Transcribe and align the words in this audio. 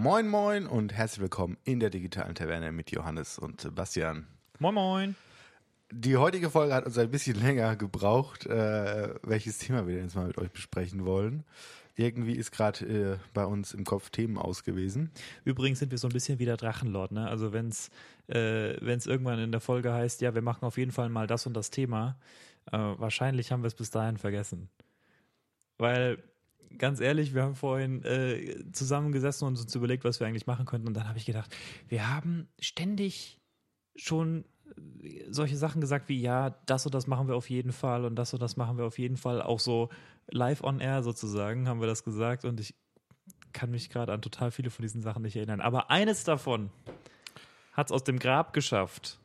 Moin 0.00 0.28
Moin 0.28 0.68
und 0.68 0.92
herzlich 0.92 1.22
willkommen 1.22 1.56
in 1.64 1.80
der 1.80 1.90
digitalen 1.90 2.36
Taverne 2.36 2.70
mit 2.70 2.92
Johannes 2.92 3.36
und 3.36 3.60
Sebastian. 3.60 4.28
Moin 4.60 4.72
Moin. 4.72 5.16
Die 5.90 6.16
heutige 6.16 6.50
Folge 6.50 6.72
hat 6.72 6.86
uns 6.86 6.96
ein 6.98 7.10
bisschen 7.10 7.34
länger 7.42 7.74
gebraucht, 7.74 8.46
äh, 8.46 9.12
welches 9.24 9.58
Thema 9.58 9.88
wir 9.88 9.96
denn 9.96 10.04
jetzt 10.04 10.14
mal 10.14 10.28
mit 10.28 10.38
euch 10.38 10.52
besprechen 10.52 11.04
wollen. 11.04 11.42
Irgendwie 11.96 12.34
ist 12.34 12.52
gerade 12.52 12.84
äh, 12.84 13.18
bei 13.34 13.44
uns 13.44 13.74
im 13.74 13.82
Kopf 13.82 14.10
Themen 14.10 14.38
aus 14.38 14.62
gewesen. 14.62 15.10
Übrigens 15.44 15.80
sind 15.80 15.90
wir 15.90 15.98
so 15.98 16.06
ein 16.06 16.12
bisschen 16.12 16.38
wie 16.38 16.44
der 16.44 16.56
Drachenlord, 16.56 17.10
ne? 17.10 17.26
Also 17.26 17.52
wenn 17.52 17.66
es 17.66 17.90
äh, 18.28 18.76
wenn's 18.80 19.06
irgendwann 19.06 19.40
in 19.40 19.50
der 19.50 19.60
Folge 19.60 19.92
heißt, 19.92 20.20
ja, 20.20 20.32
wir 20.32 20.42
machen 20.42 20.64
auf 20.64 20.78
jeden 20.78 20.92
Fall 20.92 21.08
mal 21.08 21.26
das 21.26 21.44
und 21.44 21.54
das 21.54 21.70
Thema, 21.70 22.16
äh, 22.70 22.78
wahrscheinlich 22.78 23.50
haben 23.50 23.64
wir 23.64 23.68
es 23.68 23.74
bis 23.74 23.90
dahin 23.90 24.16
vergessen. 24.16 24.68
Weil, 25.76 26.22
ganz 26.76 27.00
ehrlich, 27.00 27.34
wir 27.34 27.42
haben 27.42 27.54
vorhin 27.54 28.04
äh, 28.04 28.64
zusammengesessen 28.72 29.46
und 29.48 29.58
uns 29.58 29.74
überlegt, 29.74 30.04
was 30.04 30.20
wir 30.20 30.26
eigentlich 30.26 30.46
machen 30.46 30.66
könnten. 30.66 30.88
Und 30.88 30.94
dann 30.94 31.08
habe 31.08 31.18
ich 31.18 31.26
gedacht, 31.26 31.54
wir 31.88 32.14
haben 32.14 32.48
ständig 32.58 33.40
schon 33.96 34.44
äh, 35.02 35.24
solche 35.30 35.56
Sachen 35.56 35.80
gesagt 35.80 36.08
wie, 36.08 36.20
ja, 36.20 36.50
das 36.66 36.84
und 36.84 36.94
das 36.94 37.06
machen 37.06 37.28
wir 37.28 37.36
auf 37.36 37.50
jeden 37.50 37.72
Fall 37.72 38.04
und 38.04 38.16
das 38.16 38.34
und 38.34 38.40
das 38.40 38.56
machen 38.56 38.76
wir 38.76 38.84
auf 38.84 38.98
jeden 38.98 39.16
Fall. 39.16 39.42
Auch 39.42 39.60
so 39.60 39.88
live 40.28 40.62
on 40.62 40.80
air 40.80 41.02
sozusagen 41.02 41.68
haben 41.68 41.80
wir 41.80 41.86
das 41.86 42.04
gesagt 42.04 42.44
und 42.44 42.60
ich 42.60 42.74
kann 43.52 43.70
mich 43.70 43.90
gerade 43.90 44.12
an 44.12 44.22
total 44.22 44.50
viele 44.50 44.70
von 44.70 44.82
diesen 44.82 45.02
Sachen 45.02 45.22
nicht 45.22 45.36
erinnern. 45.36 45.60
Aber 45.60 45.90
eines 45.90 46.24
davon 46.24 46.70
hat 47.72 47.88
es 47.88 47.92
aus 47.92 48.04
dem 48.04 48.18
Grab 48.18 48.52
geschafft. 48.52 49.18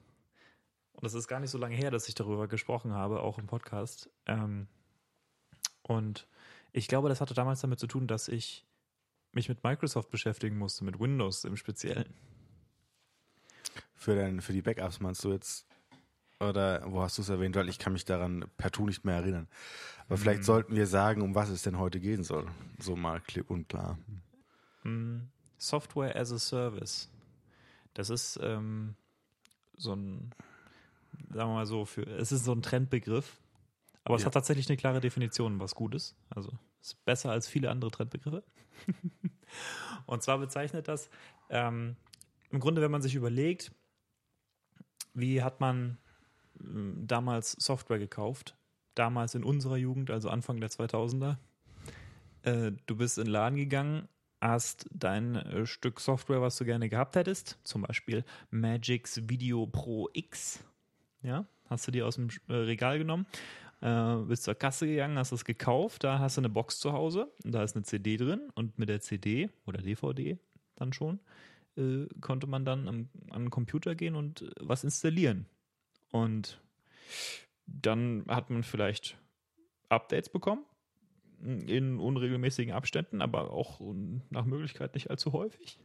Und 0.93 1.03
das 1.03 1.13
ist 1.13 1.27
gar 1.27 1.39
nicht 1.39 1.49
so 1.49 1.57
lange 1.57 1.75
her, 1.75 1.91
dass 1.91 2.07
ich 2.07 2.15
darüber 2.15 2.47
gesprochen 2.47 2.93
habe, 2.93 3.21
auch 3.21 3.37
im 3.37 3.47
Podcast. 3.47 4.09
Ähm, 4.25 4.67
und 5.81 6.27
ich 6.73 6.87
glaube, 6.87 7.07
das 7.09 7.21
hatte 7.21 7.33
damals 7.33 7.61
damit 7.61 7.79
zu 7.79 7.87
tun, 7.87 8.07
dass 8.07 8.27
ich 8.27 8.65
mich 9.31 9.47
mit 9.47 9.63
Microsoft 9.63 10.09
beschäftigen 10.11 10.57
musste, 10.57 10.83
mit 10.83 10.99
Windows 10.99 11.43
im 11.45 11.55
Speziellen. 11.55 12.13
Für, 13.95 14.15
dein, 14.15 14.41
für 14.41 14.53
die 14.53 14.61
Backups 14.61 14.99
meinst 14.99 15.23
du 15.23 15.31
jetzt? 15.31 15.65
Oder 16.39 16.83
wo 16.91 17.01
hast 17.01 17.17
du 17.17 17.21
es 17.21 17.29
erwähnt? 17.29 17.55
Weil 17.55 17.69
ich 17.69 17.79
kann 17.79 17.93
mich 17.93 18.05
daran 18.05 18.45
partout 18.57 18.85
nicht 18.85 19.05
mehr 19.05 19.15
erinnern. 19.15 19.47
Aber 20.07 20.17
vielleicht 20.17 20.41
Mhm. 20.41 20.45
sollten 20.45 20.75
wir 20.75 20.87
sagen, 20.87 21.21
um 21.21 21.35
was 21.35 21.49
es 21.49 21.61
denn 21.61 21.79
heute 21.79 21.99
gehen 21.99 22.23
soll. 22.23 22.47
So 22.79 22.95
mal 22.95 23.21
klipp 23.21 23.49
und 23.49 23.69
klar. 23.69 23.97
Mm, 24.83 25.19
Software 25.57 26.15
as 26.15 26.31
a 26.33 26.39
Service. 26.39 27.09
Das 27.93 28.09
ist 28.09 28.37
ähm, 28.41 28.95
so 29.77 29.95
ein, 29.95 30.31
sagen 31.29 31.49
wir 31.51 31.55
mal 31.55 31.65
so, 31.65 31.85
für, 31.85 32.05
es 32.05 32.31
ist 32.31 32.43
so 32.43 32.51
ein 32.51 32.61
Trendbegriff, 32.61 33.37
aber 34.03 34.15
es 34.15 34.21
Ja. 34.21 34.27
hat 34.27 34.33
tatsächlich 34.33 34.67
eine 34.69 34.77
klare 34.77 34.99
Definition, 35.01 35.59
was 35.59 35.75
gut 35.75 35.95
ist. 35.95 36.15
Also 36.29 36.51
es 36.81 36.89
ist 36.89 37.05
besser 37.05 37.31
als 37.31 37.47
viele 37.47 37.69
andere 37.69 37.91
Trendbegriffe. 37.91 38.43
Und 40.05 40.23
zwar 40.23 40.37
bezeichnet 40.39 40.87
das 40.87 41.09
ähm, 41.49 41.95
im 42.49 42.59
Grunde, 42.59 42.81
wenn 42.81 42.91
man 42.91 43.01
sich 43.01 43.15
überlegt, 43.15 43.71
wie 45.13 45.41
hat 45.41 45.59
man 45.59 45.97
ähm, 46.59 47.03
damals 47.07 47.51
Software 47.53 47.99
gekauft, 47.99 48.55
damals 48.95 49.35
in 49.35 49.43
unserer 49.43 49.77
Jugend, 49.77 50.11
also 50.11 50.29
Anfang 50.29 50.59
der 50.59 50.69
2000er. 50.69 51.37
Äh, 52.43 52.71
du 52.85 52.95
bist 52.97 53.17
in 53.17 53.25
den 53.25 53.31
Laden 53.31 53.57
gegangen, 53.57 54.07
hast 54.41 54.87
dein 54.91 55.35
äh, 55.35 55.65
Stück 55.65 55.99
Software, 55.99 56.41
was 56.41 56.57
du 56.57 56.65
gerne 56.65 56.89
gehabt 56.89 57.15
hättest, 57.15 57.57
zum 57.63 57.83
Beispiel 57.83 58.25
Magix 58.51 59.29
Video 59.29 59.65
Pro 59.67 60.09
X, 60.13 60.63
ja, 61.21 61.45
hast 61.69 61.87
du 61.87 61.91
dir 61.91 62.05
aus 62.05 62.15
dem 62.15 62.29
äh, 62.49 62.53
Regal 62.53 62.97
genommen, 62.97 63.25
äh, 63.83 64.15
bist 64.27 64.43
zur 64.43 64.55
Kasse 64.55 64.87
gegangen, 64.87 65.17
hast 65.17 65.31
es 65.31 65.45
gekauft, 65.45 66.03
da 66.03 66.19
hast 66.19 66.37
du 66.37 66.41
eine 66.41 66.49
Box 66.49 66.79
zu 66.79 66.93
Hause, 66.93 67.31
da 67.43 67.63
ist 67.63 67.75
eine 67.75 67.83
CD 67.83 68.17
drin 68.17 68.49
und 68.55 68.79
mit 68.79 68.89
der 68.89 69.01
CD 69.01 69.49
oder 69.65 69.81
DVD 69.81 70.39
dann 70.75 70.93
schon 70.93 71.19
äh, 71.77 72.07
konnte 72.21 72.47
man 72.47 72.65
dann 72.65 72.87
am, 72.87 73.09
an 73.29 73.43
den 73.43 73.49
Computer 73.49 73.95
gehen 73.95 74.15
und 74.15 74.41
äh, 74.41 74.51
was 74.59 74.83
installieren. 74.83 75.45
Und 76.11 76.61
dann 77.65 78.25
hat 78.27 78.49
man 78.49 78.63
vielleicht 78.63 79.17
Updates 79.89 80.29
bekommen 80.29 80.65
in 81.41 81.99
unregelmäßigen 81.99 82.73
Abständen, 82.73 83.21
aber 83.21 83.51
auch 83.51 83.81
nach 84.29 84.45
Möglichkeit 84.45 84.93
nicht 84.93 85.09
allzu 85.09 85.33
häufig, 85.33 85.77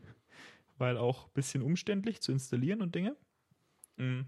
weil 0.76 0.97
auch 0.97 1.26
ein 1.26 1.32
bisschen 1.34 1.62
umständlich 1.62 2.20
zu 2.20 2.31
installieren 2.31 2.81
und 2.81 2.94
Dinge. 2.94 3.16
Mhm. 3.97 4.26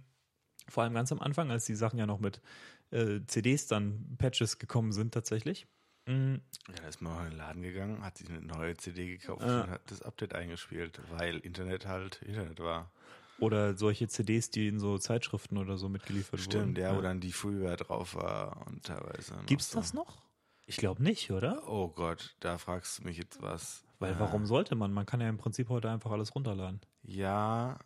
Vor 0.69 0.83
allem 0.83 0.95
ganz 0.95 1.13
am 1.13 1.21
Anfang, 1.21 1.51
als 1.51 1.67
die 1.67 1.75
Sachen 1.75 1.99
ja 1.99 2.07
noch 2.07 2.21
mit 2.21 2.41
äh, 2.91 3.21
CDs 3.27 3.67
dann 3.67 4.17
Patches 4.19 4.59
gekommen 4.59 4.93
sind 4.93 5.13
tatsächlich. 5.15 5.67
Mhm. 6.07 6.41
Ja, 6.69 6.75
da 6.83 6.89
ist 6.89 7.01
man 7.01 7.25
in 7.25 7.31
den 7.31 7.39
Laden 7.39 7.63
gegangen, 7.63 8.03
hat 8.05 8.19
sich 8.19 8.29
eine 8.29 8.41
neue 8.41 8.77
CD 8.77 9.07
gekauft 9.19 9.43
Ja. 9.43 9.63
und 9.63 9.71
hat 9.71 9.91
das 9.91 10.03
Update 10.03 10.35
eingespielt, 10.35 11.01
weil 11.11 11.39
Internet 11.39 11.87
halt 11.87 12.23
Internet 12.23 12.59
war. 12.61 12.91
Oder 13.39 13.75
solche 13.75 14.07
CDs, 14.09 14.51
die 14.51 14.69
in 14.69 14.79
so 14.79 14.99
Zeitschriften 14.99 15.57
oder 15.57 15.79
so 15.79 15.89
mitgeliefert 15.89 16.41
wurden. 16.41 16.43
Stimmt, 16.51 16.79
ja, 16.79 16.95
wo 16.97 17.01
dann 17.01 17.21
die 17.21 17.33
Freeware 17.33 17.77
drauf 17.77 18.15
war 18.15 18.67
und 18.67 18.85
teilweise. 18.85 19.35
noch 19.35 19.47
Gibt's 19.47 19.71
so. 19.71 19.79
das 19.79 19.95
noch? 19.95 20.23
Ich 20.67 20.77
glaube 20.77 21.03
nicht, 21.03 21.31
oder? 21.31 21.67
Oh 21.69 21.89
Gott, 21.89 22.37
da 22.41 22.59
fragst 22.59 22.99
du 22.99 23.05
mich 23.05 23.17
jetzt 23.17 23.41
was. 23.43 23.83
Weil 23.99 24.13
Äh, 24.15 24.21
warum 24.21 24.47
sollte 24.47 24.75
man? 24.75 24.93
Man 24.93 25.07
kann 25.07 25.21
ja 25.21 25.29
im 25.29 25.39
Prinzip 25.39 25.69
heute 25.69 25.91
einfach 25.91 26.11
alles 26.11 26.35
runterladen. 26.35 26.81
Ja, 27.03 27.79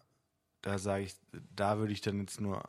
da 0.60 0.78
sage 0.78 1.04
ich, 1.04 1.14
da 1.54 1.78
würde 1.78 1.92
ich 1.92 2.00
dann 2.00 2.20
jetzt 2.20 2.40
nur, 2.40 2.62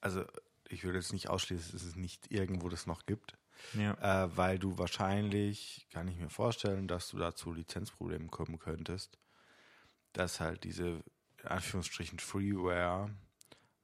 also 0.00 0.24
ich 0.72 0.84
würde 0.84 0.98
jetzt 0.98 1.12
nicht 1.12 1.28
ausschließen, 1.28 1.72
dass 1.72 1.82
es 1.82 1.96
nicht 1.96 2.30
irgendwo 2.30 2.68
das 2.68 2.86
noch 2.86 3.06
gibt, 3.06 3.36
Ja. 3.74 4.24
äh, 4.24 4.36
weil 4.36 4.58
du 4.58 4.78
wahrscheinlich, 4.78 5.86
kann 5.92 6.08
ich 6.08 6.16
mir 6.16 6.30
vorstellen, 6.30 6.88
dass 6.88 7.08
du 7.08 7.18
da 7.18 7.34
zu 7.34 7.52
Lizenzproblemen 7.52 8.30
kommen 8.30 8.58
könntest, 8.58 9.18
dass 10.12 10.40
halt 10.40 10.64
diese, 10.64 11.02
in 11.42 11.48
Anführungsstrichen, 11.48 12.18
Freeware 12.18 13.10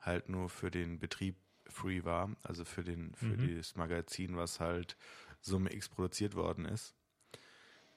halt 0.01 0.29
nur 0.29 0.49
für 0.49 0.71
den 0.71 0.99
Betrieb 0.99 1.37
free 1.67 2.05
war, 2.05 2.35
also 2.43 2.65
für 2.65 2.83
den, 2.85 3.15
für 3.15 3.37
Mhm. 3.37 3.57
das 3.57 3.77
Magazin, 3.77 4.37
was 4.37 4.61
halt 4.61 4.97
Summe 5.41 5.73
X 5.73 5.89
produziert 5.89 6.35
worden 6.35 6.65
ist. 6.65 6.95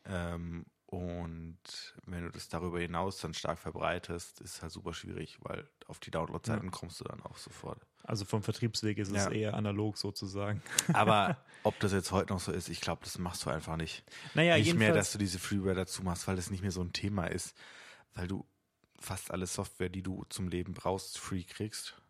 Ähm, 0.06 0.66
und 0.92 1.58
wenn 2.06 2.24
du 2.26 2.32
das 2.32 2.50
darüber 2.50 2.78
hinaus 2.82 3.18
dann 3.20 3.34
stark 3.34 3.58
verbreitest, 3.60 4.42
ist 4.42 4.56
es 4.56 4.62
halt 4.62 4.74
super 4.74 4.94
schwierig, 4.94 5.38
weil 5.40 5.66
auf 5.88 6.00
die 6.00 6.12
Downloadzeiten 6.12 6.70
kommst 6.70 7.00
du 7.00 7.06
dann 7.06 7.22
auch 7.24 7.38
sofort. 7.38 7.80
Also 8.04 8.26
vom 8.26 8.44
Vertriebsweg 8.44 8.98
ist 8.98 9.08
es 9.08 9.24
Ja. 9.24 9.32
eher 9.32 9.54
analog 9.54 9.98
sozusagen. 9.98 10.62
Aber 10.94 11.38
ob 11.64 11.80
das 11.80 11.94
jetzt 11.94 12.12
heute 12.12 12.34
noch 12.34 12.42
so 12.42 12.52
ist, 12.52 12.68
ich 12.68 12.82
glaube, 12.82 13.06
das 13.06 13.18
machst 13.20 13.46
du 13.46 13.50
einfach 13.50 13.78
nicht. 13.78 14.04
Naja, 14.34 14.58
nicht 14.58 14.76
mehr, 14.76 14.92
dass 14.94 15.14
du 15.14 15.18
diese 15.18 15.40
Freeware 15.40 15.76
dazu 15.76 16.04
machst, 16.04 16.28
weil 16.28 16.36
das 16.36 16.52
nicht 16.52 16.62
mehr 16.62 16.72
so 16.72 16.82
ein 16.82 16.92
Thema 16.92 17.28
ist, 17.28 17.56
weil 18.14 18.28
du 18.28 18.46
fast 19.00 19.32
alle 19.32 19.48
Software, 19.48 19.88
die 19.90 20.04
du 20.04 20.26
zum 20.28 20.50
Leben 20.50 20.74
brauchst, 20.74 21.18
free 21.18 21.44
kriegst. 21.44 22.02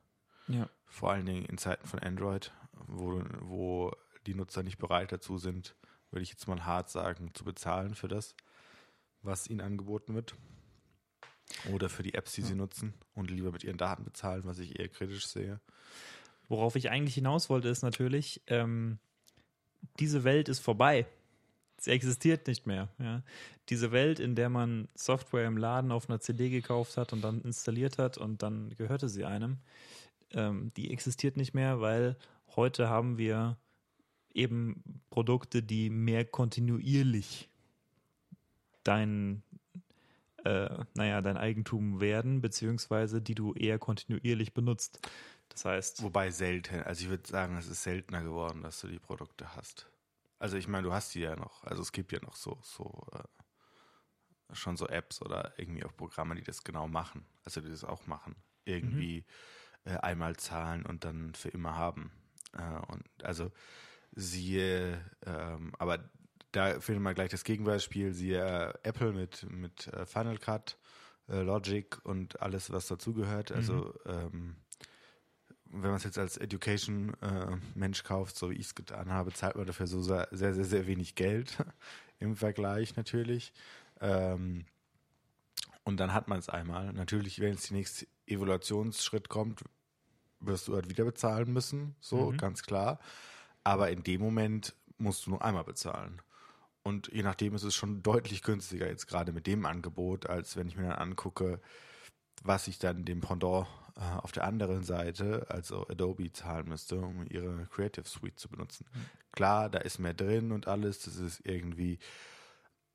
Ja. 0.47 0.67
Vor 0.87 1.11
allen 1.11 1.27
Dingen 1.27 1.45
in 1.45 1.59
Zeiten 1.59 1.87
von 1.87 1.99
Android, 1.99 2.51
wo, 2.87 3.21
wo 3.41 3.91
die 4.25 4.33
Nutzer 4.33 4.63
nicht 4.63 4.79
bereit 4.79 5.11
dazu 5.11 5.37
sind, 5.37 5.75
würde 6.09 6.23
ich 6.23 6.29
jetzt 6.31 6.47
mal 6.47 6.65
hart 6.65 6.89
sagen, 6.89 7.31
zu 7.35 7.43
bezahlen 7.43 7.93
für 7.93 8.07
das, 8.07 8.35
was 9.21 9.47
ihnen 9.47 9.61
angeboten 9.61 10.13
wird. 10.15 10.35
Oder 11.71 11.89
für 11.89 12.03
die 12.03 12.13
Apps, 12.13 12.33
die 12.33 12.41
sie 12.41 12.55
nutzen 12.55 12.93
und 13.13 13.29
lieber 13.29 13.51
mit 13.51 13.63
ihren 13.63 13.77
Daten 13.77 14.03
bezahlen, 14.03 14.43
was 14.45 14.59
ich 14.59 14.79
eher 14.79 14.87
kritisch 14.87 15.27
sehe. 15.27 15.59
Worauf 16.47 16.75
ich 16.75 16.89
eigentlich 16.89 17.15
hinaus 17.15 17.49
wollte, 17.49 17.67
ist 17.67 17.81
natürlich, 17.81 18.41
ähm, 18.47 18.99
diese 19.99 20.23
Welt 20.23 20.49
ist 20.49 20.59
vorbei. 20.59 21.05
Sie 21.77 21.91
existiert 21.91 22.47
nicht 22.47 22.67
mehr. 22.67 22.89
Ja. 22.99 23.23
Diese 23.69 23.91
Welt, 23.91 24.19
in 24.19 24.35
der 24.35 24.49
man 24.49 24.87
Software 24.95 25.47
im 25.47 25.57
Laden 25.57 25.91
auf 25.91 26.09
einer 26.09 26.19
CD 26.19 26.49
gekauft 26.49 26.97
hat 26.97 27.11
und 27.13 27.21
dann 27.21 27.41
installiert 27.41 27.97
hat 27.97 28.17
und 28.17 28.43
dann 28.43 28.69
gehörte 28.75 29.09
sie 29.09 29.25
einem, 29.25 29.57
ähm, 30.31 30.71
die 30.77 30.91
existiert 30.91 31.37
nicht 31.37 31.53
mehr, 31.53 31.81
weil 31.81 32.17
heute 32.55 32.89
haben 32.89 33.17
wir 33.17 33.57
eben 34.33 35.01
Produkte, 35.09 35.63
die 35.63 35.89
mehr 35.89 36.25
kontinuierlich 36.25 37.49
dein, 38.83 39.43
äh, 40.43 40.83
naja, 40.93 41.21
dein 41.21 41.37
Eigentum 41.37 41.99
werden, 41.99 42.41
beziehungsweise 42.41 43.21
die 43.21 43.35
du 43.35 43.53
eher 43.53 43.79
kontinuierlich 43.79 44.53
benutzt. 44.53 44.99
Das 45.49 45.65
heißt, 45.65 46.03
Wobei 46.03 46.31
selten, 46.31 46.81
also 46.83 47.03
ich 47.03 47.09
würde 47.09 47.27
sagen, 47.27 47.57
es 47.57 47.67
ist 47.67 47.83
seltener 47.83 48.23
geworden, 48.23 48.61
dass 48.63 48.79
du 48.79 48.87
die 48.87 48.99
Produkte 48.99 49.55
hast. 49.55 49.89
Also 50.39 50.57
ich 50.57 50.67
meine, 50.67 50.83
du 50.83 50.93
hast 50.93 51.13
die 51.13 51.19
ja 51.19 51.35
noch, 51.35 51.63
also 51.65 51.81
es 51.81 51.91
gibt 51.91 52.11
ja 52.11 52.19
noch 52.21 52.35
so, 52.35 52.57
so 52.63 53.05
äh, 53.13 54.55
schon 54.55 54.77
so 54.77 54.87
Apps 54.87 55.21
oder 55.21 55.53
irgendwie 55.57 55.83
auch 55.83 55.95
Programme, 55.95 56.35
die 56.35 56.43
das 56.43 56.63
genau 56.63 56.87
machen. 56.87 57.25
Also 57.43 57.61
die 57.61 57.69
das 57.69 57.83
auch 57.83 58.07
machen. 58.07 58.35
Irgendwie 58.65 59.25
äh, 59.85 59.97
einmal 59.97 60.35
zahlen 60.37 60.85
und 60.85 61.03
dann 61.03 61.33
für 61.35 61.49
immer 61.49 61.75
haben. 61.75 62.11
Äh, 62.53 62.91
und 62.91 63.03
also 63.23 63.51
siehe, 64.13 65.03
ähm, 65.25 65.73
aber 65.77 66.09
da 66.51 66.79
finden 66.79 67.03
wir 67.03 67.13
gleich 67.13 67.31
das 67.31 67.43
Gegenbeispiel, 67.43 68.13
siehe 68.13 68.39
äh, 68.43 68.73
Apple 68.83 69.13
mit, 69.13 69.49
mit 69.49 69.87
äh, 69.87 70.05
Final 70.05 70.37
Cut, 70.37 70.77
äh, 71.29 71.41
Logic 71.41 71.97
und 72.03 72.41
alles, 72.41 72.71
was 72.71 72.87
dazugehört. 72.87 73.51
Also 73.51 73.93
ähm, 74.05 74.55
wenn 75.65 75.81
man 75.91 75.95
es 75.95 76.03
jetzt 76.03 76.17
als 76.17 76.37
Education-Mensch 76.37 78.03
kauft, 78.03 78.35
so 78.35 78.49
wie 78.49 78.55
ich 78.55 78.65
es 78.67 78.75
getan 78.75 79.11
habe, 79.11 79.31
zahlt 79.31 79.55
man 79.55 79.65
dafür 79.65 79.87
so 79.87 80.01
sehr, 80.01 80.27
sehr, 80.31 80.53
sehr, 80.53 80.65
sehr 80.65 80.87
wenig 80.87 81.15
Geld 81.15 81.57
im 82.19 82.35
Vergleich 82.35 82.95
natürlich. 82.97 83.53
Ähm, 84.01 84.65
Und 85.83 85.97
dann 85.99 86.13
hat 86.13 86.27
man 86.27 86.39
es 86.39 86.49
einmal. 86.49 86.91
Natürlich, 86.93 87.39
wenn 87.39 87.53
jetzt 87.53 87.69
der 87.69 87.77
nächste 87.77 88.05
Evaluationsschritt 88.27 89.29
kommt, 89.29 89.63
wirst 90.39 90.67
du 90.67 90.73
halt 90.75 90.89
wieder 90.89 91.05
bezahlen 91.05 91.51
müssen, 91.53 91.95
so 92.01 92.31
Mhm. 92.31 92.37
ganz 92.37 92.63
klar. 92.63 92.99
Aber 93.63 93.89
in 93.91 94.03
dem 94.03 94.21
Moment 94.21 94.75
musst 94.97 95.25
du 95.25 95.31
nur 95.31 95.43
einmal 95.43 95.63
bezahlen. 95.63 96.21
Und 96.83 97.07
je 97.13 97.23
nachdem 97.23 97.53
ist 97.53 97.63
es 97.63 97.75
schon 97.75 98.01
deutlich 98.01 98.41
günstiger 98.41 98.87
jetzt 98.87 99.07
gerade 99.07 99.31
mit 99.31 99.47
dem 99.47 99.65
Angebot, 99.65 100.27
als 100.27 100.55
wenn 100.55 100.67
ich 100.67 100.75
mir 100.75 100.87
dann 100.89 100.97
angucke, 100.97 101.61
was 102.43 102.67
ich 102.67 102.79
dann 102.79 103.05
dem 103.05 103.21
Pendant 103.21 103.67
äh, 103.95 104.01
auf 104.17 104.31
der 104.31 104.45
anderen 104.45 104.83
Seite, 104.83 105.45
also 105.49 105.87
Adobe, 105.87 106.31
zahlen 106.33 106.67
müsste, 106.67 106.99
um 106.99 107.25
ihre 107.29 107.67
Creative 107.67 108.07
Suite 108.07 108.39
zu 108.39 108.49
benutzen. 108.49 108.85
Klar, 109.31 109.69
da 109.69 109.79
ist 109.79 109.99
mehr 109.99 110.13
drin 110.13 110.51
und 110.51 110.67
alles, 110.67 110.99
das 111.03 111.17
ist 111.17 111.41
irgendwie 111.45 111.99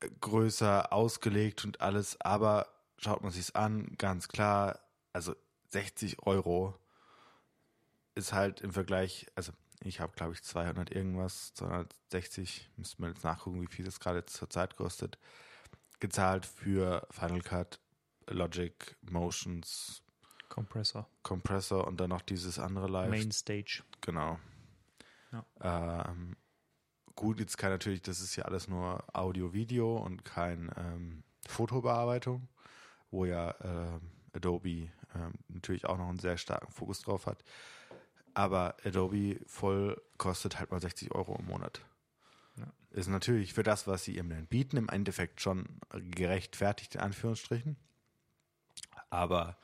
äh, 0.01 0.09
größer 0.19 0.91
ausgelegt 0.91 1.63
und 1.63 1.81
alles, 1.81 2.19
aber 2.19 2.67
schaut 2.97 3.21
man 3.21 3.31
sich's 3.31 3.51
an, 3.51 3.95
ganz 3.97 4.27
klar, 4.27 4.79
also 5.13 5.35
60 5.69 6.23
Euro 6.25 6.75
ist 8.15 8.33
halt 8.33 8.61
im 8.61 8.73
Vergleich, 8.73 9.27
also 9.35 9.53
ich 9.83 9.99
habe 9.99 10.13
glaube 10.13 10.33
ich 10.33 10.43
200 10.43 10.91
irgendwas, 10.91 11.53
260, 11.55 12.69
müsste 12.77 13.01
man 13.01 13.13
jetzt 13.13 13.23
nachgucken, 13.23 13.61
wie 13.61 13.73
viel 13.73 13.85
das 13.85 13.99
gerade 13.99 14.25
zur 14.25 14.49
Zeit 14.49 14.75
kostet, 14.75 15.17
gezahlt 15.99 16.45
für 16.45 17.07
Final 17.11 17.41
Cut, 17.41 17.79
Logic, 18.27 18.73
Motions, 19.01 20.03
Compressor. 20.49 21.07
Compressor 21.23 21.87
und 21.87 21.99
dann 21.99 22.09
noch 22.09 22.21
dieses 22.21 22.57
andere 22.57 22.87
Live. 22.87 23.09
Main 23.09 23.31
Stage. 23.31 23.83
Genau. 24.01 24.39
Ähm, 25.61 26.35
gut, 27.15 27.39
jetzt 27.39 27.57
kann 27.57 27.69
natürlich, 27.69 28.01
das 28.01 28.21
ist 28.21 28.35
ja 28.35 28.45
alles 28.45 28.67
nur 28.67 29.03
Audio-Video 29.13 29.97
und 29.97 30.23
kein 30.23 30.71
ähm, 30.77 31.23
Fotobearbeitung, 31.47 32.47
wo 33.11 33.25
ja 33.25 33.53
ähm, 33.61 34.01
Adobe 34.33 34.89
ähm, 35.15 35.33
natürlich 35.47 35.85
auch 35.85 35.97
noch 35.97 36.09
einen 36.09 36.19
sehr 36.19 36.37
starken 36.37 36.71
Fokus 36.71 37.01
drauf 37.01 37.25
hat. 37.25 37.43
Aber 38.37 38.75
Adobe 38.83 39.39
voll 39.47 39.99
kostet 40.19 40.59
halt 40.59 40.69
mal 40.69 40.79
60 40.79 41.09
Euro 41.15 41.35
im 41.39 41.45
Monat. 41.45 41.81
Ja. 42.57 42.67
Ist 42.91 43.07
natürlich 43.07 43.55
für 43.55 43.63
das, 43.63 43.87
was 43.87 44.03
sie 44.03 44.15
ihm 44.15 44.29
dann 44.29 44.45
bieten, 44.45 44.77
im 44.77 44.89
Endeffekt 44.89 45.41
schon 45.41 45.79
gerechtfertigt, 45.91 46.93
in 46.93 47.01
Anführungsstrichen. 47.01 47.77
Aber 49.09 49.57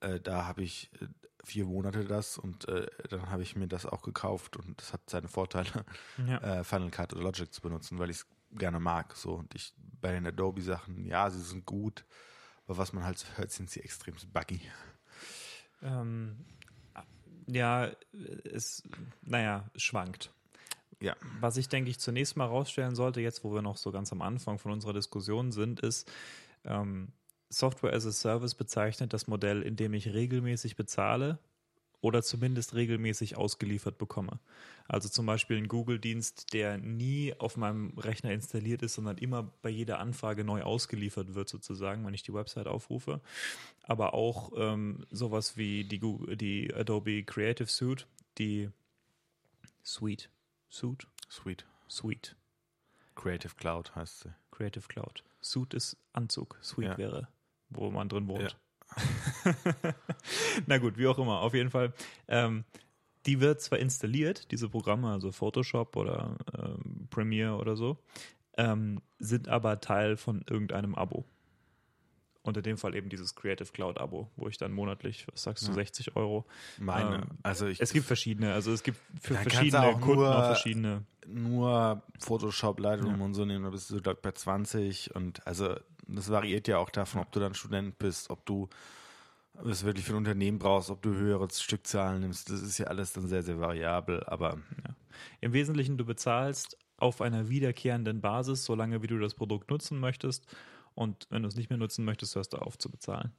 äh, 0.00 0.20
da 0.20 0.44
habe 0.44 0.62
ich 0.62 0.90
äh, 1.00 1.06
vier 1.42 1.64
Monate 1.64 2.04
das 2.04 2.36
und 2.36 2.68
äh, 2.68 2.86
dann 3.08 3.30
habe 3.30 3.42
ich 3.42 3.56
mir 3.56 3.66
das 3.66 3.86
auch 3.86 4.02
gekauft 4.02 4.58
und 4.58 4.78
das 4.78 4.92
hat 4.92 5.08
seine 5.08 5.28
Vorteile, 5.28 5.86
Ja. 6.18 6.36
äh, 6.58 6.64
Final 6.64 6.90
Cut 6.90 7.14
oder 7.14 7.22
Logic 7.22 7.50
zu 7.50 7.62
benutzen, 7.62 7.98
weil 7.98 8.10
ich 8.10 8.18
es 8.18 8.26
gerne 8.50 8.78
mag. 8.78 9.16
So 9.16 9.36
und 9.36 9.54
ich 9.54 9.72
bei 10.02 10.12
den 10.12 10.26
Adobe-Sachen, 10.26 11.06
ja, 11.06 11.30
sie 11.30 11.40
sind 11.40 11.64
gut, 11.64 12.04
aber 12.66 12.76
was 12.76 12.92
man 12.92 13.04
halt 13.04 13.16
so 13.16 13.26
hört, 13.36 13.52
sind 13.52 13.70
sie 13.70 13.80
extrem 13.80 14.16
buggy. 14.34 14.60
Ähm, 15.80 16.44
ja, 17.46 17.90
es, 18.44 18.82
naja, 19.22 19.68
schwankt. 19.76 20.30
Ja. 21.00 21.14
Was 21.40 21.56
ich, 21.56 21.68
denke 21.68 21.90
ich, 21.90 21.98
zunächst 21.98 22.36
mal 22.36 22.46
rausstellen 22.46 22.94
sollte, 22.94 23.20
jetzt 23.20 23.44
wo 23.44 23.52
wir 23.52 23.62
noch 23.62 23.76
so 23.76 23.92
ganz 23.92 24.12
am 24.12 24.22
Anfang 24.22 24.58
von 24.58 24.72
unserer 24.72 24.94
Diskussion 24.94 25.52
sind, 25.52 25.80
ist, 25.80 26.10
ähm, 26.64 27.08
Software 27.48 27.92
as 27.92 28.06
a 28.06 28.12
Service 28.12 28.54
bezeichnet 28.54 29.12
das 29.12 29.28
Modell, 29.28 29.62
in 29.62 29.76
dem 29.76 29.94
ich 29.94 30.12
regelmäßig 30.12 30.76
bezahle 30.76 31.38
oder 32.06 32.22
zumindest 32.22 32.74
regelmäßig 32.76 33.36
ausgeliefert 33.36 33.98
bekomme. 33.98 34.38
Also 34.86 35.08
zum 35.08 35.26
Beispiel 35.26 35.56
ein 35.56 35.66
Google-Dienst, 35.66 36.52
der 36.52 36.78
nie 36.78 37.34
auf 37.36 37.56
meinem 37.56 37.98
Rechner 37.98 38.30
installiert 38.30 38.82
ist, 38.82 38.94
sondern 38.94 39.18
immer 39.18 39.42
bei 39.60 39.70
jeder 39.70 39.98
Anfrage 39.98 40.44
neu 40.44 40.62
ausgeliefert 40.62 41.34
wird, 41.34 41.48
sozusagen, 41.48 42.06
wenn 42.06 42.14
ich 42.14 42.22
die 42.22 42.32
Website 42.32 42.68
aufrufe. 42.68 43.20
Aber 43.82 44.14
auch 44.14 44.52
ähm, 44.56 45.04
sowas 45.10 45.56
wie 45.56 45.82
die, 45.82 45.98
Google, 45.98 46.36
die 46.36 46.72
Adobe 46.72 47.24
Creative 47.24 47.66
Suite, 47.66 48.06
die 48.38 48.70
Suite, 49.84 50.30
Suite, 50.70 51.08
Sweet. 51.28 51.66
Suite, 51.88 52.36
Creative 53.16 53.54
Cloud 53.56 53.96
heißt 53.96 54.20
sie. 54.20 54.34
Creative 54.52 54.86
Cloud. 54.86 55.24
Suit 55.40 55.74
ist 55.74 55.96
Anzug, 56.12 56.56
Suite 56.62 56.90
Ja. 56.90 56.98
wäre, 56.98 57.28
wo 57.68 57.90
man 57.90 58.08
drin 58.08 58.28
wohnt. 58.28 58.56
Na 60.66 60.78
gut, 60.78 60.98
wie 60.98 61.06
auch 61.06 61.18
immer, 61.18 61.40
auf 61.40 61.54
jeden 61.54 61.70
Fall. 61.70 61.92
Ähm, 62.28 62.64
die 63.26 63.40
wird 63.40 63.60
zwar 63.60 63.78
installiert, 63.78 64.50
diese 64.52 64.68
Programme, 64.68 65.10
also 65.10 65.32
Photoshop 65.32 65.96
oder 65.96 66.36
ähm, 66.56 67.08
Premiere 67.10 67.56
oder 67.56 67.76
so, 67.76 67.98
ähm, 68.56 69.00
sind 69.18 69.48
aber 69.48 69.80
Teil 69.80 70.16
von 70.16 70.44
irgendeinem 70.48 70.94
Abo. 70.94 71.24
In 72.44 72.52
dem 72.62 72.78
Fall 72.78 72.94
eben 72.94 73.08
dieses 73.08 73.34
Creative 73.34 73.72
Cloud 73.72 73.98
Abo, 73.98 74.30
wo 74.36 74.46
ich 74.46 74.56
dann 74.56 74.70
monatlich, 74.72 75.26
was 75.32 75.42
sagst 75.42 75.64
du, 75.64 75.70
Ja. 75.70 75.74
60 75.74 76.14
Euro. 76.14 76.46
Meine, 76.78 77.16
Ähm, 77.16 77.22
also 77.42 77.66
ich 77.66 77.80
Es 77.80 77.92
gibt 77.92 78.06
verschiedene, 78.06 78.52
also 78.54 78.70
es 78.72 78.84
gibt 78.84 78.98
für 79.20 79.34
verschiedene 79.34 79.82
auch 79.82 80.00
Kunden 80.00 80.20
nur- 80.20 80.36
auch 80.38 80.46
verschiedene. 80.46 81.02
nur 81.26 82.04
Photoshop, 82.20 82.78
Lightroom 82.78 83.18
Ja. 83.18 83.24
und 83.24 83.34
so 83.34 83.44
nehmen, 83.44 83.64
da 83.64 83.70
bist 83.70 83.90
du 83.90 84.00
glaub, 84.00 84.18
ich, 84.18 84.22
bei 84.22 84.30
20 84.30 85.12
und 85.16 85.44
also 85.44 85.74
das 86.06 86.30
variiert 86.30 86.68
ja 86.68 86.78
auch 86.78 86.90
davon, 86.90 87.20
ob 87.20 87.32
du 87.32 87.40
dann 87.40 87.54
Student 87.54 87.98
bist, 87.98 88.30
ob 88.30 88.44
du 88.46 88.68
es 89.64 89.84
wirklich 89.84 90.04
für 90.04 90.12
ein 90.12 90.18
Unternehmen 90.18 90.58
brauchst, 90.58 90.90
ob 90.90 91.02
du 91.02 91.14
höhere 91.14 91.48
Stückzahlen 91.50 92.20
nimmst, 92.20 92.50
das 92.50 92.60
ist 92.60 92.78
ja 92.78 92.86
alles 92.86 93.12
dann 93.12 93.26
sehr, 93.26 93.42
sehr 93.42 93.58
variabel, 93.58 94.22
aber 94.24 94.58
Im 95.40 95.52
Wesentlichen, 95.52 95.96
du 95.96 96.04
bezahlst 96.04 96.76
auf 96.98 97.20
einer 97.20 97.48
wiederkehrenden 97.48 98.20
Basis, 98.20 98.64
solange 98.64 99.02
wie 99.02 99.06
du 99.06 99.18
das 99.18 99.34
Produkt 99.34 99.70
nutzen 99.70 99.98
möchtest. 100.00 100.46
Und 100.94 101.26
wenn 101.30 101.42
du 101.42 101.48
es 101.48 101.56
nicht 101.56 101.68
mehr 101.68 101.78
nutzen 101.78 102.04
möchtest, 102.04 102.34
hörst 102.36 102.54
du 102.54 102.58
auf 102.58 102.78
zu 102.78 102.90
bezahlen. 102.90 103.32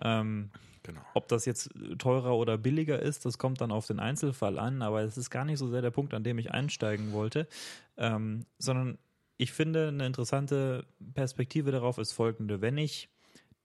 Ähm, 0.00 0.50
genau. 0.82 1.00
ob 1.14 1.28
das 1.28 1.44
jetzt 1.44 1.70
teurer 1.98 2.36
oder 2.36 2.58
billiger 2.58 3.00
ist, 3.00 3.24
das 3.24 3.38
kommt 3.38 3.60
dann 3.60 3.70
auf 3.70 3.86
den 3.86 4.00
Einzelfall 4.00 4.58
an, 4.58 4.82
aber 4.82 5.02
es 5.02 5.16
ist 5.16 5.30
gar 5.30 5.44
nicht 5.44 5.58
so 5.58 5.68
sehr 5.68 5.82
der 5.82 5.92
Punkt, 5.92 6.14
an 6.14 6.24
dem 6.24 6.36
ich 6.38 6.50
einsteigen 6.50 7.12
wollte, 7.12 7.46
ähm, 7.96 8.44
sondern 8.58 8.98
ich 9.36 9.52
finde, 9.52 9.88
eine 9.88 10.06
interessante 10.06 10.86
Perspektive 11.14 11.72
darauf 11.72 11.98
ist 11.98 12.12
folgende. 12.12 12.60
Wenn 12.60 12.78
ich 12.78 13.08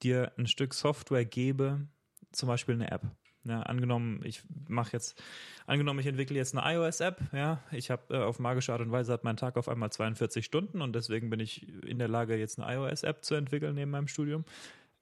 dir 0.02 0.32
ein 0.38 0.48
Stück 0.48 0.74
Software 0.74 1.26
gebe, 1.26 1.88
zum 2.32 2.48
Beispiel 2.48 2.76
eine 2.76 2.92
App, 2.92 3.04
ja, 3.46 3.62
angenommen, 3.62 4.22
ich 4.24 4.44
mache 4.68 4.94
jetzt, 4.94 5.22
angenommen, 5.66 6.00
ich 6.00 6.06
entwickle 6.06 6.38
jetzt 6.38 6.56
eine 6.56 6.76
iOS-App, 6.76 7.34
ja, 7.34 7.64
ich 7.72 7.90
habe 7.90 8.14
äh, 8.14 8.18
auf 8.18 8.40
magische 8.40 8.74
Art 8.74 8.82
und 8.82 8.92
Weise 8.92 9.14
hat 9.14 9.24
mein 9.24 9.38
Tag 9.38 9.58
auf 9.58 9.70
einmal 9.70 9.92
42 9.92 10.44
Stunden 10.44 10.82
und 10.82 10.94
deswegen 10.94 11.30
bin 11.30 11.40
ich 11.40 11.68
in 11.84 12.00
der 12.00 12.10
Lage, 12.10 12.36
jetzt 12.36 12.60
eine 12.60 12.74
iOS-App 12.74 13.24
zu 13.24 13.36
entwickeln 13.36 13.76
neben 13.76 13.92
meinem 13.92 14.08
Studium. 14.08 14.46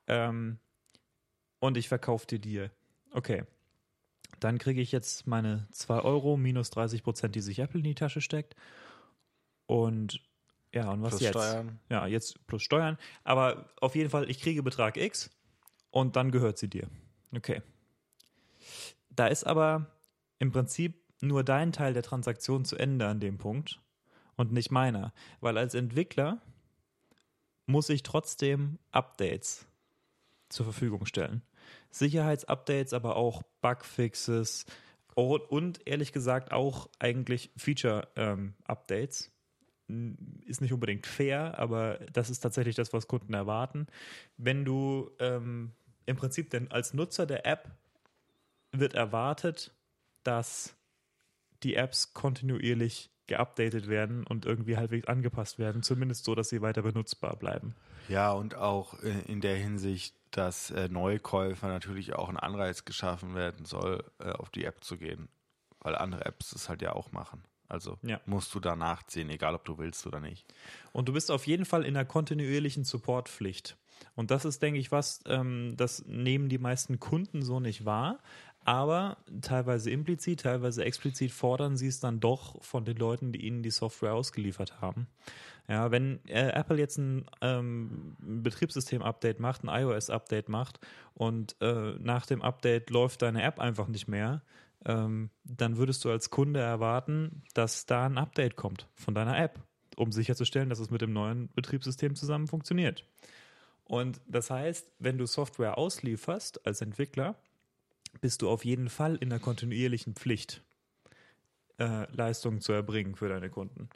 Ähm, 0.07 0.59
und 1.59 1.77
ich 1.77 1.87
verkaufe 1.87 2.27
dir 2.27 2.39
die. 2.39 2.68
Okay. 3.11 3.44
Dann 4.39 4.59
kriege 4.59 4.81
ich 4.81 4.92
jetzt 4.92 5.25
meine 5.25 5.68
2 5.71 6.01
Euro 6.01 6.37
minus 6.37 6.69
30 6.69 7.01
Prozent, 7.01 7.35
die 7.35 7.42
sich 7.42 7.59
Apple 7.59 7.80
in 7.80 7.85
die 7.85 7.95
Tasche 7.95 8.21
steckt. 8.21 8.56
Und 9.65 10.21
ja, 10.74 10.92
und 10.92 11.02
was 11.02 11.12
Plus 11.12 11.21
jetzt? 11.21 11.31
Steuern. 11.31 11.80
Ja, 11.90 12.07
jetzt 12.07 12.45
plus 12.47 12.64
Steuern. 12.64 12.97
Aber 13.24 13.69
auf 13.80 13.95
jeden 13.95 14.09
Fall, 14.09 14.30
ich 14.30 14.40
kriege 14.40 14.64
Betrag 14.64 14.97
X 14.97 15.31
und 15.92 16.16
dann 16.16 16.31
gehört 16.31 16.57
sie 16.57 16.69
dir. 16.69 16.88
Okay. 17.36 17.62
Da 19.09 19.28
ist 19.28 19.45
aber 19.45 19.97
im 20.40 20.52
Prinzip 20.52 21.02
nur 21.21 21.44
dein 21.44 21.71
Teil 21.71 21.94
der 21.94 22.04
Transaktion 22.04 22.66
zu 22.66 22.76
Ende 22.76 23.07
an 23.07 23.19
dem 23.19 23.38
Punkt 23.38 23.81
und 24.36 24.52
nicht 24.52 24.71
meiner. 24.71 25.14
Weil 25.40 25.57
als 25.57 25.74
Entwickler 25.74 26.42
muss 27.66 27.90
ich 27.90 28.04
trotzdem 28.04 28.80
Updates 28.92 29.66
zur 30.50 30.66
Verfügung 30.66 31.06
stellen. 31.06 31.42
Sicherheitsupdates, 31.90 32.94
aber 32.94 33.16
auch 33.16 33.42
Bugfixes 33.62 34.66
und, 35.16 35.42
und 35.42 35.88
ehrlich 35.88 36.14
gesagt 36.14 36.52
auch 36.52 36.90
eigentlich 37.00 37.52
Feature-Updates. 37.57 39.31
Ist 40.45 40.61
nicht 40.61 40.73
unbedingt 40.73 41.07
fair, 41.07 41.57
aber 41.57 41.99
das 42.11 42.29
ist 42.29 42.39
tatsächlich 42.39 42.75
das, 42.75 42.91
was 42.94 43.07
Kunden 43.07 43.33
erwarten. 43.33 43.87
Wenn 44.37 44.65
du 44.65 45.11
ähm, 45.19 45.71
im 46.06 46.17
Prinzip 46.17 46.49
denn 46.49 46.71
als 46.71 46.94
Nutzer 46.94 47.25
der 47.25 47.45
App 47.45 47.71
wird 48.71 48.95
erwartet, 48.95 49.73
dass 50.23 50.75
die 51.63 51.75
Apps 51.75 52.13
kontinuierlich 52.13 53.09
geupdatet 53.27 53.87
werden 53.87 54.25
und 54.25 54.45
irgendwie 54.45 54.77
halbwegs 54.77 55.07
angepasst 55.07 55.59
werden, 55.59 55.83
zumindest 55.83 56.25
so, 56.25 56.35
dass 56.35 56.49
sie 56.49 56.61
weiter 56.61 56.81
benutzbar 56.81 57.35
bleiben. 57.35 57.75
Ja, 58.07 58.31
und 58.31 58.56
auch 58.56 59.01
äh, 59.03 59.21
in 59.27 59.41
der 59.41 59.57
Hinsicht, 59.57 60.15
dass 60.31 60.71
äh, 60.71 60.87
Neukäufer 60.87 61.67
natürlich 61.67 62.13
auch 62.13 62.29
ein 62.29 62.37
Anreiz 62.37 62.85
geschaffen 62.85 63.35
werden 63.35 63.65
soll, 63.65 64.03
äh, 64.19 64.31
auf 64.31 64.49
die 64.49 64.63
App 64.63 64.83
zu 64.83 64.97
gehen. 64.97 65.27
Weil 65.79 65.95
andere 65.95 66.25
Apps 66.25 66.53
es 66.53 66.69
halt 66.69 66.81
ja 66.81 66.94
auch 66.94 67.11
machen. 67.11 67.44
Also 67.69 67.97
Ja. 68.02 68.19
musst 68.26 68.54
du 68.56 68.59
da 68.59 68.76
nachziehen, 68.76 69.30
egal 69.30 69.56
ob 69.56 69.66
du 69.66 69.78
willst 69.78 70.06
oder 70.07 70.19
nicht. 70.19 70.45
Und 70.94 71.09
du 71.09 71.14
bist 71.14 71.31
auf 71.31 71.47
jeden 71.47 71.66
Fall 71.66 71.83
in 71.83 71.95
einer 71.95 72.06
kontinuierlichen 72.06 72.83
Supportpflicht. 72.83 73.78
Und 74.16 74.31
das 74.31 74.45
ist, 74.45 74.62
denke 74.62 74.80
ich, 74.80 74.92
was, 74.92 75.21
ähm, 75.26 75.74
das 75.76 76.06
nehmen 76.06 76.50
die 76.50 76.59
meisten 76.59 77.00
Kunden 77.00 77.42
so 77.42 77.59
nicht 77.59 77.86
wahr. 77.86 78.19
Aber 78.64 79.18
teilweise 79.42 79.90
implizit, 79.92 80.42
teilweise 80.42 80.83
explizit 80.83 81.31
fordern 81.31 81.78
sie 81.78 81.88
es 81.88 82.02
dann 82.02 82.19
doch 82.19 82.62
von 82.62 82.83
den 82.83 82.97
Leuten, 82.97 83.31
die 83.31 83.45
ihnen 83.45 83.64
die 83.64 83.71
Software 83.71 84.14
ausgeliefert 84.14 84.81
haben. 84.81 85.07
Ja, 85.69 85.90
wenn 85.92 86.19
äh, 86.28 86.50
Apple 86.50 86.78
jetzt 86.78 86.97
ein 86.97 87.26
ähm, 87.42 88.16
Betriebssystem-Update 88.19 89.40
macht, 89.40 89.64
ein 89.64 89.69
iOS-Update 89.69 90.50
macht 90.50 90.80
und 91.14 91.56
äh, 91.62 91.94
nach 92.00 92.26
dem 92.26 92.42
Update 92.42 92.90
läuft 92.90 93.21
deine 93.21 93.42
App 93.42 93.59
einfach 93.59 93.88
nicht 93.88 94.07
mehr, 94.07 94.42
ähm, 94.85 95.29
dann 95.43 95.77
würdest 95.77 96.03
du 96.05 96.11
als 96.11 96.29
Kunde 96.29 96.59
erwarten, 96.59 97.43
dass 97.53 97.85
da 97.85 98.05
ein 98.05 98.17
Update 98.17 98.55
kommt 98.55 98.87
von 98.95 99.13
deiner 99.13 99.37
App, 99.37 99.59
um 99.95 100.11
sicherzustellen, 100.11 100.69
dass 100.69 100.79
es 100.79 100.91
mit 100.91 101.01
dem 101.01 101.13
neuen 101.13 101.49
Betriebssystem 101.53 102.15
zusammen 102.15 102.47
funktioniert. 102.47 103.05
Und 103.83 104.19
das 104.27 104.49
heißt, 104.49 104.91
wenn 104.99 105.17
du 105.17 105.25
Software 105.25 105.77
auslieferst 105.77 106.65
als 106.65 106.81
Entwickler, 106.81 107.35
bist 108.21 108.41
du 108.41 108.49
auf 108.49 108.65
jeden 108.65 108.89
Fall 108.89 109.15
in 109.15 109.29
der 109.29 109.39
kontinuierlichen 109.39 110.15
Pflicht, 110.15 110.63
äh, 111.79 112.11
Leistungen 112.13 112.61
zu 112.61 112.73
erbringen 112.73 113.15
für 113.15 113.29
deine 113.29 113.49
Kunden. 113.49 113.89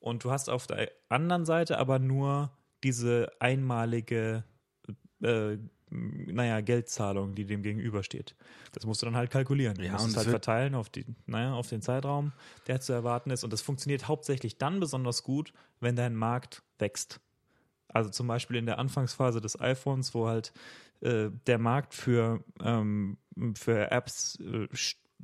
Und 0.00 0.24
du 0.24 0.30
hast 0.30 0.50
auf 0.50 0.66
der 0.66 0.90
anderen 1.08 1.46
Seite 1.46 1.78
aber 1.78 1.98
nur 1.98 2.50
diese 2.84 3.30
einmalige, 3.40 4.44
äh, 5.22 5.58
naja, 5.96 6.60
Geldzahlung, 6.60 7.34
die 7.34 7.44
dem 7.44 7.62
gegenübersteht. 7.62 8.36
Das 8.72 8.84
musst 8.86 9.02
du 9.02 9.06
dann 9.06 9.16
halt 9.16 9.30
kalkulieren. 9.30 9.76
Du 9.76 9.84
Ja, 9.84 9.92
musst 9.92 10.04
und 10.04 10.10
es 10.10 10.16
halt 10.16 10.28
verteilen 10.28 10.74
auf, 10.74 10.90
die, 10.90 11.06
naja, 11.26 11.54
auf 11.54 11.68
den 11.68 11.82
Zeitraum, 11.82 12.32
der 12.66 12.80
zu 12.80 12.92
erwarten 12.92 13.30
ist. 13.30 13.44
Und 13.44 13.52
das 13.52 13.62
funktioniert 13.62 14.08
hauptsächlich 14.08 14.58
dann 14.58 14.80
besonders 14.80 15.22
gut, 15.22 15.52
wenn 15.80 15.96
dein 15.96 16.14
Markt 16.14 16.62
wächst. 16.78 17.20
Also 17.88 18.10
zum 18.10 18.26
Beispiel 18.26 18.56
in 18.56 18.66
der 18.66 18.78
Anfangsphase 18.78 19.40
des 19.40 19.58
iPhones, 19.60 20.14
wo 20.14 20.26
halt 20.26 20.52
äh, 21.00 21.30
der 21.46 21.58
Markt 21.58 21.94
für, 21.94 22.44
ähm, 22.62 23.18
für 23.54 23.90
Apps 23.90 24.38
äh, 24.40 24.68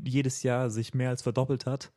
jedes 0.02 0.42
Jahr 0.42 0.70
sich 0.70 0.94
mehr 0.94 1.10
als 1.10 1.22
verdoppelt 1.22 1.66
hat. 1.66 1.92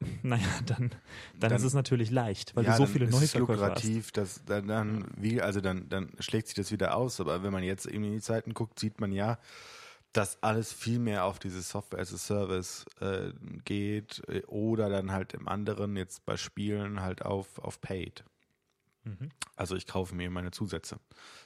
Naja, 0.22 0.46
dann, 0.66 0.90
dann, 0.90 1.50
Dann- 1.50 1.52
ist 1.52 1.62
es 1.64 1.74
natürlich 1.74 2.10
leicht, 2.10 2.54
weil 2.56 2.64
ja, 2.64 2.72
du 2.72 2.78
so 2.78 2.86
viele 2.86 3.06
ist 3.06 3.14
es 3.14 3.34
Neuverkäufer 3.34 3.70
hast. 3.72 3.84
lukrativ, 3.84 4.12
dass 4.12 4.44
dann, 4.44 4.66
dann 4.68 5.06
wie 5.16 5.40
also 5.40 5.60
dann 5.60 5.88
dann 5.88 6.10
schlägt 6.18 6.48
sich 6.48 6.56
das 6.56 6.72
wieder 6.72 6.96
aus. 6.96 7.20
Aber 7.20 7.42
wenn 7.42 7.52
man 7.52 7.62
jetzt 7.62 7.86
irgendwie 7.86 8.08
in 8.08 8.14
die 8.14 8.20
Zeiten 8.20 8.54
guckt, 8.54 8.78
sieht 8.78 9.00
man 9.00 9.12
ja, 9.12 9.38
dass 10.12 10.42
alles 10.42 10.72
viel 10.72 10.98
mehr 10.98 11.24
auf 11.24 11.38
dieses 11.38 11.68
Software 11.68 12.00
as 12.00 12.12
a 12.12 12.18
Service 12.18 12.84
äh, 13.00 13.32
geht 13.64 14.22
äh, 14.28 14.42
oder 14.46 14.88
dann 14.88 15.10
halt 15.12 15.34
im 15.34 15.48
anderen 15.48 15.96
jetzt 15.96 16.24
bei 16.26 16.36
Spielen 16.36 17.00
halt 17.00 17.22
auf 17.24 17.58
auf 17.58 17.80
Paid. 17.80 18.24
Mhm. 19.04 19.30
Also 19.56 19.76
ich 19.76 19.86
kaufe 19.86 20.14
mir 20.14 20.30
meine 20.30 20.50
Zusätze. 20.50 20.98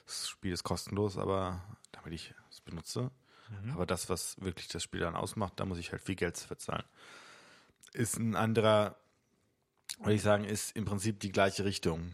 Das 0.05 0.27
Spiel 0.29 0.53
ist 0.53 0.63
kostenlos, 0.63 1.17
aber 1.17 1.61
damit 1.91 2.13
ich 2.13 2.33
es 2.51 2.61
benutze. 2.61 3.11
Mhm. 3.63 3.71
Aber 3.71 3.85
das, 3.85 4.09
was 4.09 4.39
wirklich 4.41 4.67
das 4.69 4.83
Spiel 4.83 5.01
dann 5.01 5.15
ausmacht, 5.15 5.53
da 5.57 5.65
muss 5.65 5.77
ich 5.77 5.91
halt 5.91 6.01
viel 6.01 6.15
Geld 6.15 6.37
für 6.37 6.57
zahlen. 6.57 6.85
Ist 7.93 8.17
ein 8.17 8.35
anderer, 8.35 8.95
würde 9.99 10.13
ich 10.13 10.21
sagen, 10.21 10.43
ist 10.43 10.75
im 10.75 10.85
Prinzip 10.85 11.19
die 11.19 11.31
gleiche 11.31 11.65
Richtung. 11.65 12.13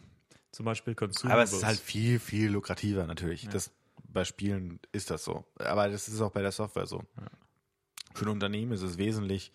Zum 0.52 0.66
Beispiel 0.66 0.96
Consumables. 0.96 1.34
Aber 1.34 1.44
es 1.44 1.54
ist 1.54 1.66
halt 1.66 1.80
viel, 1.80 2.20
viel 2.20 2.50
lukrativer 2.50 3.06
natürlich. 3.06 3.48
Das, 3.50 3.72
bei 4.08 4.24
Spielen 4.24 4.80
ist 4.94 5.12
das 5.12 5.24
so. 5.26 5.44
Aber 5.58 5.90
das 5.90 6.08
ist 6.08 6.22
auch 6.22 6.32
bei 6.32 6.42
der 6.42 6.54
Software 6.54 6.86
so. 6.86 7.04
Für 8.14 8.26
ein 8.26 8.30
Unternehmen 8.30 8.72
ist 8.72 8.82
es 8.82 8.98
wesentlich 8.98 9.52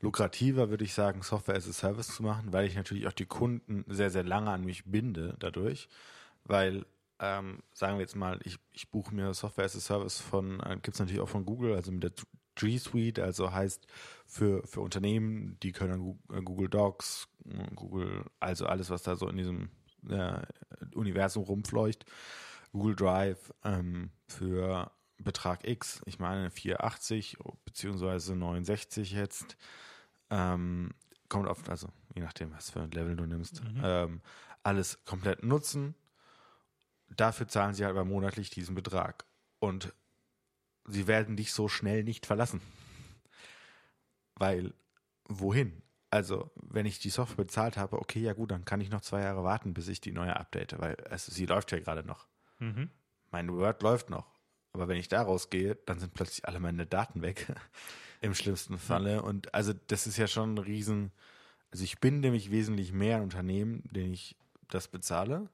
lukrativer, 0.00 0.70
würde 0.70 0.84
ich 0.84 0.94
sagen, 0.94 1.22
Software 1.22 1.56
as 1.56 1.68
a 1.68 1.72
Service 1.72 2.08
zu 2.08 2.22
machen, 2.22 2.52
weil 2.52 2.66
ich 2.66 2.76
natürlich 2.76 3.06
auch 3.06 3.12
die 3.12 3.26
Kunden 3.26 3.84
sehr, 3.88 4.10
sehr 4.10 4.22
lange 4.22 4.50
an 4.50 4.64
mich 4.64 4.84
binde 4.84 5.34
dadurch. 5.38 5.88
Weil, 6.44 6.86
ähm, 7.18 7.62
sagen 7.72 7.96
wir 7.96 8.02
jetzt 8.02 8.14
mal, 8.16 8.38
ich, 8.44 8.58
ich 8.72 8.90
buche 8.90 9.14
mir 9.14 9.34
Software 9.34 9.64
as 9.64 9.76
a 9.76 9.80
Service 9.80 10.20
von, 10.20 10.60
äh, 10.60 10.74
gibt 10.74 10.94
es 10.94 11.00
natürlich 11.00 11.20
auch 11.20 11.28
von 11.28 11.44
Google, 11.44 11.74
also 11.74 11.90
mit 11.90 12.02
der 12.02 12.12
G 12.58 12.78
Suite, 12.78 13.18
also 13.20 13.52
heißt 13.52 13.86
für, 14.26 14.66
für 14.66 14.80
Unternehmen, 14.80 15.58
die 15.62 15.72
können 15.72 16.18
äh, 16.32 16.42
Google 16.42 16.68
Docs, 16.68 17.28
äh, 17.48 17.74
Google, 17.74 18.24
also 18.40 18.66
alles, 18.66 18.90
was 18.90 19.02
da 19.02 19.16
so 19.16 19.28
in 19.28 19.36
diesem 19.36 19.70
äh, 20.08 20.40
Universum 20.94 21.44
rumfleucht, 21.44 22.04
Google 22.72 22.96
Drive 22.96 23.52
ähm, 23.64 24.10
für 24.26 24.90
Betrag 25.18 25.66
X, 25.66 26.00
ich 26.06 26.18
meine 26.18 26.50
480 26.50 27.38
beziehungsweise 27.64 28.36
69 28.36 29.12
jetzt, 29.12 29.56
ähm, 30.30 30.90
kommt 31.28 31.48
auf, 31.48 31.68
also 31.68 31.88
je 32.14 32.22
nachdem, 32.22 32.52
was 32.52 32.70
für 32.70 32.80
ein 32.80 32.90
Level 32.90 33.16
du 33.16 33.26
nimmst, 33.26 33.62
ähm, 33.82 34.20
alles 34.62 35.04
komplett 35.04 35.42
nutzen. 35.42 35.94
Dafür 37.16 37.48
zahlen 37.48 37.74
sie 37.74 37.84
halt 37.84 37.96
aber 37.96 38.04
monatlich 38.04 38.50
diesen 38.50 38.74
Betrag. 38.74 39.24
Und 39.60 39.94
sie 40.88 41.06
werden 41.06 41.36
dich 41.36 41.52
so 41.52 41.68
schnell 41.68 42.04
nicht 42.04 42.26
verlassen. 42.26 42.60
Weil, 44.34 44.74
wohin? 45.28 45.82
Also, 46.10 46.50
wenn 46.56 46.86
ich 46.86 46.98
die 46.98 47.10
Software 47.10 47.44
bezahlt 47.44 47.76
habe, 47.76 47.98
okay, 47.98 48.20
ja 48.20 48.32
gut, 48.32 48.50
dann 48.50 48.64
kann 48.64 48.80
ich 48.80 48.90
noch 48.90 49.02
zwei 49.02 49.20
Jahre 49.20 49.44
warten, 49.44 49.74
bis 49.74 49.88
ich 49.88 50.00
die 50.00 50.12
neue 50.12 50.36
update, 50.36 50.78
weil 50.78 50.96
es, 51.10 51.26
sie 51.26 51.46
läuft 51.46 51.70
ja 51.72 51.80
gerade 51.80 52.02
noch. 52.02 52.26
Mhm. 52.58 52.90
Mein 53.30 53.52
Word 53.52 53.82
läuft 53.82 54.08
noch. 54.08 54.26
Aber 54.72 54.88
wenn 54.88 54.96
ich 54.96 55.08
da 55.08 55.22
rausgehe, 55.22 55.76
dann 55.86 55.98
sind 55.98 56.14
plötzlich 56.14 56.46
alle 56.46 56.60
meine 56.60 56.86
Daten 56.86 57.22
weg. 57.22 57.52
Im 58.20 58.34
schlimmsten 58.34 58.78
Falle. 58.78 59.22
Und 59.22 59.54
also 59.54 59.72
das 59.72 60.06
ist 60.06 60.16
ja 60.16 60.26
schon 60.26 60.54
ein 60.54 60.58
Riesen. 60.58 61.12
Also 61.70 61.84
ich 61.84 62.00
binde 62.00 62.30
mich 62.30 62.50
wesentlich 62.50 62.92
mehr 62.92 63.16
an 63.16 63.22
Unternehmen, 63.24 63.82
denen 63.92 64.12
ich 64.12 64.36
das 64.68 64.88
bezahle, 64.88 65.48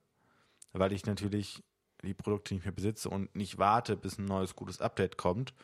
weil 0.73 0.93
ich 0.93 1.05
natürlich 1.05 1.63
die 2.05 2.15
Produkte 2.15 2.55
nicht 2.55 2.65
mehr 2.65 2.73
besitze 2.73 3.09
und 3.11 3.35
nicht 3.35 3.59
warte, 3.59 3.97
bis 3.97 4.19
ein 4.19 4.25
neues 4.25 4.55
gutes 4.55 4.81
Update 4.81 5.17
kommt, 5.17 5.55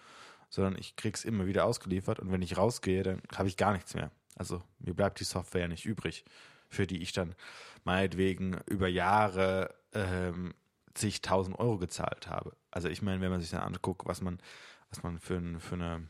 sondern 0.49 0.77
ich 0.79 0.97
krieg's 0.97 1.25
immer 1.25 1.47
wieder 1.47 1.65
ausgeliefert 1.65 2.19
und 2.19 2.33
wenn 2.33 2.43
ich 2.43 2.57
rausgehe, 2.57 3.03
dann 3.03 3.23
habe 3.35 3.49
ich 3.49 3.57
gar 3.57 3.73
nichts 3.73 3.95
mehr. 3.95 4.11
Also 4.37 4.63
mir 4.79 4.95
bleibt 4.95 5.21
die 5.21 5.25
Software 5.25 5.63
ja 5.63 5.69
nicht 5.69 5.87
übrig, 5.87 6.25
für 6.69 6.87
die 6.87 7.03
ich 7.03 7.13
dann 7.13 7.35
meinetwegen 7.85 8.59
über 8.67 8.89
Jahre 8.89 9.75
ähm, 9.93 10.55
zigtausend 10.95 11.59
Euro 11.59 11.79
gezahlt 11.79 12.29
habe. 12.29 12.57
Also 12.71 12.89
ich 12.89 13.03
meine, 13.03 13.21
wenn 13.21 13.31
man 13.31 13.41
sich 13.41 13.51
dann 13.51 13.63
anguckt, 13.63 14.07
was 14.07 14.21
man, 14.21 14.41
was 14.89 15.03
man 15.03 15.19
für, 15.19 15.37
ein, 15.37 15.61
für 15.61 15.75
eine 15.75 16.09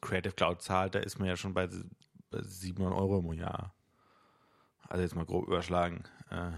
Creative 0.00 0.34
Cloud 0.34 0.62
zahlt, 0.62 0.94
da 0.94 0.98
ist 0.98 1.18
man 1.18 1.28
ja 1.28 1.36
schon 1.36 1.54
bei 1.54 1.68
700 2.30 2.94
Euro 2.94 3.18
im 3.18 3.32
Jahr. 3.32 3.74
Also 4.88 5.02
jetzt 5.02 5.14
mal 5.14 5.26
grob 5.26 5.46
überschlagen, 5.46 6.04
äh, 6.30 6.52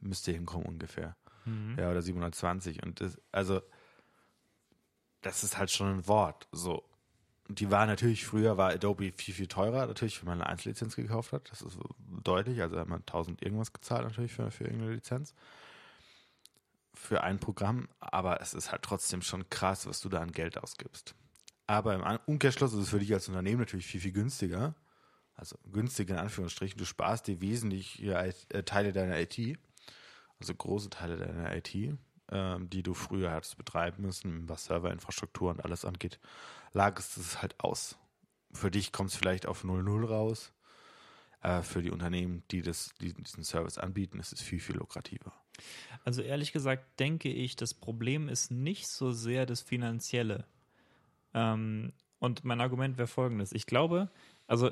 müsste 0.00 0.32
hinkommen 0.32 0.66
ungefähr. 0.66 1.16
Mhm. 1.44 1.76
Ja, 1.78 1.90
oder 1.90 2.02
720. 2.02 2.82
Und 2.82 3.00
das, 3.00 3.20
also, 3.32 3.60
das 5.22 5.44
ist 5.44 5.58
halt 5.58 5.70
schon 5.70 5.88
ein 5.88 6.08
Wort. 6.08 6.48
So. 6.52 6.84
Und 7.48 7.60
die 7.60 7.70
war 7.70 7.86
natürlich, 7.86 8.24
früher 8.24 8.56
war 8.56 8.70
Adobe 8.70 9.12
viel, 9.12 9.34
viel 9.34 9.46
teurer, 9.46 9.86
natürlich, 9.86 10.20
wenn 10.22 10.28
man 10.28 10.40
eine 10.40 10.50
Einzellizenz 10.50 10.96
gekauft 10.96 11.32
hat. 11.32 11.50
Das 11.50 11.62
ist 11.62 11.78
deutlich. 12.22 12.62
Also 12.62 12.78
hat 12.78 12.88
man 12.88 13.00
1000 13.00 13.42
irgendwas 13.42 13.72
gezahlt, 13.72 14.04
natürlich, 14.04 14.32
für, 14.32 14.50
für 14.50 14.64
irgendeine 14.64 14.94
Lizenz. 14.94 15.34
Für 16.94 17.22
ein 17.22 17.38
Programm. 17.38 17.88
Aber 18.00 18.40
es 18.40 18.54
ist 18.54 18.70
halt 18.70 18.82
trotzdem 18.82 19.22
schon 19.22 19.48
krass, 19.50 19.86
was 19.86 20.00
du 20.00 20.08
da 20.08 20.20
an 20.20 20.32
Geld 20.32 20.58
ausgibst. 20.58 21.14
Aber 21.66 21.94
im 21.94 22.18
Umkehrschluss 22.26 22.72
ist 22.74 22.80
es 22.80 22.90
für 22.90 22.98
dich 22.98 23.12
als 23.12 23.28
Unternehmen 23.28 23.60
natürlich 23.60 23.86
viel, 23.86 24.00
viel 24.00 24.12
günstiger. 24.12 24.74
Also 25.34 25.56
günstiger 25.72 26.14
in 26.14 26.20
Anführungsstrichen. 26.20 26.78
Du 26.78 26.84
sparst 26.84 27.26
dir 27.26 27.40
wesentlich 27.40 28.02
äh, 28.02 28.32
Teile 28.64 28.92
deiner 28.92 29.18
IT 29.18 29.58
also 30.42 30.54
große 30.54 30.90
Teile 30.90 31.16
deiner 31.16 31.54
IT, 31.56 31.72
ähm, 32.30 32.68
die 32.68 32.82
du 32.82 32.94
früher 32.94 33.30
hattest 33.30 33.56
betreiben 33.56 34.02
müssen, 34.02 34.48
was 34.48 34.64
Serverinfrastruktur 34.64 35.50
und 35.50 35.64
alles 35.64 35.84
angeht, 35.84 36.18
lagerst 36.72 37.16
es 37.16 37.40
halt 37.40 37.58
aus. 37.60 37.96
Für 38.52 38.70
dich 38.70 38.90
kommt 38.90 39.10
es 39.10 39.16
vielleicht 39.16 39.46
auf 39.46 39.64
0,0 39.64 40.04
raus. 40.04 40.52
Äh, 41.42 41.62
für 41.62 41.80
die 41.80 41.92
Unternehmen, 41.92 42.42
die, 42.50 42.62
das, 42.62 42.92
die 43.00 43.14
diesen 43.14 43.44
Service 43.44 43.78
anbieten, 43.78 44.18
ist 44.18 44.32
es 44.32 44.42
viel, 44.42 44.58
viel 44.58 44.76
lukrativer. 44.76 45.32
Also 46.04 46.22
ehrlich 46.22 46.52
gesagt 46.52 46.98
denke 46.98 47.28
ich, 47.28 47.54
das 47.54 47.72
Problem 47.72 48.28
ist 48.28 48.50
nicht 48.50 48.88
so 48.88 49.12
sehr 49.12 49.46
das 49.46 49.60
Finanzielle. 49.60 50.44
Ähm, 51.34 51.92
und 52.18 52.44
mein 52.44 52.60
Argument 52.60 52.98
wäre 52.98 53.08
folgendes. 53.08 53.52
Ich 53.52 53.66
glaube, 53.66 54.10
also 54.52 54.70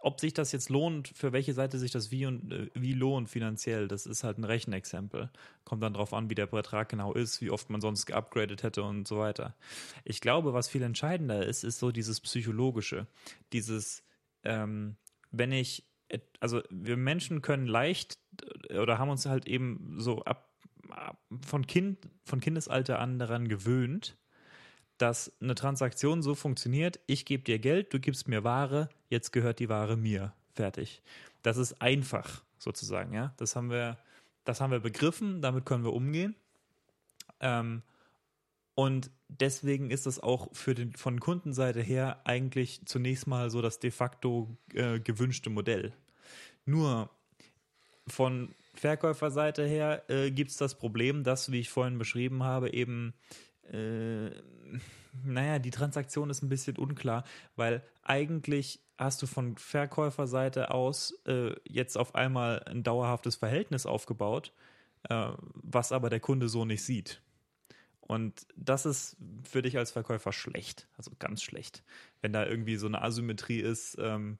ob 0.00 0.20
sich 0.20 0.32
das 0.32 0.52
jetzt 0.52 0.70
lohnt, 0.70 1.08
für 1.08 1.32
welche 1.32 1.52
Seite 1.52 1.76
sich 1.76 1.90
das 1.90 2.12
wie 2.12 2.24
und 2.24 2.52
äh, 2.52 2.70
wie 2.74 2.92
lohnt 2.92 3.28
finanziell, 3.28 3.88
das 3.88 4.06
ist 4.06 4.22
halt 4.22 4.38
ein 4.38 4.44
Rechenexempel. 4.44 5.28
Kommt 5.64 5.82
dann 5.82 5.94
drauf 5.94 6.14
an, 6.14 6.30
wie 6.30 6.36
der 6.36 6.46
Betrag 6.46 6.88
genau 6.88 7.12
ist, 7.14 7.40
wie 7.40 7.50
oft 7.50 7.68
man 7.68 7.80
sonst 7.80 8.06
geupgradet 8.06 8.62
hätte 8.62 8.84
und 8.84 9.08
so 9.08 9.18
weiter. 9.18 9.56
Ich 10.04 10.20
glaube, 10.20 10.54
was 10.54 10.68
viel 10.68 10.82
entscheidender 10.82 11.44
ist, 11.44 11.64
ist 11.64 11.80
so 11.80 11.90
dieses 11.90 12.20
Psychologische. 12.20 13.08
Dieses, 13.52 14.04
ähm, 14.44 14.94
wenn 15.32 15.50
ich, 15.50 15.84
also 16.38 16.62
wir 16.70 16.96
Menschen 16.96 17.42
können 17.42 17.66
leicht 17.66 18.18
äh, 18.68 18.78
oder 18.78 19.00
haben 19.00 19.10
uns 19.10 19.26
halt 19.26 19.48
eben 19.48 19.96
so 19.98 20.22
ab, 20.22 20.48
ab 20.90 21.20
von 21.44 21.66
Kind, 21.66 22.08
von 22.24 22.38
Kindesalter 22.38 23.00
an 23.00 23.18
daran 23.18 23.48
gewöhnt, 23.48 24.16
dass 24.98 25.32
eine 25.40 25.54
Transaktion 25.54 26.22
so 26.22 26.34
funktioniert, 26.34 27.00
ich 27.06 27.24
gebe 27.24 27.44
dir 27.44 27.58
Geld, 27.58 27.92
du 27.92 28.00
gibst 28.00 28.28
mir 28.28 28.44
Ware, 28.44 28.88
jetzt 29.08 29.32
gehört 29.32 29.58
die 29.60 29.68
Ware 29.68 29.96
mir. 29.96 30.32
Fertig. 30.54 31.02
Das 31.42 31.56
ist 31.56 31.80
einfach, 31.80 32.42
sozusagen, 32.58 33.14
ja. 33.14 33.32
Das 33.36 33.56
haben 33.56 33.70
wir, 33.70 33.96
das 34.44 34.60
haben 34.60 34.72
wir 34.72 34.80
begriffen, 34.80 35.40
damit 35.40 35.64
können 35.64 35.84
wir 35.84 35.92
umgehen. 35.92 36.34
Ähm, 37.40 37.82
und 38.74 39.10
deswegen 39.28 39.90
ist 39.90 40.06
das 40.06 40.20
auch 40.20 40.54
für 40.54 40.74
den, 40.74 40.92
von 40.92 41.20
Kundenseite 41.20 41.80
her 41.80 42.20
eigentlich 42.24 42.82
zunächst 42.86 43.26
mal 43.26 43.50
so 43.50 43.62
das 43.62 43.78
de 43.78 43.90
facto 43.90 44.56
äh, 44.72 45.00
gewünschte 45.00 45.50
Modell. 45.50 45.92
Nur 46.64 47.10
von 48.06 48.54
Verkäuferseite 48.74 49.66
her 49.66 50.04
äh, 50.08 50.30
gibt 50.30 50.50
es 50.50 50.56
das 50.56 50.76
Problem, 50.76 51.24
dass, 51.24 51.50
wie 51.50 51.60
ich 51.60 51.70
vorhin 51.70 51.98
beschrieben 51.98 52.44
habe, 52.44 52.72
eben, 52.72 53.14
äh, 53.72 54.30
naja, 55.24 55.58
die 55.58 55.70
Transaktion 55.70 56.30
ist 56.30 56.42
ein 56.42 56.48
bisschen 56.48 56.76
unklar, 56.76 57.24
weil 57.56 57.82
eigentlich 58.02 58.80
hast 58.98 59.22
du 59.22 59.26
von 59.26 59.56
Verkäuferseite 59.56 60.72
aus 60.72 61.12
äh, 61.26 61.54
jetzt 61.64 61.96
auf 61.96 62.14
einmal 62.14 62.62
ein 62.64 62.82
dauerhaftes 62.82 63.36
Verhältnis 63.36 63.86
aufgebaut, 63.86 64.52
äh, 65.08 65.30
was 65.54 65.92
aber 65.92 66.10
der 66.10 66.20
Kunde 66.20 66.48
so 66.48 66.64
nicht 66.64 66.82
sieht. 66.82 67.22
Und 68.00 68.46
das 68.56 68.86
ist 68.86 69.16
für 69.44 69.62
dich 69.62 69.76
als 69.76 69.90
Verkäufer 69.90 70.32
schlecht, 70.32 70.88
also 70.96 71.10
ganz 71.18 71.42
schlecht. 71.42 71.84
Wenn 72.22 72.32
da 72.32 72.46
irgendwie 72.46 72.76
so 72.76 72.86
eine 72.86 73.02
Asymmetrie 73.02 73.60
ist, 73.60 73.96
ähm, 74.00 74.38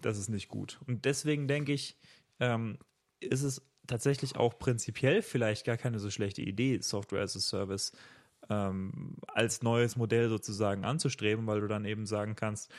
das 0.00 0.18
ist 0.18 0.28
nicht 0.28 0.48
gut. 0.48 0.80
Und 0.86 1.04
deswegen 1.04 1.48
denke 1.48 1.72
ich, 1.72 1.98
ähm, 2.40 2.78
ist 3.20 3.42
es 3.42 3.62
tatsächlich 3.86 4.36
auch 4.36 4.58
prinzipiell 4.58 5.22
vielleicht 5.22 5.64
gar 5.64 5.76
keine 5.76 5.98
so 5.98 6.10
schlechte 6.10 6.42
Idee, 6.42 6.80
Software 6.80 7.22
as 7.22 7.36
a 7.36 7.40
Service 7.40 7.92
ähm, 8.50 9.16
als 9.26 9.62
neues 9.62 9.96
Modell 9.96 10.28
sozusagen 10.28 10.84
anzustreben, 10.84 11.46
weil 11.46 11.60
du 11.60 11.68
dann 11.68 11.84
eben 11.84 12.06
sagen 12.06 12.36
kannst, 12.36 12.72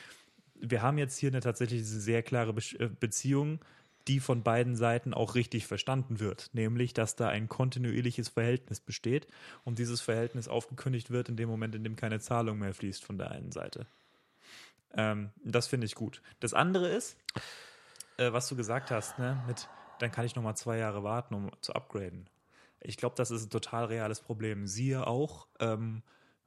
wir 0.60 0.82
haben 0.82 0.98
jetzt 0.98 1.18
hier 1.18 1.30
eine 1.30 1.40
tatsächlich 1.40 1.84
sehr 1.84 2.22
klare 2.22 2.52
Be 2.52 2.62
äh, 2.78 2.88
Beziehung, 2.88 3.60
die 4.08 4.20
von 4.20 4.42
beiden 4.42 4.74
Seiten 4.74 5.12
auch 5.12 5.34
richtig 5.34 5.66
verstanden 5.66 6.18
wird, 6.18 6.50
nämlich 6.54 6.94
dass 6.94 7.14
da 7.14 7.28
ein 7.28 7.48
kontinuierliches 7.48 8.30
Verhältnis 8.30 8.80
besteht 8.80 9.28
und 9.64 9.78
dieses 9.78 10.00
Verhältnis 10.00 10.48
aufgekündigt 10.48 11.10
wird 11.10 11.28
in 11.28 11.36
dem 11.36 11.48
Moment, 11.48 11.74
in 11.74 11.84
dem 11.84 11.94
keine 11.94 12.18
Zahlung 12.18 12.58
mehr 12.58 12.72
fließt 12.72 13.04
von 13.04 13.18
der 13.18 13.30
einen 13.30 13.52
Seite. 13.52 13.86
Ähm, 14.94 15.30
das 15.44 15.66
finde 15.66 15.84
ich 15.86 15.94
gut. 15.94 16.22
Das 16.40 16.54
andere 16.54 16.88
ist, 16.88 17.18
äh, 18.16 18.32
was 18.32 18.48
du 18.48 18.56
gesagt 18.56 18.90
hast, 18.90 19.18
ne, 19.18 19.42
mit 19.46 19.68
dann 19.98 20.12
kann 20.12 20.24
ich 20.24 20.36
noch 20.36 20.42
mal 20.42 20.54
zwei 20.54 20.78
Jahre 20.78 21.02
warten, 21.02 21.34
um 21.34 21.50
zu 21.60 21.74
upgraden. 21.74 22.28
Ich 22.80 22.96
glaube, 22.96 23.16
das 23.16 23.30
ist 23.30 23.46
ein 23.46 23.50
total 23.50 23.86
reales 23.86 24.20
Problem. 24.20 24.66
Siehe 24.66 25.06
auch 25.06 25.48
ähm, 25.60 26.02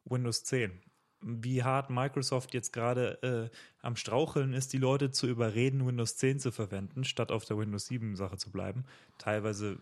Windows 0.05 0.43
10. 0.43 0.81
Wie 1.23 1.63
hart 1.63 1.89
Microsoft 1.89 2.53
jetzt 2.53 2.73
gerade 2.73 3.21
äh, 3.51 3.57
am 3.81 3.95
Straucheln 3.95 4.53
ist, 4.53 4.73
die 4.73 4.79
Leute 4.79 5.11
zu 5.11 5.27
überreden, 5.27 5.85
Windows 5.85 6.17
10 6.17 6.39
zu 6.39 6.51
verwenden, 6.51 7.03
statt 7.03 7.31
auf 7.31 7.45
der 7.45 7.57
Windows 7.57 7.85
7 7.87 8.15
Sache 8.15 8.37
zu 8.37 8.51
bleiben. 8.51 8.85
Teilweise, 9.19 9.77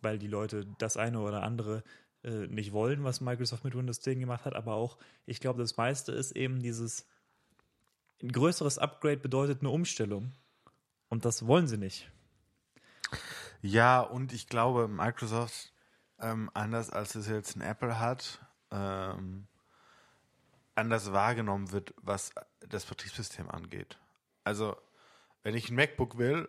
weil 0.00 0.18
die 0.18 0.26
Leute 0.26 0.66
das 0.78 0.96
eine 0.96 1.20
oder 1.20 1.42
andere 1.42 1.84
äh, 2.24 2.48
nicht 2.48 2.72
wollen, 2.72 3.04
was 3.04 3.20
Microsoft 3.20 3.64
mit 3.64 3.76
Windows 3.76 4.00
10 4.00 4.18
gemacht 4.18 4.46
hat, 4.46 4.54
aber 4.54 4.74
auch, 4.74 4.96
ich 5.26 5.40
glaube, 5.40 5.60
das 5.60 5.76
meiste 5.76 6.10
ist 6.10 6.32
eben 6.32 6.60
dieses, 6.60 7.06
ein 8.22 8.32
größeres 8.32 8.78
Upgrade 8.78 9.18
bedeutet 9.18 9.60
eine 9.60 9.70
Umstellung. 9.70 10.32
Und 11.08 11.24
das 11.24 11.46
wollen 11.46 11.68
sie 11.68 11.76
nicht. 11.76 12.10
Ja, 13.60 14.00
und 14.00 14.32
ich 14.32 14.48
glaube, 14.48 14.88
Microsoft, 14.88 15.73
ähm, 16.24 16.50
anders 16.54 16.90
als 16.90 17.14
es 17.14 17.28
jetzt 17.28 17.56
ein 17.56 17.60
Apple 17.60 17.98
hat, 17.98 18.40
ähm, 18.70 19.46
anders 20.74 21.12
wahrgenommen 21.12 21.70
wird, 21.70 21.94
was 21.98 22.32
das 22.66 22.86
Betriebssystem 22.86 23.50
angeht. 23.50 23.98
Also, 24.42 24.76
wenn 25.42 25.54
ich 25.54 25.70
ein 25.70 25.76
MacBook 25.76 26.16
will, 26.16 26.48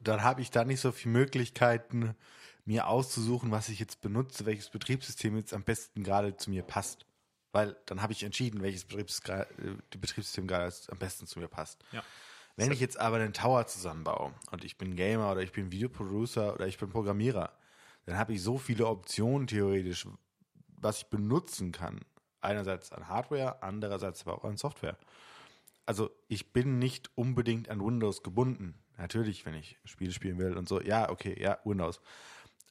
dann 0.00 0.22
habe 0.22 0.40
ich 0.40 0.50
da 0.50 0.64
nicht 0.64 0.80
so 0.80 0.90
viele 0.92 1.12
Möglichkeiten, 1.12 2.16
mir 2.64 2.86
auszusuchen, 2.86 3.50
was 3.50 3.68
ich 3.68 3.78
jetzt 3.78 4.00
benutze, 4.00 4.46
welches 4.46 4.70
Betriebssystem 4.70 5.36
jetzt 5.36 5.52
am 5.54 5.64
besten 5.64 6.02
gerade 6.02 6.36
zu 6.36 6.50
mir 6.50 6.62
passt. 6.62 7.06
Weil 7.52 7.76
dann 7.86 8.02
habe 8.02 8.12
ich 8.12 8.22
entschieden, 8.22 8.62
welches 8.62 8.84
Betriebssystem 8.84 10.46
gerade 10.46 10.74
am 10.90 10.98
besten 10.98 11.26
zu 11.26 11.38
mir 11.38 11.48
passt. 11.48 11.82
Ja. 11.92 12.02
Wenn 12.56 12.72
ich 12.72 12.80
jetzt 12.80 12.98
aber 12.98 13.16
einen 13.16 13.32
Tower 13.32 13.66
zusammenbaue 13.66 14.34
und 14.50 14.64
ich 14.64 14.76
bin 14.76 14.96
Gamer 14.96 15.30
oder 15.30 15.42
ich 15.42 15.52
bin 15.52 15.70
Videoproducer 15.72 16.54
oder 16.54 16.66
ich 16.66 16.76
bin 16.76 16.90
Programmierer, 16.90 17.52
dann 18.08 18.16
habe 18.16 18.32
ich 18.32 18.42
so 18.42 18.56
viele 18.56 18.86
Optionen 18.86 19.46
theoretisch, 19.46 20.08
was 20.80 21.02
ich 21.02 21.06
benutzen 21.08 21.72
kann. 21.72 22.00
Einerseits 22.40 22.90
an 22.90 23.06
Hardware, 23.06 23.62
andererseits 23.62 24.26
aber 24.26 24.38
auch 24.38 24.44
an 24.44 24.56
Software. 24.56 24.96
Also 25.84 26.08
ich 26.26 26.54
bin 26.54 26.78
nicht 26.78 27.10
unbedingt 27.16 27.68
an 27.68 27.84
Windows 27.84 28.22
gebunden. 28.22 28.82
Natürlich, 28.96 29.44
wenn 29.44 29.52
ich 29.52 29.78
Spiele 29.84 30.12
spielen 30.12 30.38
will 30.38 30.56
und 30.56 30.70
so, 30.70 30.80
ja, 30.80 31.10
okay, 31.10 31.38
ja, 31.38 31.58
Windows. 31.64 32.00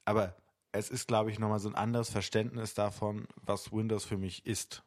Aber 0.04 0.34
es 0.72 0.90
ist, 0.90 1.06
glaube 1.06 1.30
ich, 1.30 1.38
nochmal 1.38 1.60
so 1.60 1.68
ein 1.68 1.76
anderes 1.76 2.10
Verständnis 2.10 2.74
davon, 2.74 3.28
was 3.36 3.70
Windows 3.72 4.04
für 4.04 4.16
mich 4.16 4.44
ist, 4.44 4.82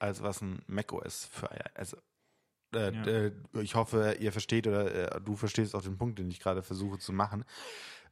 als 0.00 0.24
was 0.24 0.40
ein 0.40 0.64
macOS 0.66 1.26
für 1.26 1.48
also 1.76 1.98
äh, 2.74 2.92
ja. 2.92 3.04
äh, 3.04 3.32
ich 3.60 3.76
hoffe, 3.76 4.16
ihr 4.18 4.32
versteht 4.32 4.66
oder 4.66 5.14
äh, 5.14 5.20
du 5.20 5.36
verstehst 5.36 5.76
auch 5.76 5.82
den 5.82 5.98
Punkt, 5.98 6.18
den 6.18 6.30
ich 6.32 6.40
gerade 6.40 6.64
versuche 6.64 6.98
zu 6.98 7.12
machen. 7.12 7.44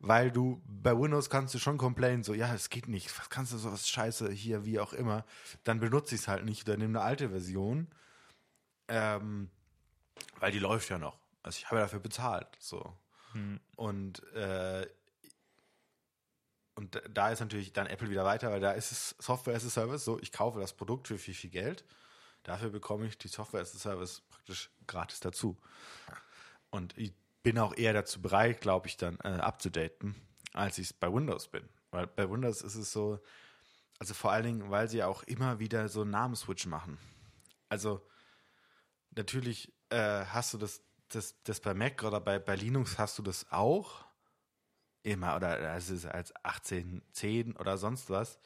Weil 0.02 0.30
du 0.30 0.62
bei 0.66 0.98
Windows 0.98 1.28
kannst 1.28 1.54
du 1.54 1.58
schon 1.58 1.76
complainen, 1.76 2.24
so, 2.24 2.32
ja, 2.32 2.52
es 2.54 2.70
geht 2.70 2.88
nicht, 2.88 3.16
was 3.18 3.28
kannst 3.28 3.52
du 3.52 3.58
so 3.58 3.70
was 3.70 3.86
Scheiße 3.88 4.30
hier, 4.32 4.64
wie 4.64 4.80
auch 4.80 4.94
immer. 4.94 5.26
Dann 5.62 5.78
benutze 5.78 6.14
ich 6.14 6.22
es 6.22 6.28
halt 6.28 6.44
nicht 6.44 6.66
oder 6.66 6.78
nehme 6.78 6.98
eine 6.98 7.06
alte 7.06 7.28
Version. 7.28 7.86
Ähm, 8.88 9.50
weil 10.38 10.52
die 10.52 10.58
läuft 10.58 10.88
ja 10.88 10.98
noch. 10.98 11.18
Also 11.42 11.58
ich 11.58 11.66
habe 11.66 11.76
ja 11.76 11.82
dafür 11.82 12.00
bezahlt. 12.00 12.48
So. 12.58 12.96
Hm. 13.32 13.60
Und 13.76 14.22
äh, 14.32 14.86
und 16.80 17.02
da 17.10 17.30
ist 17.30 17.40
natürlich 17.40 17.74
dann 17.74 17.86
Apple 17.86 18.08
wieder 18.08 18.24
weiter, 18.24 18.50
weil 18.50 18.60
da 18.60 18.72
ist 18.72 18.90
es 18.90 19.14
Software 19.18 19.54
as 19.54 19.66
a 19.66 19.68
Service. 19.68 20.02
So, 20.02 20.18
ich 20.18 20.32
kaufe 20.32 20.60
das 20.60 20.72
Produkt 20.72 21.08
für 21.08 21.18
viel, 21.18 21.34
viel 21.34 21.50
Geld. 21.50 21.84
Dafür 22.42 22.70
bekomme 22.70 23.06
ich 23.06 23.18
die 23.18 23.28
Software 23.28 23.60
as 23.60 23.74
a 23.74 23.78
Service 23.78 24.22
praktisch 24.30 24.70
gratis 24.86 25.20
dazu. 25.20 25.58
Und 26.70 26.96
bin 27.42 27.58
auch 27.58 27.76
eher 27.76 27.92
dazu 27.92 28.20
bereit, 28.20 28.60
glaube 28.60 28.88
ich, 28.88 28.96
dann 28.96 29.18
äh, 29.22 29.28
abzudaten, 29.28 30.14
als 30.52 30.78
ich 30.78 30.88
es 30.88 30.92
bei 30.92 31.12
Windows 31.12 31.48
bin. 31.48 31.68
Weil 31.90 32.06
bei 32.06 32.28
Windows 32.30 32.62
ist 32.62 32.74
es 32.74 32.92
so, 32.92 33.18
also 33.98 34.14
vor 34.14 34.32
allen 34.32 34.44
Dingen, 34.44 34.70
weil 34.70 34.88
sie 34.88 35.02
auch 35.02 35.22
immer 35.24 35.58
wieder 35.58 35.88
so 35.88 36.02
einen 36.02 36.10
Namenswitch 36.10 36.66
machen. 36.66 36.98
Also 37.68 38.06
natürlich 39.10 39.72
äh, 39.90 40.24
hast 40.26 40.54
du 40.54 40.58
das, 40.58 40.82
das, 41.08 41.34
das 41.42 41.60
bei 41.60 41.74
Mac 41.74 42.02
oder 42.04 42.20
bei, 42.20 42.38
bei 42.38 42.56
Linux 42.56 42.98
hast 42.98 43.18
du 43.18 43.22
das 43.22 43.50
auch 43.50 44.04
immer 45.02 45.36
oder 45.36 45.74
es 45.76 45.88
ist 45.88 46.06
als 46.06 46.32
1810 46.44 47.56
oder 47.56 47.78
sonst 47.78 48.10
was. 48.10 48.38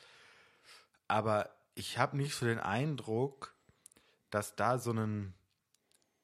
Aber 1.08 1.50
ich 1.74 1.98
habe 1.98 2.16
nicht 2.16 2.34
so 2.34 2.46
den 2.46 2.60
Eindruck, 2.60 3.54
dass 4.30 4.56
da 4.56 4.78
so 4.78 4.92
ein 4.92 5.34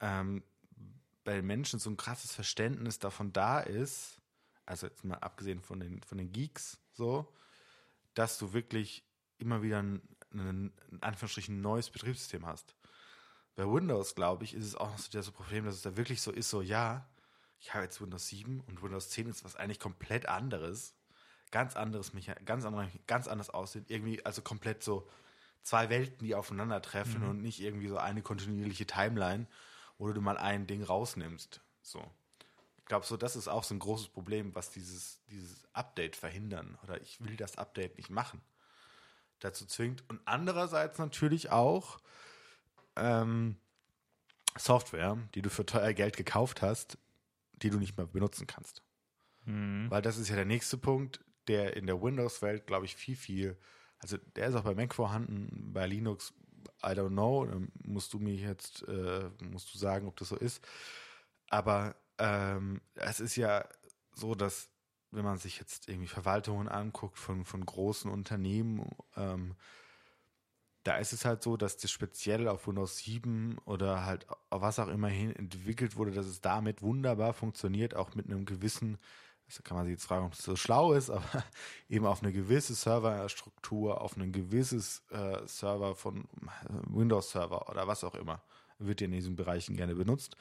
ähm, 0.00 0.42
bei 1.30 1.36
den 1.36 1.46
Menschen 1.46 1.78
so 1.78 1.88
ein 1.88 1.96
krasses 1.96 2.32
Verständnis 2.32 2.98
davon 2.98 3.32
da 3.32 3.60
ist, 3.60 4.20
also 4.66 4.88
jetzt 4.88 5.04
mal 5.04 5.18
abgesehen 5.18 5.60
von 5.60 5.78
den, 5.78 6.02
von 6.02 6.18
den 6.18 6.32
Geeks, 6.32 6.80
so, 6.92 7.32
dass 8.14 8.36
du 8.36 8.52
wirklich 8.52 9.04
immer 9.38 9.62
wieder 9.62 9.80
ein, 9.80 10.02
ein, 10.32 10.72
in 10.90 11.02
Anführungsstrichen, 11.02 11.60
neues 11.60 11.88
Betriebssystem 11.88 12.46
hast. 12.46 12.74
Bei 13.54 13.62
Windows, 13.62 14.16
glaube 14.16 14.42
ich, 14.42 14.54
ist 14.54 14.66
es 14.66 14.74
auch 14.74 14.90
noch 14.90 14.98
so 14.98 15.08
das 15.12 15.30
Problem, 15.30 15.64
dass 15.66 15.76
es 15.76 15.82
da 15.82 15.96
wirklich 15.96 16.20
so 16.20 16.32
ist, 16.32 16.50
so, 16.50 16.62
ja, 16.62 17.08
ich 17.60 17.74
habe 17.74 17.84
jetzt 17.84 18.00
Windows 18.00 18.26
7 18.26 18.62
und 18.66 18.82
Windows 18.82 19.10
10 19.10 19.28
ist 19.28 19.44
was 19.44 19.54
eigentlich 19.54 19.78
komplett 19.78 20.26
anderes. 20.26 20.96
Ganz 21.52 21.76
anderes, 21.76 22.10
ganz, 22.44 22.64
andere, 22.64 22.90
ganz 23.06 23.28
anders 23.28 23.50
aussehen. 23.50 23.84
Irgendwie, 23.86 24.26
also 24.26 24.42
komplett 24.42 24.82
so 24.82 25.08
zwei 25.62 25.90
Welten, 25.90 26.26
die 26.26 26.34
aufeinandertreffen 26.34 27.22
mhm. 27.22 27.28
und 27.28 27.40
nicht 27.40 27.60
irgendwie 27.60 27.86
so 27.86 27.98
eine 27.98 28.20
kontinuierliche 28.20 28.86
Timeline, 28.86 29.46
wo 30.00 30.10
du 30.12 30.20
mal 30.22 30.38
ein 30.38 30.66
Ding 30.66 30.82
rausnimmst. 30.82 31.60
So. 31.82 32.02
Ich 32.78 32.86
glaube, 32.86 33.04
so, 33.04 33.16
das 33.18 33.36
ist 33.36 33.48
auch 33.48 33.64
so 33.64 33.74
ein 33.74 33.78
großes 33.78 34.08
Problem, 34.08 34.54
was 34.54 34.70
dieses, 34.70 35.22
dieses 35.30 35.62
Update 35.74 36.16
verhindern. 36.16 36.78
Oder 36.82 37.00
ich 37.02 37.22
will 37.22 37.36
das 37.36 37.58
Update 37.58 37.98
nicht 37.98 38.08
machen. 38.08 38.40
Dazu 39.40 39.66
zwingt. 39.66 40.02
Und 40.08 40.20
andererseits 40.24 40.98
natürlich 40.98 41.50
auch 41.50 41.98
ähm, 42.96 43.56
Software, 44.56 45.18
die 45.34 45.42
du 45.42 45.50
für 45.50 45.66
teuer 45.66 45.92
Geld 45.92 46.16
gekauft 46.16 46.62
hast, 46.62 46.96
die 47.52 47.68
du 47.68 47.78
nicht 47.78 47.98
mehr 47.98 48.06
benutzen 48.06 48.46
kannst. 48.46 48.82
Mhm. 49.44 49.90
Weil 49.90 50.00
das 50.00 50.16
ist 50.16 50.30
ja 50.30 50.36
der 50.36 50.46
nächste 50.46 50.78
Punkt, 50.78 51.20
der 51.46 51.76
in 51.76 51.86
der 51.86 52.00
Windows-Welt, 52.00 52.66
glaube 52.66 52.86
ich, 52.86 52.96
viel, 52.96 53.16
viel, 53.16 53.58
also 53.98 54.16
der 54.34 54.48
ist 54.48 54.54
auch 54.54 54.64
bei 54.64 54.74
Mac 54.74 54.94
vorhanden, 54.94 55.74
bei 55.74 55.86
Linux, 55.86 56.32
I 56.82 56.90
don't 56.90 57.10
know, 57.10 57.46
dann 57.46 57.72
musst 57.82 58.12
du 58.12 58.18
mir 58.18 58.34
jetzt, 58.34 58.86
äh, 58.88 59.30
musst 59.42 59.72
du 59.74 59.78
sagen, 59.78 60.08
ob 60.08 60.16
das 60.16 60.28
so 60.28 60.36
ist. 60.36 60.66
Aber 61.48 61.96
ähm, 62.18 62.80
es 62.94 63.20
ist 63.20 63.36
ja 63.36 63.64
so, 64.14 64.34
dass 64.34 64.70
wenn 65.10 65.24
man 65.24 65.38
sich 65.38 65.58
jetzt 65.58 65.88
irgendwie 65.88 66.06
Verwaltungen 66.06 66.68
anguckt 66.68 67.18
von, 67.18 67.44
von 67.44 67.64
großen 67.64 68.10
Unternehmen, 68.10 68.88
ähm, 69.16 69.56
da 70.84 70.96
ist 70.96 71.12
es 71.12 71.24
halt 71.24 71.42
so, 71.42 71.56
dass 71.56 71.76
das 71.76 71.90
speziell 71.90 72.48
auf 72.48 72.66
Windows 72.66 72.98
7 72.98 73.58
oder 73.64 74.06
halt 74.06 74.26
auf 74.48 74.62
was 74.62 74.78
auch 74.78 74.88
immer 74.88 75.08
hin 75.08 75.34
entwickelt 75.34 75.96
wurde, 75.96 76.12
dass 76.12 76.26
es 76.26 76.40
damit 76.40 76.80
wunderbar 76.80 77.34
funktioniert, 77.34 77.94
auch 77.94 78.14
mit 78.14 78.26
einem 78.26 78.46
gewissen, 78.46 78.98
da 79.56 79.62
kann 79.62 79.76
man 79.76 79.86
sich 79.86 79.92
jetzt 79.92 80.06
fragen, 80.06 80.26
ob 80.26 80.32
es 80.32 80.42
so 80.42 80.56
schlau 80.56 80.92
ist, 80.92 81.10
aber 81.10 81.24
eben 81.88 82.06
auf 82.06 82.22
eine 82.22 82.32
gewisse 82.32 82.74
Serverstruktur, 82.74 84.00
auf 84.00 84.16
ein 84.16 84.32
gewisses 84.32 85.02
äh, 85.10 85.46
Server 85.46 85.94
von 85.94 86.24
Windows 86.88 87.30
Server 87.30 87.68
oder 87.68 87.86
was 87.86 88.04
auch 88.04 88.14
immer, 88.14 88.42
wird 88.78 89.00
in 89.02 89.12
diesen 89.12 89.36
Bereichen 89.36 89.76
gerne 89.76 89.94
benutzt. 89.94 90.36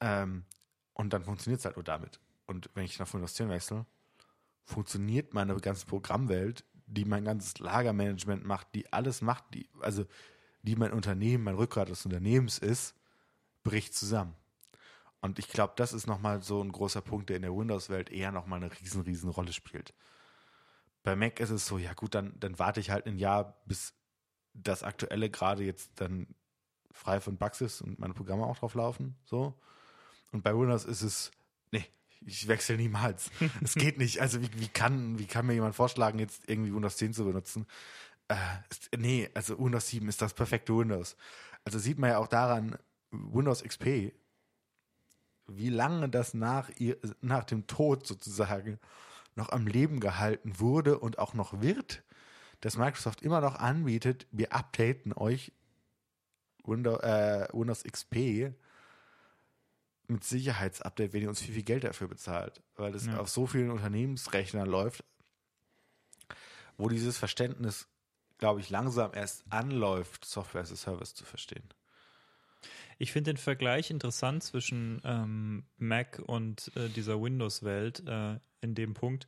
Ähm, 0.00 0.44
und 0.94 1.12
dann 1.12 1.24
funktioniert 1.24 1.60
es 1.60 1.64
halt 1.64 1.76
nur 1.76 1.84
damit. 1.84 2.20
und 2.46 2.68
wenn 2.74 2.84
ich 2.84 2.98
nach 2.98 3.12
Windows 3.12 3.34
10 3.34 3.48
wechsle, 3.48 3.86
funktioniert 4.64 5.34
meine 5.34 5.56
ganze 5.56 5.86
Programmwelt, 5.86 6.64
die 6.86 7.04
mein 7.04 7.24
ganzes 7.24 7.58
Lagermanagement 7.58 8.44
macht, 8.44 8.68
die 8.74 8.92
alles 8.92 9.22
macht, 9.22 9.44
die, 9.54 9.68
also 9.80 10.04
die 10.62 10.76
mein 10.76 10.92
Unternehmen, 10.92 11.44
mein 11.44 11.54
Rückgrat 11.54 11.88
des 11.88 12.04
Unternehmens 12.04 12.58
ist, 12.58 12.94
bricht 13.62 13.94
zusammen. 13.94 14.34
Und 15.20 15.38
ich 15.38 15.48
glaube, 15.48 15.74
das 15.76 15.92
ist 15.92 16.06
nochmal 16.06 16.42
so 16.42 16.62
ein 16.62 16.72
großer 16.72 17.02
Punkt, 17.02 17.28
der 17.28 17.36
in 17.36 17.42
der 17.42 17.54
Windows-Welt 17.54 18.10
eher 18.10 18.32
nochmal 18.32 18.62
eine 18.62 18.72
riesen, 18.80 19.02
riesen 19.02 19.28
Rolle 19.30 19.52
spielt. 19.52 19.94
Bei 21.02 21.16
Mac 21.16 21.40
ist 21.40 21.50
es 21.50 21.66
so, 21.66 21.78
ja 21.78 21.92
gut, 21.92 22.14
dann, 22.14 22.38
dann 22.38 22.58
warte 22.58 22.80
ich 22.80 22.90
halt 22.90 23.06
ein 23.06 23.18
Jahr, 23.18 23.60
bis 23.66 23.94
das 24.54 24.82
aktuelle 24.82 25.30
gerade 25.30 25.64
jetzt 25.64 26.00
dann 26.00 26.34
frei 26.92 27.20
von 27.20 27.36
Bugs 27.36 27.60
ist 27.60 27.82
und 27.82 27.98
meine 27.98 28.14
Programme 28.14 28.44
auch 28.44 28.58
drauf 28.58 28.74
laufen. 28.74 29.16
So. 29.24 29.54
Und 30.32 30.42
bei 30.42 30.54
Windows 30.54 30.84
ist 30.84 31.02
es, 31.02 31.30
nee, 31.70 31.86
ich 32.20 32.48
wechsle 32.48 32.76
niemals. 32.76 33.30
Es 33.62 33.74
geht 33.74 33.98
nicht. 33.98 34.20
Also 34.20 34.40
wie, 34.40 34.50
wie, 34.56 34.68
kann, 34.68 35.18
wie 35.18 35.26
kann 35.26 35.46
mir 35.46 35.54
jemand 35.54 35.74
vorschlagen, 35.74 36.18
jetzt 36.18 36.48
irgendwie 36.48 36.74
Windows 36.74 36.96
10 36.96 37.14
zu 37.14 37.24
benutzen? 37.24 37.66
Äh, 38.28 38.36
ist, 38.70 38.90
nee, 38.96 39.28
also 39.34 39.58
Windows 39.58 39.88
7 39.88 40.08
ist 40.08 40.22
das 40.22 40.34
perfekte 40.34 40.76
Windows. 40.76 41.16
Also 41.64 41.78
sieht 41.78 41.98
man 41.98 42.10
ja 42.10 42.18
auch 42.18 42.28
daran, 42.28 42.76
Windows 43.10 43.62
XP, 43.62 44.12
wie 45.56 45.68
lange 45.70 46.08
das 46.08 46.34
nach, 46.34 46.70
ihr, 46.76 46.96
nach 47.20 47.44
dem 47.44 47.66
Tod 47.66 48.06
sozusagen 48.06 48.78
noch 49.36 49.50
am 49.50 49.66
Leben 49.66 50.00
gehalten 50.00 50.58
wurde 50.58 50.98
und 50.98 51.18
auch 51.18 51.34
noch 51.34 51.60
wird, 51.60 52.02
dass 52.60 52.76
Microsoft 52.76 53.22
immer 53.22 53.40
noch 53.40 53.56
anbietet, 53.56 54.26
wir 54.32 54.52
updaten 54.52 55.12
euch 55.14 55.52
Windows, 56.64 57.00
äh, 57.02 57.48
Windows 57.52 57.84
XP 57.84 58.52
mit 60.08 60.24
Sicherheitsupdate, 60.24 61.12
wenn 61.12 61.22
ihr 61.22 61.28
uns 61.28 61.40
viel, 61.40 61.54
viel 61.54 61.62
Geld 61.62 61.84
dafür 61.84 62.08
bezahlt, 62.08 62.60
weil 62.76 62.92
das 62.92 63.06
Ja. 63.06 63.18
auf 63.18 63.28
so 63.30 63.46
vielen 63.46 63.70
Unternehmensrechnern 63.70 64.68
läuft, 64.68 65.04
wo 66.76 66.88
dieses 66.88 67.16
Verständnis, 67.16 67.88
glaube 68.38 68.60
ich, 68.60 68.70
langsam 68.70 69.12
erst 69.14 69.44
anläuft, 69.50 70.24
Software 70.24 70.62
as 70.62 70.72
a 70.72 70.76
Service 70.76 71.14
zu 71.14 71.24
verstehen. 71.24 71.64
Ich 73.00 73.12
finde 73.12 73.32
den 73.32 73.38
Vergleich 73.38 73.90
interessant 73.90 74.42
zwischen 74.42 75.00
ähm, 75.04 75.64
Mac 75.78 76.22
und 76.26 76.70
äh, 76.76 76.90
dieser 76.90 77.20
Windows-Welt 77.20 78.06
äh, 78.06 78.38
in 78.60 78.74
dem 78.74 78.92
Punkt. 78.92 79.26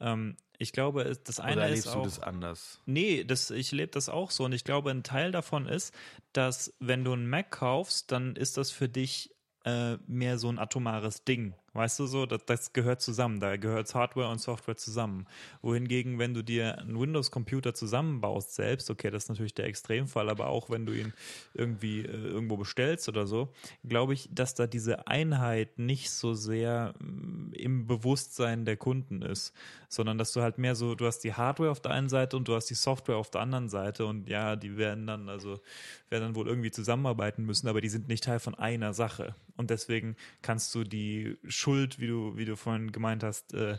Ähm, 0.00 0.36
ich 0.58 0.72
glaube, 0.72 1.16
das 1.24 1.40
eine 1.40 1.56
Oder 1.56 1.68
ist 1.68 1.86
erlebst 1.86 1.94
du 1.94 1.98
auch. 1.98 2.04
das 2.04 2.20
anders? 2.20 2.82
Nee, 2.84 3.24
das, 3.24 3.50
ich 3.50 3.72
lebe 3.72 3.90
das 3.90 4.10
auch 4.10 4.30
so. 4.30 4.44
Und 4.44 4.52
ich 4.52 4.64
glaube, 4.64 4.90
ein 4.90 5.02
Teil 5.02 5.32
davon 5.32 5.66
ist, 5.66 5.94
dass 6.34 6.74
wenn 6.78 7.04
du 7.04 7.14
einen 7.14 7.26
Mac 7.26 7.50
kaufst, 7.50 8.12
dann 8.12 8.36
ist 8.36 8.58
das 8.58 8.70
für 8.70 8.90
dich 8.90 9.34
äh, 9.64 9.96
mehr 10.06 10.36
so 10.36 10.50
ein 10.50 10.58
atomares 10.58 11.24
Ding. 11.24 11.54
Weißt 11.76 11.98
du 11.98 12.06
so, 12.06 12.24
das, 12.24 12.42
das 12.46 12.72
gehört 12.72 13.02
zusammen. 13.02 13.38
Da 13.38 13.58
gehört 13.58 13.94
Hardware 13.94 14.30
und 14.30 14.40
Software 14.40 14.76
zusammen. 14.76 15.26
Wohingegen, 15.60 16.18
wenn 16.18 16.32
du 16.32 16.42
dir 16.42 16.78
einen 16.78 16.98
Windows-Computer 16.98 17.74
zusammenbaust 17.74 18.54
selbst, 18.54 18.88
okay, 18.88 19.10
das 19.10 19.24
ist 19.24 19.28
natürlich 19.28 19.52
der 19.52 19.66
Extremfall, 19.66 20.30
aber 20.30 20.46
auch 20.46 20.70
wenn 20.70 20.86
du 20.86 20.94
ihn 20.94 21.12
irgendwie 21.52 22.00
äh, 22.00 22.10
irgendwo 22.10 22.56
bestellst 22.56 23.10
oder 23.10 23.26
so, 23.26 23.52
glaube 23.84 24.14
ich, 24.14 24.30
dass 24.32 24.54
da 24.54 24.66
diese 24.66 25.06
Einheit 25.06 25.78
nicht 25.78 26.10
so 26.10 26.32
sehr 26.32 26.94
mm, 26.98 27.52
im 27.52 27.86
Bewusstsein 27.86 28.64
der 28.64 28.78
Kunden 28.78 29.20
ist, 29.20 29.52
sondern 29.90 30.16
dass 30.16 30.32
du 30.32 30.40
halt 30.40 30.56
mehr 30.56 30.76
so, 30.76 30.94
du 30.94 31.06
hast 31.06 31.20
die 31.20 31.34
Hardware 31.34 31.70
auf 31.70 31.80
der 31.80 31.92
einen 31.92 32.08
Seite 32.08 32.38
und 32.38 32.48
du 32.48 32.54
hast 32.54 32.70
die 32.70 32.74
Software 32.74 33.16
auf 33.16 33.30
der 33.30 33.42
anderen 33.42 33.68
Seite 33.68 34.06
und 34.06 34.30
ja, 34.30 34.56
die 34.56 34.78
werden 34.78 35.06
dann, 35.06 35.28
also 35.28 35.60
werden 36.08 36.22
dann 36.24 36.34
wohl 36.36 36.48
irgendwie 36.48 36.70
zusammenarbeiten 36.70 37.44
müssen, 37.44 37.68
aber 37.68 37.82
die 37.82 37.90
sind 37.90 38.08
nicht 38.08 38.24
Teil 38.24 38.38
von 38.38 38.54
einer 38.54 38.94
Sache. 38.94 39.34
Und 39.56 39.70
deswegen 39.70 40.16
kannst 40.42 40.74
du 40.74 40.84
die 40.84 41.36
Schuld, 41.66 41.98
wie 41.98 42.06
du, 42.06 42.36
wie 42.36 42.44
du 42.44 42.56
vorhin 42.56 42.92
gemeint 42.92 43.24
hast, 43.24 43.52
äh, 43.52 43.78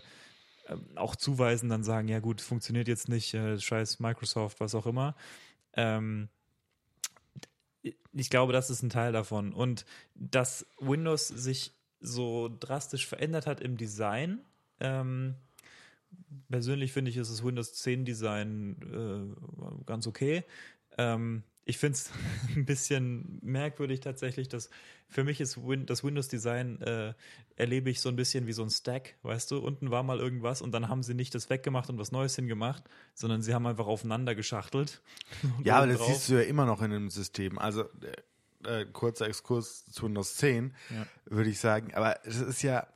ähm, 0.67 0.86
auch 0.95 1.15
zuweisen, 1.15 1.69
dann 1.69 1.86
sagen, 1.86 2.10
ja 2.10 2.19
gut, 2.19 2.41
funktioniert 2.41 2.89
jetzt 2.89 3.08
nicht, 3.08 3.34
äh, 3.34 3.58
scheiß 3.58 4.02
Microsoft, 4.02 4.60
was 4.60 4.76
auch 4.76 4.86
immer. 4.86 5.15
Ähm, 5.71 6.28
ich 8.12 8.30
glaube, 8.30 8.52
das 8.52 8.69
ist 8.69 8.84
ein 8.84 8.89
Teil 8.89 9.13
davon. 9.13 9.54
Und 9.54 9.86
dass 10.15 10.67
Windows 10.82 11.30
sich 11.30 11.71
so 12.02 12.54
drastisch 12.60 13.08
verändert 13.08 13.47
hat 13.47 13.62
im 13.62 13.78
Design, 13.78 14.41
ähm, 14.82 15.36
persönlich 16.50 16.91
finde 16.91 17.10
ich, 17.10 17.15
ist 17.15 17.32
das 17.32 17.45
Windows 17.45 17.73
10 17.76 18.04
Design 18.04 18.76
äh, 18.84 19.86
ganz 19.86 20.08
okay. 20.08 20.43
Ähm, 20.97 21.43
ich 21.67 21.77
finde 21.77 21.97
es 21.97 22.12
ein 22.56 22.65
bisschen 22.65 23.39
merkwürdig 23.43 23.99
tatsächlich, 23.99 24.47
dass 24.47 24.69
für 25.10 25.23
mich 25.23 25.39
ist 25.39 25.58
Win 25.58 25.86
das 25.86 26.03
Windows-Design 26.03 26.82
äh, 26.82 27.13
erlebe 27.56 27.89
ich 27.89 28.01
so 28.01 28.10
ein 28.10 28.15
bisschen 28.15 28.47
wie 28.47 28.53
so 28.53 28.63
ein 28.63 28.69
Stack, 28.69 29.15
weißt 29.23 29.51
du? 29.51 29.60
Unten 29.60 29.91
war 29.91 30.03
mal 30.03 30.19
irgendwas 30.19 30.62
und 30.62 30.71
dann 30.71 30.89
haben 30.89 31.03
sie 31.03 31.13
nicht 31.13 31.34
das 31.36 31.49
weggemacht 31.49 31.89
und 31.89 31.97
was 31.97 32.12
Neues 32.12 32.36
hingemacht, 32.36 32.84
sondern 33.13 33.41
sie 33.41 33.53
haben 33.53 33.67
einfach 33.67 33.88
aufeinander 33.88 34.34
geschachtelt. 34.36 35.01
Ja, 35.63 35.77
aber 35.77 35.88
das 35.88 36.06
siehst 36.06 36.30
du 36.30 36.34
ja 36.36 36.41
immer 36.41 36.65
noch 36.65 36.82
in 36.82 36.91
einem 36.91 37.10
System. 37.10 37.58
Also 37.60 37.84
äh, 38.63 38.82
äh, 38.82 38.86
kurzer 38.86 39.27
Exkurs 39.27 39.86
zu 39.86 40.06
Windows 40.06 40.36
10, 40.38 40.73
Ja. 40.89 41.06
würde 41.25 41.49
ich 41.49 41.60
sagen. 41.60 41.93
Aber 41.93 42.25
es 42.25 42.38
ist 42.39 42.62
ja, 42.63 42.88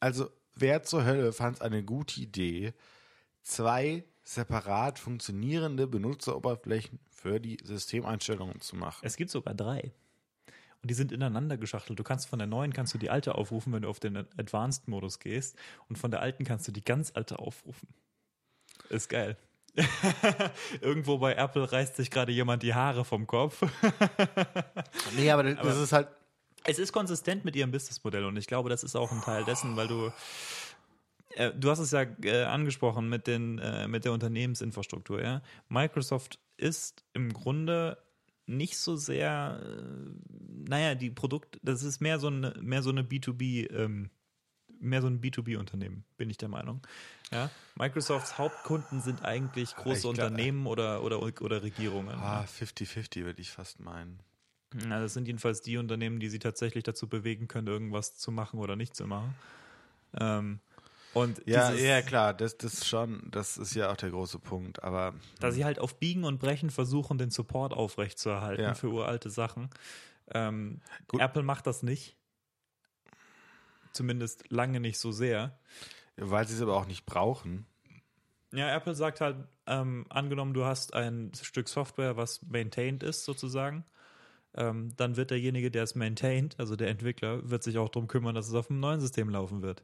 also 0.00 0.30
wer 0.54 0.82
zur 0.82 1.04
Hölle 1.04 1.32
fand 1.32 1.56
es 1.56 1.62
eine 1.62 1.82
gute 1.82 2.20
Idee, 2.20 2.74
zwei 3.42 4.04
separat 4.24 4.98
funktionierende 4.98 5.86
Benutzeroberflächen 5.86 6.98
für 7.10 7.40
die 7.40 7.58
Systemeinstellungen 7.62 8.60
zu 8.60 8.76
machen? 8.76 9.00
Es 9.02 9.16
gibt 9.16 9.30
sogar 9.30 9.54
drei. 9.54 9.92
Und 10.82 10.90
die 10.90 10.94
sind 10.94 11.12
ineinander 11.12 11.56
geschachtelt. 11.56 11.98
Du 11.98 12.02
kannst 12.02 12.26
von 12.26 12.40
der 12.40 12.48
neuen 12.48 12.72
kannst 12.72 12.92
du 12.92 12.98
die 12.98 13.10
alte 13.10 13.36
aufrufen, 13.36 13.72
wenn 13.72 13.82
du 13.82 13.88
auf 13.88 14.00
den 14.00 14.16
Advanced-Modus 14.16 15.20
gehst. 15.20 15.56
Und 15.88 15.96
von 15.96 16.10
der 16.10 16.20
alten 16.20 16.44
kannst 16.44 16.66
du 16.66 16.72
die 16.72 16.84
ganz 16.84 17.12
alte 17.14 17.38
aufrufen. 17.38 17.88
Ist 18.88 19.08
geil. 19.08 19.36
Irgendwo 20.80 21.18
bei 21.18 21.34
Apple 21.34 21.70
reißt 21.70 21.96
sich 21.96 22.10
gerade 22.10 22.32
jemand 22.32 22.62
die 22.62 22.74
Haare 22.74 23.04
vom 23.04 23.26
Kopf. 23.26 23.62
nee, 25.16 25.30
aber 25.30 25.44
das, 25.44 25.56
das 25.62 25.78
ist 25.78 25.92
halt, 25.92 26.08
Es 26.64 26.78
ist 26.78 26.92
konsistent 26.92 27.44
mit 27.44 27.54
ihrem 27.56 27.70
Businessmodell 27.70 28.24
und 28.24 28.36
ich 28.36 28.46
glaube, 28.46 28.68
das 28.68 28.82
ist 28.82 28.96
auch 28.96 29.12
ein 29.12 29.22
Teil 29.22 29.44
dessen, 29.44 29.76
weil 29.76 29.88
du 29.88 30.12
äh, 31.34 31.52
du 31.52 31.70
hast 31.70 31.78
es 31.78 31.90
ja 31.90 32.02
äh, 32.22 32.44
angesprochen 32.44 33.08
mit 33.08 33.26
den 33.26 33.58
äh, 33.58 33.88
mit 33.88 34.04
der 34.04 34.12
Unternehmensinfrastruktur, 34.12 35.22
ja. 35.22 35.42
Microsoft 35.68 36.38
ist 36.56 37.04
im 37.12 37.32
Grunde 37.32 37.98
nicht 38.46 38.76
so 38.78 38.96
sehr 38.96 39.60
äh, 39.62 40.68
naja, 40.68 40.94
die 40.94 41.10
Produkt, 41.10 41.58
das 41.62 41.82
ist 41.82 42.00
mehr 42.00 42.18
so 42.18 42.28
eine 42.28 42.54
mehr 42.60 42.82
so 42.82 42.90
eine 42.90 43.02
B2B 43.02 43.70
ähm, 43.72 44.10
mehr 44.82 45.00
so 45.00 45.06
ein 45.06 45.20
B2B-Unternehmen, 45.20 46.04
bin 46.16 46.28
ich 46.28 46.38
der 46.38 46.48
Meinung. 46.48 46.80
Ja, 47.30 47.50
Microsofts 47.76 48.36
Hauptkunden 48.36 49.00
sind 49.00 49.24
eigentlich 49.24 49.74
große 49.76 50.00
glaub- 50.00 50.10
Unternehmen 50.10 50.66
oder, 50.66 51.02
oder, 51.02 51.22
oder 51.22 51.62
Regierungen. 51.62 52.18
ah, 52.18 52.44
50-50 52.44 53.24
würde 53.24 53.40
ich 53.40 53.50
fast 53.50 53.80
meinen. 53.80 54.18
Ja, 54.88 55.00
das 55.00 55.14
sind 55.14 55.26
jedenfalls 55.26 55.60
die 55.60 55.76
Unternehmen, 55.76 56.18
die 56.18 56.28
sie 56.28 56.38
tatsächlich 56.38 56.82
dazu 56.82 57.06
bewegen 57.08 57.46
können, 57.46 57.68
irgendwas 57.68 58.16
zu 58.16 58.32
machen 58.32 58.58
oder 58.58 58.74
nicht 58.74 58.96
zu 58.96 59.06
machen. 59.06 59.34
Ähm, 60.18 60.60
und 61.14 61.42
Ja, 61.46 61.72
ja, 61.72 62.02
klar, 62.02 62.34
das, 62.34 62.56
das 62.58 62.86
schon, 62.86 63.28
das 63.30 63.56
ist 63.58 63.74
ja 63.74 63.90
auch 63.90 63.96
der 63.96 64.10
große 64.10 64.38
Punkt. 64.38 64.82
Aber 64.82 65.14
da 65.40 65.50
sie 65.50 65.64
halt 65.64 65.78
auf 65.78 65.98
Biegen 65.98 66.24
und 66.24 66.38
Brechen 66.38 66.70
versuchen, 66.70 67.18
den 67.18 67.30
Support 67.30 67.72
aufrechtzuerhalten 67.72 68.64
Ja. 68.64 68.74
für 68.74 68.88
uralte 68.88 69.30
Sachen. 69.30 69.70
Ähm. 70.32 70.80
Apple 71.18 71.42
macht 71.42 71.66
das 71.66 71.82
nicht. 71.82 72.16
Zumindest 73.92 74.50
lange 74.50 74.80
nicht 74.80 74.98
so 74.98 75.12
sehr. 75.12 75.58
weil 76.16 76.46
sie 76.46 76.54
es 76.54 76.62
aber 76.62 76.76
auch 76.76 76.86
nicht 76.86 77.04
brauchen. 77.06 77.66
Ja, 78.52 78.74
Apple 78.74 78.94
sagt 78.94 79.20
halt, 79.22 79.36
ähm, 79.66 80.04
angenommen, 80.10 80.52
du 80.54 80.64
hast 80.64 80.92
ein 80.94 81.32
Stück 81.40 81.68
Software, 81.68 82.16
was 82.18 82.42
maintained 82.42 83.02
ist, 83.02 83.24
sozusagen, 83.24 83.84
ähm, 84.54 84.94
dann 84.96 85.16
wird 85.16 85.30
derjenige, 85.30 85.70
der 85.70 85.84
es 85.84 85.94
maintained, 85.94 86.58
also 86.58 86.76
der 86.76 86.88
Entwickler, 86.88 87.48
wird 87.48 87.62
sich 87.62 87.78
auch 87.78 87.88
darum 87.88 88.08
kümmern, 88.08 88.34
dass 88.34 88.48
es 88.48 88.54
auf 88.54 88.68
einem 88.70 88.80
neuen 88.80 89.00
System 89.00 89.30
laufen 89.30 89.62
wird. 89.62 89.82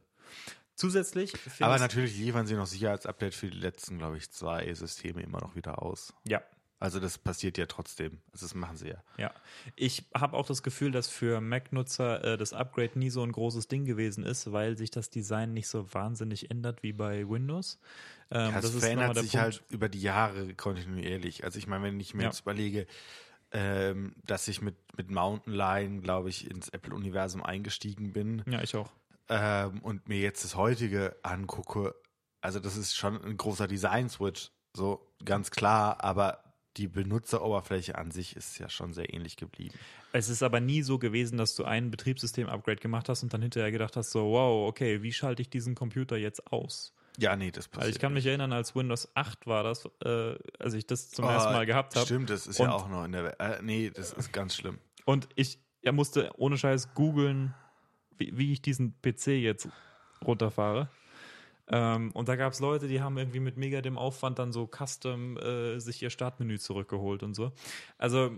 Zusätzlich 0.79 1.33
Aber 1.59 1.77
natürlich 1.77 2.17
liefern 2.17 2.47
sie 2.47 2.55
noch 2.55 2.65
Sicherheitsupdate 2.65 3.35
für 3.35 3.49
die 3.49 3.57
letzten, 3.57 3.97
glaube 3.97 4.15
ich, 4.17 4.31
zwei 4.31 4.73
Systeme 4.73 5.21
immer 5.21 5.41
noch 5.41 5.55
wieder 5.57 5.83
aus. 5.83 6.13
Ja, 6.25 6.41
Also 6.79 7.01
das 7.01 7.17
passiert 7.17 7.57
ja 7.57 7.65
trotzdem. 7.65 8.21
Also 8.31 8.45
das 8.45 8.55
machen 8.55 8.77
sie 8.77 8.87
ja. 8.87 9.03
ja. 9.17 9.33
Ich 9.75 10.05
habe 10.15 10.37
auch 10.37 10.47
das 10.47 10.63
Gefühl, 10.63 10.91
dass 10.91 11.09
für 11.09 11.41
Mac-Nutzer 11.41 12.23
äh, 12.23 12.37
das 12.37 12.53
Upgrade 12.53 12.97
nie 12.97 13.09
so 13.09 13.21
ein 13.23 13.33
großes 13.33 13.67
Ding 13.67 13.83
gewesen 13.83 14.23
ist, 14.23 14.53
weil 14.53 14.77
sich 14.77 14.89
das 14.89 15.09
Design 15.09 15.53
nicht 15.53 15.67
so 15.67 15.93
wahnsinnig 15.93 16.49
ändert 16.49 16.81
wie 16.81 16.93
bei 16.93 17.27
Windows. 17.27 17.77
Ähm, 18.31 18.55
es 18.55 18.63
nochmal 18.63 18.79
verändert 18.79 19.15
der 19.17 19.23
sich 19.23 19.31
Punkt. 19.33 19.43
halt 19.43 19.63
über 19.69 19.89
die 19.89 20.01
Jahre 20.01 20.53
kontinuierlich. 20.55 21.43
Also 21.43 21.59
ich 21.59 21.67
meine, 21.67 21.83
wenn 21.83 21.99
ich 21.99 22.13
mir 22.13 22.23
Ja. 22.23 22.29
jetzt 22.29 22.39
überlege, 22.39 22.87
ähm, 23.51 24.15
dass 24.25 24.47
ich 24.47 24.61
mit, 24.61 24.75
mit 24.95 25.09
Mountain 25.11 25.53
Lion, 25.53 26.01
glaube 26.01 26.29
ich, 26.29 26.49
ins 26.49 26.69
Apple-Universum 26.69 27.43
eingestiegen 27.43 28.13
bin 28.13 28.43
Ja, 28.47 28.61
ich 28.61 28.75
auch. 28.75 28.89
Ähm, 29.29 29.79
und 29.81 30.07
mir 30.09 30.19
jetzt 30.19 30.43
das 30.43 30.55
heutige 30.55 31.15
angucke, 31.23 31.95
also 32.41 32.59
das 32.59 32.77
ist 32.77 32.95
schon 32.95 33.23
ein 33.23 33.37
großer 33.37 33.67
Design-Switch, 33.67 34.51
so 34.75 35.13
ganz 35.25 35.51
klar, 35.51 36.03
aber 36.03 36.43
die 36.77 36.87
Benutzeroberfläche 36.87 37.97
an 37.97 38.11
sich 38.11 38.35
ist 38.35 38.57
ja 38.59 38.69
schon 38.69 38.93
sehr 38.93 39.13
ähnlich 39.13 39.35
geblieben. 39.35 39.77
Es 40.13 40.29
ist 40.29 40.43
aber 40.43 40.59
nie 40.59 40.81
so 40.81 40.97
gewesen, 40.97 41.37
dass 41.37 41.55
du 41.55 41.65
ein 41.65 41.91
Betriebssystem-Upgrade 41.91 42.77
gemacht 42.79 43.09
hast 43.09 43.23
und 43.23 43.33
dann 43.33 43.41
hinterher 43.41 43.71
gedacht 43.71 43.95
hast, 43.97 44.11
so, 44.11 44.31
wow, 44.31 44.67
okay, 44.67 45.01
wie 45.01 45.11
schalte 45.11 45.41
ich 45.41 45.49
diesen 45.49 45.75
Computer 45.75 46.15
jetzt 46.15 46.51
aus? 46.51 46.93
Ja, 47.17 47.35
nee, 47.35 47.51
das 47.51 47.67
passiert. 47.67 47.83
Also 47.83 47.95
ich 47.95 47.99
kann 47.99 48.13
mich 48.13 48.23
nicht. 48.23 48.29
erinnern, 48.29 48.53
als 48.53 48.75
Windows 48.75 49.09
8 49.15 49.45
war 49.45 49.63
das, 49.63 49.89
äh, 50.05 50.35
als 50.57 50.73
ich 50.73 50.87
das 50.87 51.09
zum 51.09 51.25
Oh, 51.25 51.29
ersten 51.29 51.51
Mal 51.51 51.65
gehabt 51.65 51.95
habe. 51.95 52.05
Stimmt, 52.05 52.29
das 52.29 52.47
ist 52.47 52.59
ja 52.59 52.71
auch 52.71 52.87
noch 52.87 53.03
in 53.03 53.11
der 53.11 53.23
Welt. 53.25 53.35
Äh, 53.39 53.61
nee, 53.61 53.89
das 53.89 54.13
ist 54.13 54.31
ganz 54.31 54.55
schlimm. 54.55 54.79
Und 55.05 55.27
ich 55.35 55.59
ja, 55.81 55.91
musste 55.91 56.31
ohne 56.37 56.57
Scheiß 56.57 56.93
googeln, 56.93 57.53
wie, 58.19 58.37
wie 58.37 58.53
ich 58.53 58.61
diesen 58.61 58.93
PC 59.01 59.27
jetzt 59.27 59.69
runterfahre. 60.25 60.89
Ähm, 61.71 62.11
und 62.11 62.27
da 62.27 62.35
gab 62.35 62.53
es 62.53 62.59
Leute, 62.59 62.87
die 62.87 63.01
haben 63.01 63.17
irgendwie 63.17 63.39
mit 63.39 63.57
mega 63.57 63.81
dem 63.81 63.97
Aufwand 63.97 64.39
dann 64.39 64.51
so 64.51 64.67
custom 64.67 65.37
äh, 65.37 65.79
sich 65.79 66.01
ihr 66.01 66.09
Startmenü 66.09 66.57
zurückgeholt 66.57 67.23
und 67.23 67.35
so. 67.35 67.51
Also, 67.97 68.31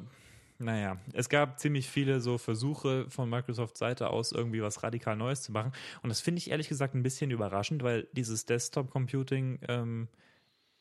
naja, 0.60 0.98
es 1.14 1.30
gab 1.30 1.60
ziemlich 1.60 1.90
viele 1.90 2.22
so 2.22 2.38
Versuche 2.38 3.10
von 3.10 3.30
Microsoft 3.30 3.78
Seite 3.78 4.10
aus, 4.10 4.32
irgendwie 4.32 4.62
was 4.62 4.84
radikal 4.84 5.16
Neues 5.16 5.42
zu 5.42 5.52
machen. 5.52 5.72
Und 6.04 6.10
das 6.10 6.22
finde 6.22 6.40
ich 6.40 6.52
ehrlich 6.52 6.68
gesagt 6.68 6.94
ein 6.94 7.04
bisschen 7.04 7.32
überraschend, 7.32 7.84
weil 7.84 8.08
dieses 8.12 8.46
Desktop-Computing 8.46 9.60
ähm, 9.68 10.08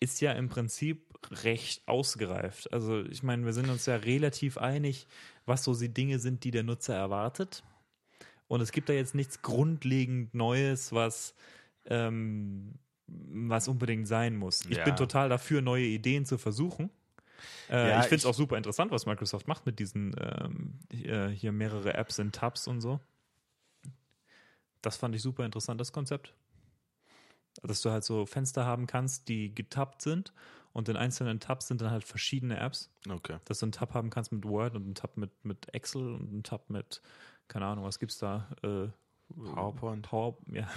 ist 0.00 0.20
ja 0.20 0.32
im 0.32 0.48
Prinzip 0.48 1.06
recht 1.30 1.86
ausgereift. 1.86 2.72
Also 2.72 3.04
ich 3.04 3.22
meine, 3.22 3.44
wir 3.44 3.52
sind 3.52 3.70
uns 3.70 3.86
ja 3.86 3.96
relativ 3.96 4.58
einig, 4.58 5.06
was 5.46 5.64
so 5.64 5.74
die 5.74 5.92
Dinge 5.92 6.18
sind, 6.18 6.44
die 6.44 6.50
der 6.50 6.62
Nutzer 6.62 6.94
erwartet. 6.94 7.62
Und 8.50 8.60
es 8.62 8.72
gibt 8.72 8.88
da 8.88 8.92
jetzt 8.92 9.14
nichts 9.14 9.42
grundlegend 9.42 10.34
Neues, 10.34 10.92
was, 10.92 11.36
ähm, 11.84 12.74
was 13.06 13.68
unbedingt 13.68 14.08
sein 14.08 14.36
muss. 14.36 14.64
Ich 14.64 14.78
Ja. 14.78 14.84
bin 14.84 14.96
total 14.96 15.28
dafür, 15.28 15.62
neue 15.62 15.84
Ideen 15.84 16.26
zu 16.26 16.36
versuchen. 16.36 16.90
Äh, 17.68 17.90
Ja, 17.90 18.00
ich 18.00 18.06
finde 18.06 18.16
es 18.16 18.26
auch 18.26 18.34
super 18.34 18.56
interessant, 18.56 18.90
was 18.90 19.06
Microsoft 19.06 19.46
macht 19.46 19.66
mit 19.66 19.78
diesen 19.78 20.16
ähm, 20.18 20.80
hier, 20.90 21.28
hier 21.28 21.52
mehrere 21.52 21.94
Apps 21.94 22.18
in 22.18 22.32
Tabs 22.32 22.66
und 22.66 22.80
so. 22.80 22.98
Das 24.82 24.96
fand 24.96 25.14
ich 25.14 25.22
super 25.22 25.44
interessant, 25.44 25.80
das 25.80 25.92
Konzept. 25.92 26.34
Dass 27.62 27.82
du 27.82 27.90
halt 27.92 28.02
so 28.02 28.26
Fenster 28.26 28.64
haben 28.66 28.88
kannst, 28.88 29.28
die 29.28 29.54
getappt 29.54 30.02
sind 30.02 30.32
und 30.72 30.88
in 30.88 30.96
einzelnen 30.96 31.38
Tabs 31.38 31.68
sind 31.68 31.80
dann 31.82 31.92
halt 31.92 32.02
verschiedene 32.02 32.58
Apps. 32.58 32.90
Okay. 33.08 33.38
Dass 33.44 33.60
du 33.60 33.66
einen 33.66 33.72
Tab 33.72 33.94
haben 33.94 34.10
kannst 34.10 34.32
mit 34.32 34.44
Word 34.44 34.74
und 34.74 34.82
einen 34.86 34.94
Tab 34.96 35.16
mit, 35.16 35.44
mit 35.44 35.72
Excel 35.72 36.14
und 36.14 36.32
einen 36.32 36.42
Tab 36.42 36.68
mit, 36.68 37.00
keine 37.50 37.66
Ahnung, 37.66 37.84
was 37.84 37.98
gibt's 37.98 38.18
da? 38.18 38.48
Äh, 38.62 38.88
PowerPoint. 39.54 40.08
Power, 40.08 40.36
ja. 40.52 40.68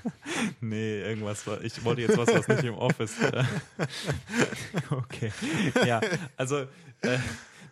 nee, 0.60 1.00
irgendwas. 1.02 1.46
Ich 1.62 1.84
wollte 1.84 2.02
jetzt 2.02 2.16
was, 2.16 2.28
was 2.32 2.48
nicht 2.48 2.64
im 2.64 2.74
Office. 2.74 3.20
äh, 3.22 3.44
okay. 4.90 5.32
Ja, 5.86 6.00
also 6.36 6.60
äh, 7.02 7.18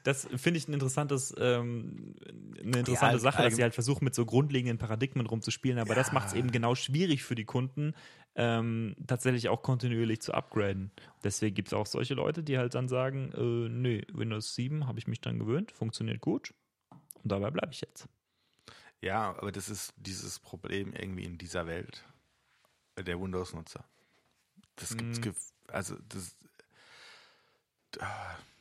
das 0.04 0.28
finde 0.36 0.58
ich 0.58 0.68
ein 0.68 0.74
interessantes, 0.74 1.34
ähm, 1.38 2.14
eine 2.62 2.78
interessante 2.80 3.14
all- 3.14 3.18
Sache, 3.20 3.42
dass 3.42 3.56
sie 3.56 3.62
halt 3.62 3.74
versuchen, 3.74 4.04
mit 4.04 4.14
so 4.14 4.24
grundlegenden 4.26 4.78
Paradigmen 4.78 5.26
rumzuspielen, 5.26 5.78
aber 5.78 5.94
das 5.94 6.08
Ja. 6.08 6.14
macht 6.14 6.28
es 6.28 6.34
eben 6.34 6.50
genau 6.50 6.74
schwierig 6.74 7.22
für 7.24 7.34
die 7.34 7.44
Kunden, 7.44 7.94
ähm, 8.34 8.96
tatsächlich 9.06 9.48
auch 9.48 9.62
kontinuierlich 9.62 10.20
zu 10.20 10.32
upgraden. 10.34 10.90
Deswegen 11.24 11.54
gibt 11.54 11.68
es 11.68 11.74
auch 11.74 11.86
solche 11.86 12.14
Leute, 12.14 12.42
die 12.42 12.58
halt 12.58 12.74
dann 12.74 12.88
sagen, 12.88 13.32
äh, 13.34 13.68
nee, 13.70 14.06
Windows 14.12 14.54
7 14.54 14.86
habe 14.86 14.98
ich 14.98 15.06
mich 15.06 15.20
dann 15.20 15.38
gewöhnt, 15.38 15.72
funktioniert 15.72 16.20
gut 16.20 16.52
und 17.22 17.32
dabei 17.32 17.50
bleibe 17.50 17.72
ich 17.72 17.80
jetzt. 17.80 18.08
Ja, 19.00 19.36
aber 19.36 19.52
das 19.52 19.68
ist 19.68 19.92
dieses 19.96 20.38
Problem 20.38 20.92
irgendwie 20.92 21.24
in 21.24 21.38
dieser 21.38 21.66
Welt 21.66 22.04
der 22.96 23.20
Windows-Nutzer. 23.20 23.84
Das 24.76 24.96
gibt's, 24.96 25.20
gef- 25.20 25.52
also 25.68 25.96
das, 26.08 26.34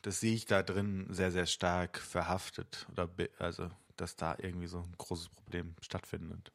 das 0.02 0.20
sehe 0.20 0.34
ich 0.34 0.46
da 0.46 0.62
drin 0.62 1.06
sehr, 1.10 1.32
sehr 1.32 1.46
stark 1.46 1.98
verhaftet. 1.98 2.86
Oder 2.92 3.10
also, 3.38 3.70
dass 3.96 4.16
da 4.16 4.36
irgendwie 4.38 4.68
so 4.68 4.78
ein 4.78 4.94
großes 4.96 5.28
Problem 5.30 5.74
stattfindet. 5.80 6.52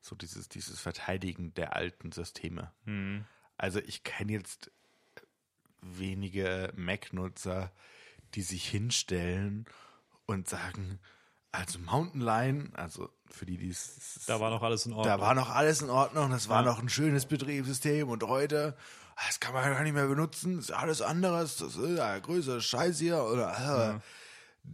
So 0.00 0.14
dieses, 0.14 0.48
dieses 0.48 0.80
Verteidigen 0.80 1.54
der 1.54 1.74
alten 1.74 2.12
Systeme. 2.12 2.72
Also 3.56 3.80
ich 3.80 4.04
kenne 4.04 4.32
jetzt 4.32 4.70
wenige 5.80 6.72
Mac-Nutzer, 6.76 7.72
die 8.34 8.42
sich 8.42 8.68
hinstellen 8.68 9.66
und 10.26 10.48
sagen, 10.48 10.98
also 11.54 11.78
Mountain 11.78 12.20
Lion, 12.20 12.72
also 12.74 13.08
für 13.30 13.46
die, 13.46 13.56
die 13.58 13.70
es 13.70 14.24
Da 14.26 14.40
war 14.40 14.50
noch 14.50 14.62
alles 14.62 14.86
in 14.86 14.92
Ordnung. 14.92 15.06
da 15.16 15.20
war 15.20 15.34
noch 15.34 15.50
alles 15.50 15.82
in 15.82 15.90
Ordnung, 15.90 16.30
das 16.30 16.48
war 16.48 16.62
Ja. 16.64 16.70
noch 16.70 16.78
ein 16.80 16.88
schönes 16.88 17.26
Betriebssystem 17.26 18.08
und 18.08 18.22
heute, 18.24 18.76
das 19.26 19.40
kann 19.40 19.54
man 19.54 19.64
gar 19.72 19.82
nicht 19.82 19.92
mehr 19.94 20.06
benutzen, 20.08 20.56
das 20.56 20.66
ist 20.66 20.70
alles 20.72 21.02
anderes, 21.02 21.56
das 21.56 21.76
ist 21.76 21.96
ja 21.98 22.18
größer 22.18 22.60
Scheiß 22.60 22.98
hier 22.98 23.22
oder 23.22 24.00
äh, 24.64 24.70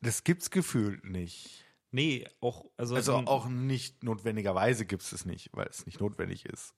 das 0.00 0.24
gibt's 0.24 0.50
gefühlt 0.50 1.04
nicht. 1.04 1.64
Nee, 1.90 2.28
auch, 2.40 2.64
also, 2.76 2.96
Also 2.96 3.14
auch 3.14 3.46
nicht 3.46 4.02
notwendigerweise 4.02 4.84
gibt's 4.84 5.12
es 5.12 5.24
nicht, 5.24 5.50
weil 5.52 5.66
es 5.68 5.86
nicht 5.86 6.00
notwendig 6.00 6.44
ist. 6.44 6.74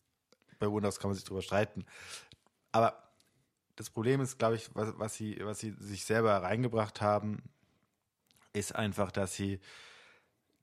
Bei 0.58 0.66
Windows 0.70 0.98
kann 1.00 1.08
man 1.10 1.14
sich 1.16 1.24
drüber 1.24 1.42
streiten. 1.42 1.86
Aber 2.72 3.02
das 3.76 3.88
Problem 3.90 4.20
ist, 4.20 4.38
glaube 4.38 4.56
ich, 4.56 4.68
was, 4.74 4.92
was, 4.98 5.14
sie, 5.14 5.38
was 5.42 5.58
sie 5.58 5.74
sich 5.78 6.04
selber 6.04 6.42
reingebracht 6.42 7.00
haben, 7.00 7.42
ist 8.56 8.74
einfach, 8.74 9.10
dass 9.12 9.34
sie, 9.34 9.60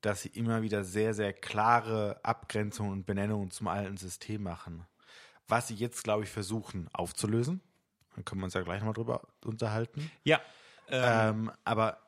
dass 0.01 0.21
sie 0.21 0.29
immer 0.29 0.61
wieder 0.61 0.83
sehr, 0.83 1.13
sehr 1.13 1.33
klare 1.33 2.19
Abgrenzungen 2.23 2.91
und 2.91 3.05
Benennungen 3.05 3.51
zum 3.51 3.67
alten 3.67 3.97
System 3.97 4.43
machen. 4.43 4.85
Was 5.47 5.67
sie 5.67 5.75
jetzt, 5.75 6.03
glaube 6.03 6.23
ich, 6.23 6.29
versuchen 6.29 6.89
aufzulösen. 6.93 7.61
Dann 8.15 8.25
können 8.25 8.41
wir 8.41 8.45
uns 8.45 8.53
ja 8.53 8.61
gleich 8.61 8.79
nochmal 8.79 8.93
drüber 8.93 9.21
unterhalten. 9.43 10.11
ja, 10.23 10.41
ähm, 10.89 11.47
Ähm, 11.47 11.51
aber 11.63 11.99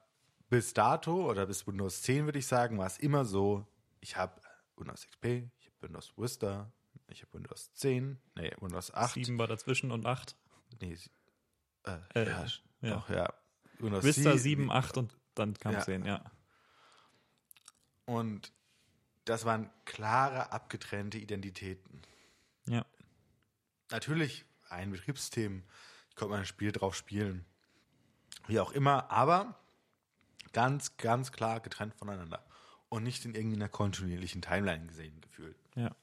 bis 0.50 0.74
dato 0.74 1.30
oder 1.30 1.45
bis 1.48 1.65
Windows 1.65 2.02
10 2.04 2.26
würde 2.26 2.39
ich 2.39 2.48
sagen, 2.48 2.78
war 2.78 2.86
es 2.88 2.98
immer 3.00 3.26
so, 3.26 3.65
ich 4.00 4.15
habe 4.15 4.39
Windows 4.78 5.08
XP, 5.08 5.26
ich 5.60 5.67
habe 5.67 5.76
Windows 5.82 6.13
Vista, 6.17 6.71
ich 7.08 7.21
habe 7.21 7.34
Windows 7.34 7.74
10, 7.74 8.19
nee, 8.36 8.52
Windows 8.60 8.93
8. 8.93 9.13
7 9.15 9.38
war 9.39 9.48
dazwischen 9.48 9.91
und 9.91 10.06
8. 10.06 10.36
Nee, 10.82 10.98
äh, 11.86 11.98
Äh, 12.13 12.28
ja, 12.30 12.45
ja. 12.82 12.89
Doch, 12.95 13.10
ja. 13.10 13.34
Windows 13.80 14.04
Vista 14.04 14.32
7, 14.38 14.63
7, 14.63 14.71
8 14.71 14.98
und 14.98 15.17
dann 15.36 15.54
kam 15.54 15.74
Ja. 15.74 15.82
10, 15.82 16.06
ja. 16.06 16.24
Und 18.06 18.52
das 19.26 19.45
waren 19.45 19.69
klare, 19.86 20.52
abgetrennte 20.52 21.17
Identitäten. 21.17 22.02
Ja. 22.67 22.86
Natürlich 23.91 24.45
ein 24.69 24.91
Betriebssystem, 24.91 25.63
ich 26.10 26.15
konnte 26.15 26.32
mal 26.32 26.39
ein 26.39 26.45
Spiel 26.45 26.71
drauf 26.71 26.95
spielen. 26.95 27.45
Wie 28.48 28.60
auch 28.60 28.71
immer, 28.71 29.12
aber 29.12 29.60
ganz, 30.54 30.98
ganz 30.98 31.32
klar 31.32 31.60
getrennt 31.60 31.95
voneinander. 31.95 32.45
Und 32.89 33.04
nicht 33.04 33.26
in 33.26 33.34
irgendeiner 33.34 33.69
kontinuierlichen 33.69 34.41
Timeline 34.41 34.86
gesehen 34.86 35.19
gefühlt. 35.21 35.58
Ja. 35.76 35.95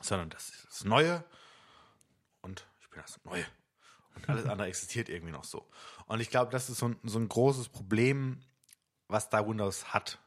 Sondern 0.00 0.30
das 0.30 0.48
ist 0.48 0.66
das 0.66 0.84
Neue 0.84 1.24
und 2.40 2.66
ich 2.80 2.88
bin 2.88 3.00
das 3.00 3.22
Neue. 3.24 3.44
Und 4.14 4.28
alles 4.28 4.46
andere 4.46 4.68
existiert 4.68 5.08
irgendwie 5.08 5.32
noch 5.32 5.44
so. 5.44 5.68
Und 6.06 6.20
ich 6.20 6.30
glaube, 6.30 6.50
das 6.50 6.70
ist 6.70 6.78
so 6.78 6.88
ein, 6.88 6.98
so 7.02 7.18
ein 7.18 7.28
großes 7.28 7.68
Problem, 7.68 8.40
was 9.08 9.28
da 9.28 9.46
Windows 9.46 9.92
hat. 9.92 10.18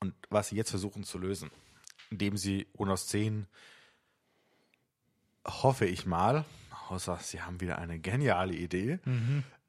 Und 0.00 0.14
was 0.30 0.48
sie 0.48 0.56
jetzt 0.56 0.70
versuchen 0.70 1.04
zu 1.04 1.18
lösen. 1.18 1.50
Indem 2.10 2.36
sie 2.36 2.66
Windows 2.74 3.08
10, 3.08 3.46
hoffe 5.46 5.86
ich 5.86 6.06
mal, 6.06 6.44
außer 6.88 7.18
sie 7.18 7.42
haben 7.42 7.60
wieder 7.60 7.78
eine 7.78 7.98
geniale 7.98 8.54
Idee, 8.54 8.98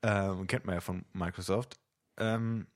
ähm, 0.04 0.48
kennt 0.48 0.65
man 0.65 0.76
ja 0.76 0.82
von 0.82 1.06
Microsoft, 1.13 1.80
ähm, 2.17 2.67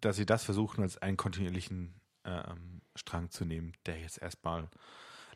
dass 0.00 0.16
sie 0.16 0.26
das 0.26 0.44
versuchen, 0.44 0.82
als 0.82 0.98
einen 0.98 1.16
kontinuierlichen 1.16 1.94
ähm, 2.24 2.82
Strang 2.94 3.30
zu 3.30 3.44
nehmen, 3.44 3.72
der 3.86 3.98
jetzt 3.98 4.20
erstmal 4.20 4.68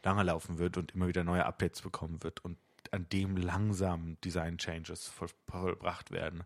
lange 0.05 0.23
laufen 0.23 0.59
wird 0.59 0.77
und 0.77 0.93
immer 0.93 1.09
wieder 1.09 1.25
neue 1.25 1.47
Updates 1.47 1.83
bekommen 1.83 2.23
wird 2.23 2.45
und 2.45 2.59
an 2.91 3.09
dem 3.11 3.37
langsam 3.37 4.21
Design 4.21 4.59
Changes 4.59 5.09
voll, 5.09 5.29
vollbracht 5.49 6.11
werden. 6.11 6.45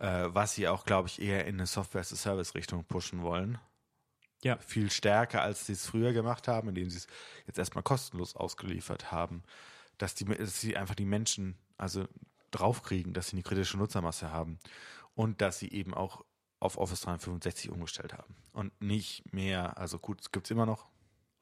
Äh, 0.00 0.34
was 0.34 0.54
sie 0.54 0.66
auch, 0.66 0.84
glaube 0.84 1.08
ich, 1.08 1.20
eher 1.20 1.46
in 1.46 1.56
eine 1.56 1.66
Software-as-a-Service-Richtung 1.66 2.84
pushen 2.84 3.22
wollen. 3.22 3.58
Ja. 4.42 4.56
Viel 4.56 4.90
stärker, 4.90 5.42
als 5.42 5.66
sie 5.66 5.74
es 5.74 5.86
früher 5.86 6.14
gemacht 6.14 6.48
haben, 6.48 6.70
indem 6.70 6.88
sie 6.88 6.96
es 6.96 7.06
jetzt 7.46 7.58
erstmal 7.58 7.84
kostenlos 7.84 8.34
ausgeliefert 8.34 9.12
haben. 9.12 9.42
Dass, 9.98 10.14
die, 10.14 10.24
dass 10.24 10.58
sie 10.58 10.78
einfach 10.78 10.94
die 10.94 11.04
Menschen 11.04 11.58
also 11.76 12.08
draufkriegen, 12.50 13.12
dass 13.12 13.28
sie 13.28 13.36
eine 13.36 13.42
kritische 13.42 13.76
Nutzermasse 13.76 14.32
haben 14.32 14.58
und 15.14 15.42
dass 15.42 15.58
sie 15.58 15.70
eben 15.70 15.92
auch 15.92 16.24
auf 16.60 16.78
Office 16.78 17.02
365 17.02 17.70
umgestellt 17.70 18.14
haben. 18.14 18.34
Und 18.52 18.80
nicht 18.80 19.34
mehr, 19.34 19.76
also 19.76 19.98
gut, 19.98 20.22
es 20.22 20.32
gibt 20.32 20.46
es 20.46 20.50
immer 20.50 20.64
noch, 20.64 20.88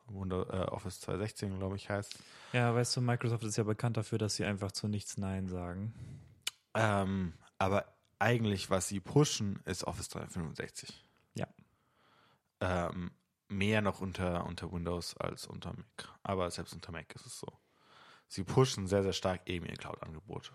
äh, 0.08 0.34
Office 0.34 1.00
216, 1.00 1.58
glaube 1.58 1.76
ich, 1.76 1.88
heißt. 1.88 2.18
Ja, 2.52 2.74
weißt 2.74 2.96
du, 2.96 3.02
Microsoft 3.02 3.44
ist 3.44 3.56
ja 3.56 3.64
bekannt 3.64 3.96
dafür, 3.96 4.18
dass 4.18 4.34
sie 4.34 4.44
einfach 4.44 4.72
zu 4.72 4.88
nichts 4.88 5.16
Nein 5.16 5.48
sagen. 5.48 5.94
Ähm, 6.74 7.34
aber 7.58 7.84
eigentlich, 8.18 8.70
was 8.70 8.88
sie 8.88 9.00
pushen, 9.00 9.60
ist 9.64 9.84
Office 9.84 10.08
365. 10.08 11.04
Ja. 11.34 11.46
Ähm, 12.60 13.12
mehr 13.48 13.80
noch 13.80 14.00
unter, 14.00 14.46
unter 14.46 14.72
Windows 14.72 15.16
als 15.16 15.46
unter 15.46 15.72
Mac. 15.72 16.08
Aber 16.22 16.50
selbst 16.50 16.74
unter 16.74 16.92
Mac 16.92 17.14
ist 17.14 17.26
es 17.26 17.38
so. 17.38 17.48
Sie 18.28 18.44
pushen 18.44 18.86
sehr, 18.86 19.02
sehr 19.02 19.12
stark 19.12 19.48
eben 19.48 19.66
ihr 19.66 19.76
Cloud-Angebot. 19.76 20.52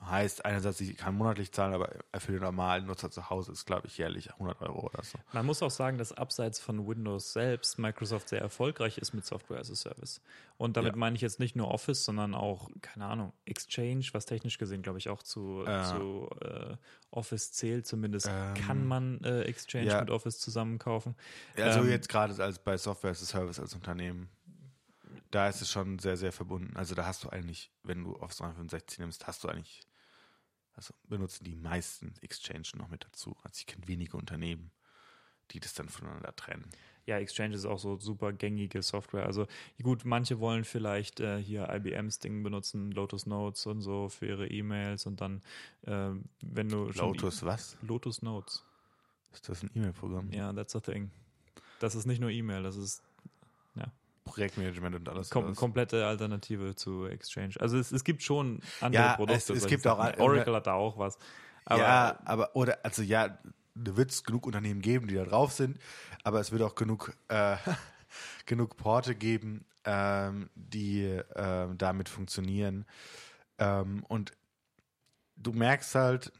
Heißt 0.00 0.44
einerseits, 0.44 0.80
ich 0.80 0.96
kann 0.96 1.14
monatlich 1.14 1.52
zahlen, 1.52 1.72
aber 1.72 1.88
für 2.18 2.32
den 2.32 2.42
normalen 2.42 2.86
Nutzer 2.86 3.10
zu 3.10 3.30
Hause 3.30 3.52
ist, 3.52 3.64
glaube 3.64 3.86
ich, 3.86 3.96
jährlich 3.96 4.32
100 4.32 4.60
Euro 4.62 4.86
oder 4.86 5.02
so. 5.04 5.18
Man 5.32 5.46
muss 5.46 5.62
auch 5.62 5.70
sagen, 5.70 5.98
dass 5.98 6.12
abseits 6.12 6.58
von 6.60 6.86
Windows 6.86 7.32
selbst 7.32 7.78
Microsoft 7.78 8.28
sehr 8.28 8.40
erfolgreich 8.40 8.98
ist 8.98 9.14
mit 9.14 9.24
Software 9.24 9.60
as 9.60 9.70
a 9.70 9.74
Service. 9.74 10.20
Und 10.56 10.76
damit 10.76 10.92
Ja. 10.92 10.98
meine 10.98 11.16
ich 11.16 11.22
jetzt 11.22 11.40
nicht 11.40 11.56
nur 11.56 11.68
Office, 11.68 12.04
sondern 12.04 12.34
auch, 12.34 12.68
keine 12.82 13.06
Ahnung, 13.06 13.32
Exchange, 13.46 14.04
was 14.12 14.26
technisch 14.26 14.58
gesehen, 14.58 14.82
glaube 14.82 14.98
ich, 14.98 15.08
auch 15.08 15.22
zu, 15.22 15.64
Ja. 15.66 15.84
zu 15.84 16.28
äh, 16.40 16.76
Office 17.10 17.52
zählt. 17.52 17.86
Zumindest 17.86 18.26
Ähm, 18.28 18.54
kann 18.54 18.84
man 18.86 19.22
äh, 19.24 19.42
Exchange 19.42 19.86
ja. 19.86 20.00
mit 20.00 20.10
Office 20.10 20.38
zusammenkaufen. 20.38 21.14
Also 21.56 21.80
Ähm, 21.80 21.88
jetzt 21.90 22.08
gerade 22.08 22.34
als 22.42 22.58
bei 22.58 22.76
Software 22.76 23.12
as 23.12 23.22
a 23.22 23.26
Service 23.26 23.58
als 23.60 23.74
Unternehmen, 23.74 24.28
da 25.30 25.48
ist 25.48 25.62
es 25.62 25.70
schon 25.70 25.98
sehr, 25.98 26.16
sehr 26.16 26.32
verbunden. 26.32 26.76
Also 26.76 26.94
da 26.94 27.06
hast 27.06 27.24
du 27.24 27.28
eigentlich, 27.30 27.70
wenn 27.82 28.04
du 28.04 28.16
Office 28.16 28.38
365 28.38 28.98
nimmst, 28.98 29.26
hast 29.26 29.44
du 29.44 29.48
eigentlich, 29.48 29.80
also 30.74 30.94
benutzen 31.04 31.44
die 31.44 31.56
meisten 31.56 32.14
Exchange 32.22 32.68
noch 32.76 32.88
mit 32.88 33.04
dazu. 33.04 33.36
Also 33.42 33.58
ich 33.58 33.66
kenne 33.66 33.86
wenige 33.88 34.16
Unternehmen, 34.16 34.70
die 35.50 35.60
das 35.60 35.74
dann 35.74 35.88
voneinander 35.88 36.34
trennen. 36.34 36.68
Ja, 37.06 37.18
Exchange 37.18 37.54
ist 37.54 37.66
auch 37.66 37.78
so 37.78 37.98
super 38.00 38.32
gängige 38.32 38.82
Software. 38.82 39.26
Also 39.26 39.46
gut, 39.82 40.06
manche 40.06 40.40
wollen 40.40 40.64
vielleicht 40.64 41.20
äh, 41.20 41.36
hier 41.36 41.68
IBMs 41.68 42.18
Ding 42.18 42.42
benutzen, 42.42 42.92
Lotus 42.92 43.26
Notes 43.26 43.66
und 43.66 43.82
so 43.82 44.08
für 44.08 44.26
ihre 44.26 44.48
E-Mails 44.48 45.04
und 45.06 45.20
dann, 45.20 45.42
äh, 45.82 46.10
wenn 46.40 46.68
du 46.68 46.86
Lotus 46.92 47.42
was? 47.42 47.76
Lotus 47.82 48.22
Notes. 48.22 48.64
Ist 49.32 49.48
das 49.48 49.62
ein 49.62 49.70
E-Mail-Programm? 49.74 50.30
Ja, 50.32 50.52
that's 50.52 50.74
a 50.76 50.80
thing. 50.80 51.10
Das 51.80 51.94
ist 51.94 52.06
nicht 52.06 52.20
nur 52.20 52.30
E-Mail, 52.30 52.62
das 52.62 52.76
ist 52.76 53.02
Projektmanagement 54.24 54.96
und 54.96 55.08
alles. 55.08 55.30
kom 55.30 55.44
alles. 55.46 55.58
komplette 55.58 56.06
Alternative 56.06 56.74
zu 56.74 57.06
Exchange. 57.06 57.54
Also 57.60 57.78
es, 57.78 57.92
es 57.92 58.04
gibt 58.04 58.22
schon 58.22 58.60
andere 58.80 59.02
Ja, 59.02 59.16
Produkte. 59.16 59.52
es- 59.52 59.62
es 59.62 59.66
gibt 59.66 59.86
auch 59.86 59.98
Oracle 60.18 60.54
hat 60.54 60.66
da 60.66 60.74
auch 60.74 60.98
was. 60.98 61.18
Aber 61.66 61.80
ja, 61.82 62.18
aber, 62.24 62.56
oder, 62.56 62.78
also 62.82 63.02
ja, 63.02 63.38
da 63.74 63.96
wird 63.96 64.10
es 64.10 64.24
genug 64.24 64.46
Unternehmen 64.46 64.80
geben, 64.80 65.06
die 65.08 65.14
da 65.14 65.24
drauf 65.24 65.52
sind, 65.52 65.78
aber 66.22 66.40
es 66.40 66.52
wird 66.52 66.62
auch 66.62 66.74
genug, 66.74 67.12
äh, 67.28 67.56
genug 68.46 68.76
Porte 68.76 69.14
geben, 69.14 69.64
ähm, 69.84 70.50
die 70.54 71.04
ähm, 71.34 71.76
damit 71.78 72.08
funktionieren. 72.08 72.86
Ähm, 73.58 74.04
und 74.08 74.32
du 75.36 75.52
merkst 75.52 75.94
halt, 75.94 76.32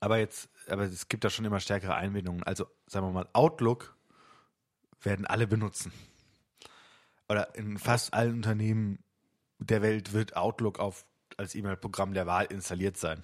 aber 0.00 0.18
jetzt, 0.18 0.48
aber 0.68 0.82
es 0.82 1.08
gibt 1.08 1.24
da 1.24 1.30
schon 1.30 1.44
immer 1.44 1.60
stärkere 1.60 1.94
Einbindungen. 1.94 2.42
Also, 2.42 2.66
sagen 2.86 3.06
wir 3.06 3.12
mal, 3.12 3.28
Outlook 3.32 3.96
werden 5.02 5.26
alle 5.26 5.46
benutzen. 5.46 5.92
Oder 7.28 7.54
in 7.54 7.78
fast 7.78 8.12
allen 8.14 8.34
Unternehmen 8.34 8.98
der 9.58 9.82
Welt 9.82 10.12
wird 10.12 10.36
Outlook 10.36 10.78
auf, 10.78 11.06
als 11.36 11.54
E-Mail-Programm 11.54 12.12
der 12.14 12.26
Wahl 12.26 12.46
installiert 12.46 12.96
sein. 12.96 13.22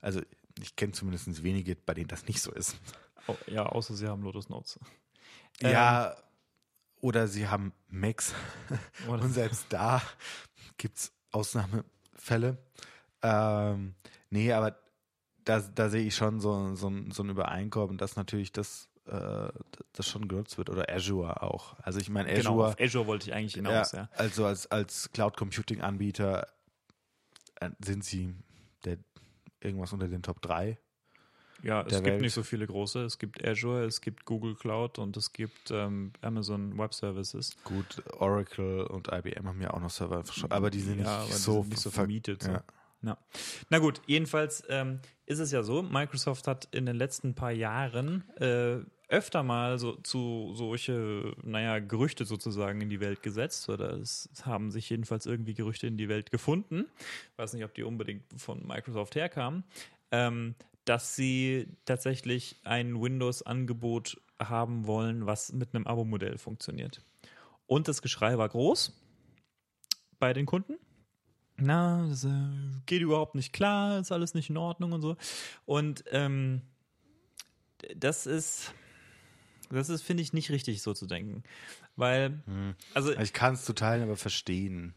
Also 0.00 0.20
ich 0.60 0.76
kenne 0.76 0.92
zumindest 0.92 1.42
wenige, 1.42 1.76
bei 1.76 1.94
denen 1.94 2.08
das 2.08 2.26
nicht 2.26 2.40
so 2.42 2.50
ist. 2.52 2.76
au- 3.26 3.36
ja, 3.46 3.66
außer 3.66 3.94
sie 3.94 4.08
haben 4.08 4.22
Lotus 4.22 4.48
Notes. 4.48 4.78
Ja, 5.60 6.16
oder 7.00 7.28
sie 7.28 7.48
haben 7.48 7.72
Macs 7.88 8.34
und 9.08 9.32
selbst 9.32 9.66
da 9.68 10.02
gibt 10.76 10.96
es 10.98 11.12
Ausnahmefälle. 11.30 12.58
Ähm, 13.22 13.94
nee, 14.30 14.52
aber 14.52 14.76
da, 15.44 15.60
da 15.60 15.88
sehe 15.88 16.04
ich 16.06 16.16
schon 16.16 16.40
so, 16.40 16.74
so, 16.74 16.90
so 17.10 17.22
ein 17.22 17.28
Übereinkommen, 17.30 17.98
dass 17.98 18.16
natürlich 18.16 18.52
das, 18.52 18.88
äh, 19.06 19.48
das 19.92 20.08
schon 20.08 20.28
genutzt 20.28 20.56
wird. 20.58 20.70
Oder 20.70 20.88
Azure 20.88 21.42
auch. 21.42 21.76
Also 21.80 21.98
ich 22.00 22.08
meine, 22.10 22.32
Genau, 22.34 22.50
Azure, 22.60 22.68
auf 22.68 22.80
Azure 22.80 23.06
wollte 23.06 23.28
ich 23.30 23.34
eigentlich 23.34 23.54
hinaus, 23.54 23.92
ja. 23.92 24.08
also 24.12 24.46
als, 24.46 24.70
als 24.70 25.10
Cloud 25.12 25.36
Computing 25.36 25.80
Anbieter 25.82 26.46
äh, 27.60 27.70
sind 27.84 28.04
sie 28.04 28.34
der, 28.84 28.98
irgendwas 29.60 29.92
unter 29.92 30.08
den 30.08 30.22
Top 30.22 30.40
3. 30.42 30.78
Ja, 31.62 31.80
es 31.82 31.94
gibt 31.94 32.06
Welt. 32.06 32.20
nicht 32.20 32.34
so 32.34 32.42
viele 32.42 32.66
große. 32.66 33.04
Es 33.04 33.18
gibt 33.18 33.42
Azure, 33.42 33.84
es 33.84 34.02
gibt 34.02 34.26
Google 34.26 34.54
Cloud 34.54 34.98
und 34.98 35.16
es 35.16 35.32
gibt 35.32 35.70
ähm, 35.70 36.12
Amazon 36.20 36.76
Web 36.76 36.92
Services. 36.92 37.56
Gut, 37.64 38.02
Oracle 38.18 38.82
und 38.82 39.08
IBM 39.10 39.48
haben 39.48 39.62
ja 39.62 39.70
auch 39.72 39.80
noch 39.80 39.88
Server, 39.88 40.22
aber 40.50 40.68
die 40.70 40.80
sind 40.80 40.96
nicht 40.98 41.06
Ja, 41.06 41.18
aber 41.20 41.26
die 41.26 41.32
so, 41.32 41.60
sind 41.62 41.68
nicht 41.70 41.80
so 41.80 41.90
ver- 41.90 42.02
vermietet. 42.02 42.42
So. 42.42 42.50
Ja. 42.50 42.64
Ja. 43.02 43.18
Na 43.70 43.78
gut, 43.78 44.00
jedenfalls 44.06 44.62
ähm, 44.68 45.00
ist 45.26 45.38
es 45.38 45.52
ja 45.52 45.62
so, 45.62 45.82
Microsoft 45.82 46.46
hat 46.46 46.68
in 46.70 46.86
den 46.86 46.96
letzten 46.96 47.34
paar 47.34 47.50
Jahren 47.52 48.28
äh, 48.36 48.78
öfter 49.08 49.42
mal 49.42 49.78
so 49.78 49.96
zu 49.96 50.52
solche, 50.54 51.34
naja, 51.42 51.78
Gerüchte 51.78 52.24
sozusagen 52.24 52.80
in 52.80 52.90
die 52.90 53.00
Welt 53.00 53.22
gesetzt 53.22 53.68
oder 53.68 53.92
es 53.94 54.28
haben 54.44 54.70
sich 54.70 54.88
jedenfalls 54.90 55.26
irgendwie 55.26 55.54
Gerüchte 55.54 55.86
in 55.86 55.96
die 55.96 56.08
Welt 56.08 56.30
gefunden. 56.30 56.86
Weiß 57.36 57.52
nicht, 57.52 57.64
ob 57.64 57.74
die 57.74 57.82
unbedingt 57.82 58.24
von 58.36 58.66
Microsoft 58.66 59.14
herkamen, 59.14 59.64
ähm, 60.10 60.54
dass 60.84 61.16
sie 61.16 61.68
tatsächlich 61.84 62.56
ein 62.64 63.00
Windows-Angebot 63.00 64.20
haben 64.38 64.86
wollen, 64.86 65.26
was 65.26 65.52
mit 65.52 65.74
einem 65.74 65.86
Abo-Modell 65.86 66.38
funktioniert. 66.38 67.00
Und 67.66 67.88
das 67.88 68.02
Geschrei 68.02 68.36
war 68.38 68.48
groß 68.48 68.92
bei 70.18 70.32
den 70.32 70.46
Kunden 70.46 70.76
na, 71.56 72.06
das 72.08 72.24
äh, 72.24 72.28
geht 72.86 73.02
überhaupt 73.02 73.34
nicht 73.34 73.52
klar, 73.52 73.98
ist 73.98 74.12
alles 74.12 74.34
nicht 74.34 74.50
in 74.50 74.56
Ordnung 74.56 74.92
und 74.92 75.02
so. 75.02 75.16
Und 75.64 76.04
ähm, 76.10 76.62
das 77.94 78.26
ist, 78.26 78.74
das 79.74 79.88
ist, 79.88 80.02
finde 80.02 80.22
ich, 80.22 80.32
nicht 80.32 80.50
richtig 80.50 80.82
so 80.82 80.94
zu 80.94 81.06
denken. 81.06 81.42
Weil, 81.96 82.42
also 82.94 83.12
Ich 83.18 83.32
kann 83.32 83.54
es 83.54 83.64
zu 83.64 83.72
teilen, 83.72 84.02
aber 84.02 84.16
verstehen. 84.16 84.94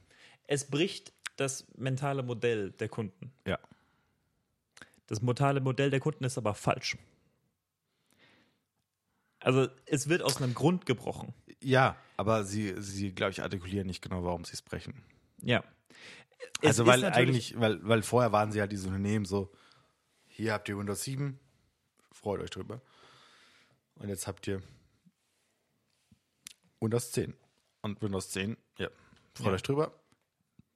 es 0.48 0.66
bricht 0.70 1.13
das 1.36 1.68
mentale 1.76 2.24
Modell 2.24 2.72
der 2.72 2.90
Kunden. 2.90 3.32
Ja. 3.46 3.60
Das 5.08 5.22
mentale 5.22 5.62
Modell 5.62 5.90
der 5.90 6.00
Kunden 6.00 6.24
ist 6.24 6.38
aber 6.38 6.54
falsch. 6.54 6.98
Also 9.40 9.68
es 9.86 10.10
wird 10.10 10.22
aus 10.22 10.42
einem 10.42 10.54
Grund 10.54 10.86
gebrochen. 10.86 11.34
Ja, 11.62 11.96
aber 12.18 12.44
sie, 12.44 12.74
sie 12.82 13.13
glaube 13.13 13.32
ich, 13.32 13.42
artikulieren 13.42 13.88
nicht 13.88 14.02
genau, 14.02 14.24
warum 14.24 14.44
sie 14.44 14.54
es 14.54 14.62
brechen. 14.62 15.04
Ja. 15.42 15.63
Es 16.62 16.70
Also 16.70 16.86
weil 16.86 17.06
eigentlich, 17.06 17.60
weil, 17.60 17.80
weil 17.88 18.02
vorher 18.02 18.32
waren 18.32 18.52
sie 18.52 18.60
halt 18.60 18.72
diese 18.72 18.88
Unternehmen 18.88 19.26
so, 19.26 19.52
hier 20.28 20.54
habt 20.54 20.68
ihr 20.70 20.78
Windows 20.78 21.04
7, 21.04 21.40
freut 22.12 22.42
euch 22.42 22.50
drüber. 22.50 22.82
Und 23.99 24.10
jetzt 24.10 24.27
habt 24.27 24.47
ihr 24.47 24.62
Windows 26.79 27.12
10. 27.12 27.33
Und 27.81 28.01
Windows 28.01 28.29
10, 28.29 28.57
ja, 28.77 28.89
freut 29.36 29.47
Ja. 29.47 29.53
euch 29.53 29.63
drüber. 29.63 29.91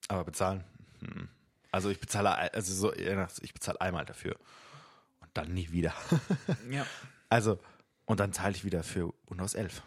Aber 0.08 0.24
bezahlen. 0.24 0.64
Hm. 1.00 1.28
Also 1.70 1.90
ich 1.90 2.00
bezahle, 2.00 2.52
also 2.52 2.74
so, 2.74 2.92
ich 2.94 3.54
bezahle 3.54 3.80
einmal 3.80 4.04
dafür. 4.04 4.36
Und 5.20 5.30
dann 5.34 5.52
nie 5.54 5.70
wieder. 5.72 5.94
Ja. 6.70 6.86
Also, 7.28 7.58
und 8.04 8.20
dann 8.20 8.32
zahle 8.32 8.54
ich 8.54 8.64
wieder 8.64 8.82
für 8.82 9.14
Windows 9.28 9.54
11. 9.54 9.82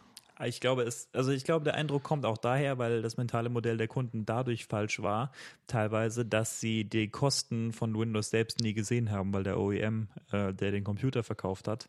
Ich 0.45 0.59
glaube, 0.59 0.81
es, 0.83 1.07
also 1.13 1.31
ich 1.31 1.43
glaube, 1.45 1.63
der 1.63 1.75
Eindruck 1.75 2.03
kommt 2.03 2.25
auch 2.25 2.37
daher, 2.37 2.77
weil 2.77 3.01
das 3.01 3.15
mentale 3.17 3.49
Modell 3.49 3.77
der 3.77 3.87
Kunden 3.87 4.25
dadurch 4.25 4.65
falsch 4.65 5.01
war, 5.01 5.31
teilweise, 5.67 6.25
dass 6.25 6.59
sie 6.59 6.83
die 6.85 7.09
Kosten 7.09 7.71
von 7.71 7.97
Windows 7.97 8.31
selbst 8.31 8.59
nie 8.59 8.73
gesehen 8.73 9.11
haben, 9.11 9.31
weil 9.33 9.43
der 9.43 9.57
OEM, 9.59 10.09
äh, 10.31 10.53
der 10.53 10.71
den 10.71 10.83
Computer 10.83 11.23
verkauft 11.23 11.67
hat, 11.67 11.87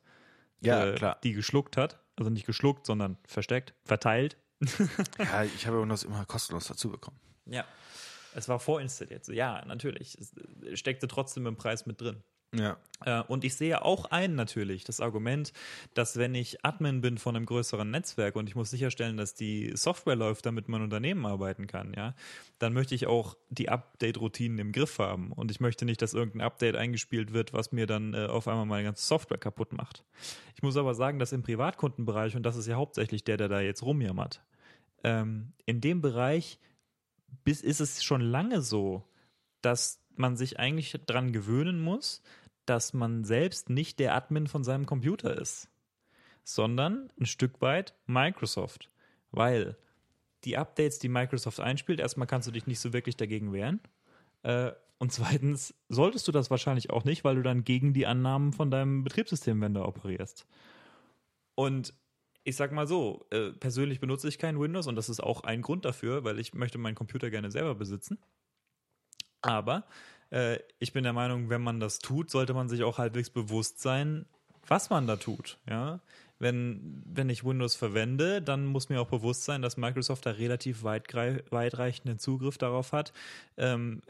Ja, 0.61 0.87
äh, 0.87 0.95
klar. 0.95 1.19
die 1.23 1.33
geschluckt 1.33 1.77
hat. 1.77 2.01
Also 2.17 2.31
nicht 2.31 2.47
geschluckt, 2.47 2.87
sondern 2.87 3.19
versteckt, 3.27 3.75
verteilt. 3.85 4.37
Ja, 5.19 5.45
ich 5.45 5.67
habe 5.67 5.83
Windows 5.83 6.05
immer 6.05 6.25
kostenlos 6.25 6.67
dazu 6.67 6.91
bekommen. 6.91 7.21
Ja. 7.45 7.65
Es 8.35 8.49
war 8.49 8.59
vorinstalliert. 8.59 9.29
Ja, 9.29 9.65
natürlich. 9.67 10.17
Es 10.19 10.35
steckte 10.79 11.09
trotzdem 11.09 11.47
im 11.47 11.57
Preis 11.57 11.87
mit 11.87 12.01
drin. 12.01 12.23
Ja. 12.59 12.77
Äh, 13.05 13.23
Und 13.29 13.45
ich 13.45 13.55
sehe 13.57 13.85
auch 13.85 14.07
ein 14.07 14.35
natürlich 14.35 14.85
das 14.85 15.01
Argument, 15.01 15.53
dass 15.95 16.17
wenn 16.17 16.35
ich 16.35 16.65
Admin 16.65 17.01
bin 17.01 17.19
von 17.19 17.37
einem 17.37 17.47
größeren 17.47 17.91
Netzwerk 17.91 18.37
und 18.37 18.49
ich 18.49 18.55
muss 18.55 18.71
sicherstellen, 18.71 19.17
dass 19.17 19.35
die 19.35 19.73
Software 19.75 20.17
läuft, 20.17 20.47
damit 20.47 20.69
mein 20.69 20.83
Unternehmen 20.83 21.27
arbeiten 21.27 21.67
kann, 21.67 21.93
ja, 21.95 22.15
dann 22.59 22.73
möchte 22.73 22.95
ich 22.95 23.07
auch 23.07 23.37
die 23.51 23.69
Update-Routinen 23.69 24.59
im 24.59 24.73
Griff 24.73 24.99
haben 24.99 25.33
und 25.33 25.51
ich 25.51 25.61
möchte 25.61 25.85
nicht, 25.85 26.01
dass 26.01 26.15
irgendein 26.15 26.43
Update 26.47 26.77
eingespielt 26.77 27.33
wird, 27.33 27.53
was 27.53 27.73
mir 27.73 27.87
dann 27.87 28.15
äh, 28.15 28.27
auf 28.27 28.49
einmal 28.49 28.67
meine 28.67 28.85
ganze 28.85 29.05
Software 29.05 29.39
kaputt 29.39 29.73
macht. 29.73 30.05
Ich 30.55 30.63
muss 30.63 30.77
aber 30.77 30.95
sagen, 30.95 31.19
dass 31.19 31.33
im 31.33 31.43
Privatkundenbereich 31.43 32.35
und 32.37 32.45
das 32.45 32.57
ist 32.57 32.67
ja 32.67 32.77
hauptsächlich 32.77 33.25
der, 33.25 33.37
der 33.37 33.49
da 33.49 33.61
jetzt 33.61 33.83
rumjammert, 33.83 34.43
ähm, 35.05 35.53
in 35.67 35.81
dem 35.81 36.01
Bereich 36.01 36.59
bis 37.45 37.61
ist 37.61 37.81
es 37.81 38.03
schon 38.03 38.21
lange 38.21 38.63
so, 38.63 39.05
dass 39.61 40.01
man 40.15 40.37
sich 40.37 40.59
eigentlich 40.59 40.93
dran 41.07 41.33
gewöhnen 41.33 41.81
muss, 41.81 42.23
dass 42.67 42.93
man 42.93 43.25
selbst 43.25 43.71
nicht 43.71 43.99
der 43.99 44.15
Admin 44.15 44.47
von 44.47 44.65
seinem 44.65 44.87
Computer 44.87 45.37
ist, 45.37 45.69
sondern 46.45 47.11
ein 47.19 47.27
Stück 47.27 47.61
weit 47.61 47.95
Microsoft. 48.07 48.91
Weil 49.31 49.77
die 50.45 50.57
Updates, 50.57 50.99
die 50.99 51.09
Microsoft 51.09 51.61
einspielt, 51.61 52.01
erstmal 52.01 52.27
kannst 52.27 52.47
du 52.49 52.53
dich 52.53 52.67
nicht 52.67 52.81
so 52.81 52.93
wirklich 52.93 53.17
dagegen 53.17 53.53
wehren. 53.53 53.81
Äh, 54.43 54.73
und 54.99 55.13
zweitens 55.13 55.75
solltest 55.89 56.27
du 56.29 56.33
das 56.33 56.51
wahrscheinlich 56.51 56.91
auch 56.91 57.05
nicht, 57.05 57.25
weil 57.25 57.37
du 57.37 57.43
dann 57.43 57.65
gegen 57.65 57.93
die 57.93 58.07
Annahmen 58.07 58.53
von 58.53 58.71
deinem 58.71 59.05
Betriebssystemvendor 59.05 59.87
operierst. 59.87 60.47
Und 61.55 61.93
ich 62.45 62.57
sag 62.57 62.71
mal 62.71 62.87
so, 62.87 63.27
äh, 63.31 63.51
persönlich 63.51 63.99
benutze 63.99 64.29
ich 64.29 64.39
kein 64.39 64.61
Windows 64.61 64.87
und 64.87 64.95
das 64.95 65.09
ist 65.09 65.21
auch 65.21 65.43
ein 65.43 65.63
Grund 65.63 65.85
dafür, 65.85 66.23
weil 66.23 66.39
ich 66.39 66.55
möchte 66.55 66.79
meinen 66.79 66.95
Computer 66.95 67.29
gerne 67.29 67.51
selber 67.51 67.75
besitzen. 67.75 68.19
Aber 69.43 69.85
äh, 70.31 70.55
äh, 70.55 70.61
ich 70.79 70.93
bin 70.93 71.05
der 71.05 71.13
Meinung, 71.13 71.49
wenn 71.51 71.63
man 71.63 71.81
das 71.81 71.99
tut, 71.99 72.31
sollte 72.31 72.55
man 72.55 72.69
sich 72.69 72.83
auch 72.83 72.99
halbwegs 72.99 73.31
bewusst 73.31 73.81
sein, 73.81 74.27
was 74.67 74.91
man 74.91 75.07
da 75.07 75.17
tut. 75.17 75.59
Ja? 75.69 76.01
Wenn, 76.39 77.03
wenn 77.07 77.31
ich 77.31 77.45
Windows 77.45 77.75
verwende, 77.75 78.43
dann 78.43 78.67
muss 78.67 78.89
mir 78.89 79.01
auch 79.01 79.09
bewusst 79.09 79.45
sein, 79.45 79.63
dass 79.63 79.77
Microsoft 79.77 80.27
da 80.27 80.33
relativ 80.33 80.85
weitreichenden 80.85 82.19
Zugriff 82.19 82.59
darauf 82.59 82.93
hat, 82.93 83.13
ähm, 83.57 84.03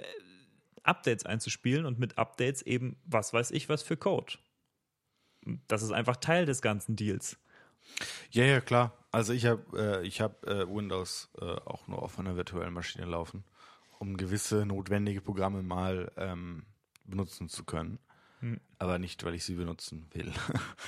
Updates 0.83 1.27
einzuspielen 1.27 1.85
und 1.85 1.99
mit 1.99 2.19
Updates 2.19 2.63
eben, 2.63 2.97
was 3.05 3.33
weiß 3.33 3.51
ich, 3.53 3.69
was 3.69 3.83
für 3.83 3.97
Code. 3.97 4.35
Das 5.69 5.83
ist 5.83 5.93
einfach 5.93 6.17
Teil 6.17 6.47
des 6.47 6.63
ganzen 6.63 6.97
Deals. 6.97 7.37
Ja, 8.31 8.45
ja, 8.45 8.61
klar. 8.61 8.93
Also 9.13 9.33
ich 9.33 9.47
habe 9.47 10.03
äh, 10.05 10.11
hab, 10.11 10.45
äh, 10.47 10.69
Windows 10.69 11.31
äh, 11.41 11.45
auch 11.45 11.87
nur 11.87 12.03
auf 12.03 12.19
einer 12.19 12.37
virtuellen 12.37 12.73
Maschine 12.73 13.07
laufen, 13.07 13.45
um 13.99 14.17
gewisse 14.17 14.67
notwendige 14.67 15.21
Programme 15.21 15.63
mal 15.63 16.13
ähm, 16.17 16.65
benutzen 17.05 17.49
zu 17.49 17.65
können. 17.65 17.99
Hm. 18.41 18.61
Aber 18.79 18.99
nicht, 18.99 19.25
weil 19.25 19.35
ich 19.35 19.45
sie 19.45 19.55
benutzen 19.55 20.07
will. 20.13 20.33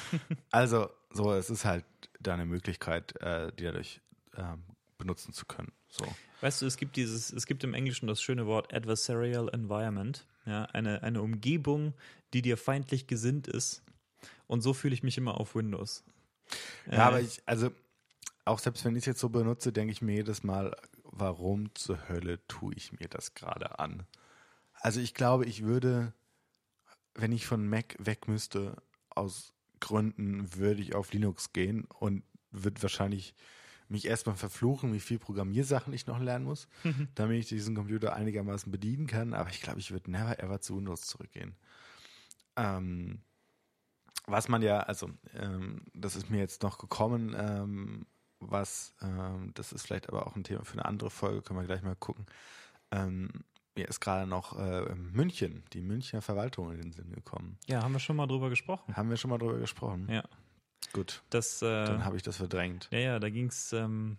also, 0.50 0.90
so, 1.10 1.32
es 1.32 1.50
ist 1.50 1.64
halt 1.64 1.84
da 2.20 2.34
eine 2.34 2.46
Möglichkeit, 2.46 3.20
äh, 3.22 3.52
die 3.52 3.64
dadurch 3.64 4.00
ähm, 4.36 4.62
benutzen 4.98 5.32
zu 5.32 5.46
können. 5.46 5.72
So. 5.88 6.04
Weißt 6.40 6.62
du, 6.62 6.66
es 6.66 6.76
gibt 6.76 6.96
dieses, 6.96 7.32
es 7.32 7.46
gibt 7.46 7.64
im 7.64 7.74
Englischen 7.74 8.06
das 8.06 8.22
schöne 8.22 8.46
Wort 8.46 8.72
Adversarial 8.74 9.48
Environment, 9.48 10.26
ja, 10.44 10.64
eine, 10.64 11.02
eine 11.02 11.22
Umgebung, 11.22 11.94
die 12.32 12.42
dir 12.42 12.56
feindlich 12.56 13.06
gesinnt 13.06 13.48
ist. 13.48 13.82
Und 14.46 14.60
so 14.60 14.74
fühle 14.74 14.94
ich 14.94 15.02
mich 15.02 15.16
immer 15.16 15.40
auf 15.40 15.54
Windows. 15.54 16.04
Ja, 16.86 16.92
äh, 16.92 16.96
aber 16.98 17.20
ich, 17.20 17.42
also 17.46 17.70
auch 18.44 18.58
selbst 18.58 18.84
wenn 18.84 18.94
ich 18.94 19.02
es 19.02 19.06
jetzt 19.06 19.20
so 19.20 19.28
benutze, 19.28 19.72
denke 19.72 19.92
ich 19.92 20.02
mir 20.02 20.14
jedes 20.14 20.42
Mal, 20.42 20.74
warum 21.18 21.74
zur 21.74 22.08
Hölle 22.08 22.46
tue 22.48 22.74
ich 22.74 22.92
mir 22.92 23.08
das 23.08 23.34
gerade 23.34 23.78
an? 23.78 24.04
Also 24.74 25.00
ich 25.00 25.14
glaube, 25.14 25.44
ich 25.46 25.64
würde, 25.64 26.12
wenn 27.14 27.32
ich 27.32 27.46
von 27.46 27.68
Mac 27.68 27.96
weg 27.98 28.28
müsste, 28.28 28.76
aus 29.10 29.52
Gründen, 29.80 30.54
würde 30.54 30.80
ich 30.80 30.94
auf 30.94 31.12
Linux 31.12 31.52
gehen 31.52 31.84
und 31.84 32.22
würde 32.50 32.82
wahrscheinlich 32.82 33.34
mich 33.88 34.06
erstmal 34.06 34.36
verfluchen, 34.36 34.92
wie 34.92 35.00
viel 35.00 35.18
Programmiersachen 35.18 35.92
ich 35.92 36.06
noch 36.06 36.20
lernen 36.20 36.44
muss, 36.44 36.68
mhm. 36.84 37.08
damit 37.14 37.38
ich 37.38 37.48
diesen 37.48 37.74
Computer 37.74 38.14
einigermaßen 38.14 38.70
bedienen 38.70 39.06
kann. 39.06 39.34
Aber 39.34 39.50
ich 39.50 39.62
glaube, 39.62 39.80
ich 39.80 39.90
würde 39.90 40.10
never 40.10 40.38
ever 40.38 40.60
zu 40.60 40.76
Windows 40.76 41.02
zurückgehen. 41.02 41.56
Ähm, 42.56 43.22
was 44.26 44.48
man 44.48 44.62
ja, 44.62 44.80
also 44.80 45.10
ähm, 45.34 45.82
das 45.94 46.16
ist 46.16 46.28
mir 46.28 46.38
jetzt 46.38 46.62
noch 46.62 46.78
gekommen, 46.78 47.34
ähm, 47.38 48.06
was, 48.40 48.94
ähm, 49.02 49.52
das 49.54 49.72
ist 49.72 49.86
vielleicht 49.86 50.08
aber 50.08 50.26
auch 50.26 50.36
ein 50.36 50.44
Thema 50.44 50.64
für 50.64 50.74
eine 50.74 50.84
andere 50.84 51.10
Folge, 51.10 51.42
können 51.42 51.58
wir 51.58 51.66
gleich 51.66 51.82
mal 51.82 51.96
gucken. 51.96 52.26
Ähm, 52.90 53.30
mir 53.74 53.88
ist 53.88 54.00
gerade 54.00 54.26
noch 54.26 54.58
äh, 54.58 54.94
München, 54.94 55.62
die 55.72 55.80
Münchner 55.80 56.20
Verwaltung 56.20 56.72
in 56.72 56.80
den 56.80 56.92
Sinn 56.92 57.12
gekommen. 57.12 57.58
Ja, 57.66 57.82
haben 57.82 57.92
wir 57.92 58.00
schon 58.00 58.16
mal 58.16 58.26
drüber 58.26 58.50
gesprochen. 58.50 58.96
Haben 58.96 59.10
wir 59.10 59.16
schon 59.16 59.30
mal 59.30 59.38
drüber 59.38 59.58
gesprochen. 59.58 60.08
Ja. 60.10 60.24
Gut. 60.92 61.22
Das, 61.30 61.62
äh, 61.62 61.84
Dann 61.84 62.04
habe 62.04 62.16
ich 62.16 62.22
das 62.22 62.36
verdrängt. 62.36 62.88
Ja, 62.90 62.98
ja, 62.98 63.18
da 63.18 63.30
ging 63.30 63.46
es, 63.46 63.72
ähm, 63.72 64.16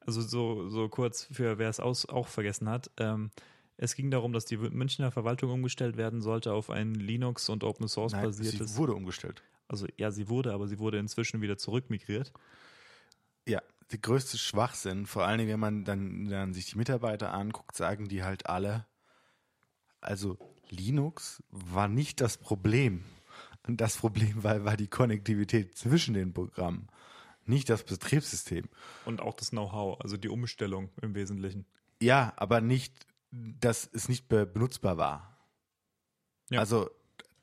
also 0.00 0.22
so, 0.22 0.68
so 0.68 0.88
kurz 0.88 1.28
für 1.30 1.58
wer 1.58 1.68
es 1.68 1.80
auch 1.80 2.28
vergessen 2.28 2.68
hat. 2.68 2.90
Ähm, 2.96 3.30
es 3.76 3.94
ging 3.94 4.10
darum, 4.10 4.32
dass 4.32 4.44
die 4.44 4.56
Münchner 4.56 5.10
Verwaltung 5.10 5.52
umgestellt 5.52 5.96
werden 5.96 6.20
sollte 6.20 6.52
auf 6.52 6.70
ein 6.70 6.94
Linux 6.94 7.48
und 7.48 7.62
Open 7.64 7.88
Source 7.88 8.12
Nein, 8.12 8.24
basiertes. 8.24 8.72
Sie 8.72 8.76
wurde 8.76 8.94
umgestellt. 8.94 9.42
Also 9.68 9.86
ja, 9.96 10.10
sie 10.10 10.28
wurde, 10.28 10.52
aber 10.52 10.66
sie 10.66 10.78
wurde 10.78 10.98
inzwischen 10.98 11.42
wieder 11.42 11.58
zurückmigriert. 11.58 12.32
Ja, 13.48 13.62
der 13.90 13.98
größte 13.98 14.38
Schwachsinn, 14.38 15.06
vor 15.06 15.24
allen 15.24 15.38
Dingen, 15.38 15.50
wenn 15.50 15.60
man 15.60 15.84
dann, 15.84 16.28
dann 16.28 16.54
sich 16.54 16.66
die 16.66 16.78
Mitarbeiter 16.78 17.32
anguckt, 17.32 17.76
sagen 17.76 18.08
die 18.08 18.22
halt 18.22 18.46
alle, 18.46 18.86
also 20.00 20.38
Linux 20.70 21.42
war 21.50 21.88
nicht 21.88 22.20
das 22.20 22.36
Problem. 22.36 23.04
Und 23.66 23.80
das 23.80 23.96
Problem 23.96 24.44
war, 24.44 24.64
war 24.64 24.76
die 24.76 24.86
Konnektivität 24.86 25.76
zwischen 25.76 26.14
den 26.14 26.32
Programmen, 26.32 26.88
nicht 27.44 27.68
das 27.68 27.82
Betriebssystem. 27.82 28.68
Und 29.04 29.20
auch 29.20 29.34
das 29.34 29.50
Know-how, 29.50 30.00
also 30.00 30.16
die 30.16 30.28
Umstellung 30.28 30.90
im 31.02 31.14
Wesentlichen. 31.14 31.66
Ja, 32.00 32.32
aber 32.36 32.60
nicht 32.60 33.08
dass 33.30 33.88
es 33.92 34.08
nicht 34.08 34.28
benutzbar 34.28 34.96
war. 34.96 35.36
Ja. 36.50 36.60
Also 36.60 36.90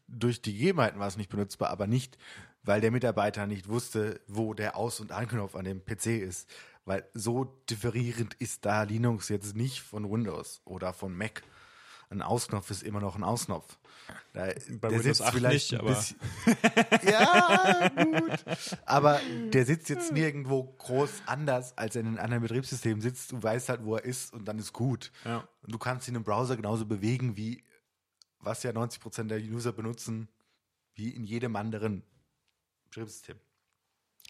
durch 0.08 0.42
die 0.42 0.54
Gegebenheiten 0.54 1.00
war 1.00 1.08
es 1.08 1.18
nicht 1.18 1.30
benutzbar, 1.30 1.70
aber 1.70 1.88
nicht, 1.88 2.18
weil 2.66 2.82
der 2.82 2.92
Mitarbeiter 2.92 3.48
nicht 3.48 3.68
wusste, 3.68 4.20
wo 4.28 4.54
der 4.54 4.76
Aus- 4.76 5.00
und 5.00 5.12
Anknopf 5.12 5.56
an 5.56 5.66
dem 5.66 5.84
PC 5.86 6.08
ist. 6.08 6.50
Weil 6.84 7.08
so 7.14 7.46
differierend 7.70 8.36
ist 8.36 8.66
da 8.66 8.84
Linux 8.84 9.30
jetzt 9.30 9.56
nicht 9.56 9.82
von 9.82 10.10
Windows 10.12 10.62
oder 10.66 10.94
von 10.94 11.16
Mac 11.16 11.44
ein 12.10 12.22
Ausknopf 12.22 12.70
ist 12.72 12.84
immer 12.84 13.00
noch 13.00 13.16
ein 13.16 13.24
Ausknopf. 13.24 13.78
Da, 14.34 14.46
Bei 14.80 14.90
der 14.90 15.00
Windows 15.00 15.22
8 15.22 15.34
vielleicht 15.34 15.72
nicht, 15.72 15.82
aber 15.82 16.04
ja, 17.04 17.90
gut. 17.90 18.46
Aber 18.86 19.20
der 19.52 19.66
sitzt 19.66 19.90
jetzt 19.90 20.12
nirgendwo 20.12 20.64
groß 20.64 21.24
anders, 21.26 21.76
als 21.78 21.96
er 21.96 22.02
in 22.02 22.08
einem 22.10 22.20
anderen 22.20 22.44
Betriebssystem 22.44 23.02
sitzt. 23.02 23.32
Du 23.32 23.42
weißt 23.42 23.70
halt, 23.70 23.84
wo 23.84 23.96
er 23.96 24.06
ist 24.06 24.34
und 24.34 24.46
dann 24.46 24.60
ist 24.60 24.74
gut. 24.74 25.12
Ja. 25.24 25.48
Und 25.64 25.74
du 25.74 25.80
kannst 25.80 26.08
ihn 26.08 26.16
im 26.16 26.24
Browser 26.24 26.56
genauso 26.56 26.86
bewegen, 26.86 27.38
wie 27.38 27.64
was 28.40 28.62
ja 28.62 28.72
90 28.72 29.02
Prozent 29.02 29.32
der 29.32 29.40
User 29.40 29.72
benutzen, 29.72 30.28
wie 30.94 31.10
in 31.10 31.24
jedem 31.24 31.56
anderen 31.56 32.04
Betriebssystem. 32.96 33.38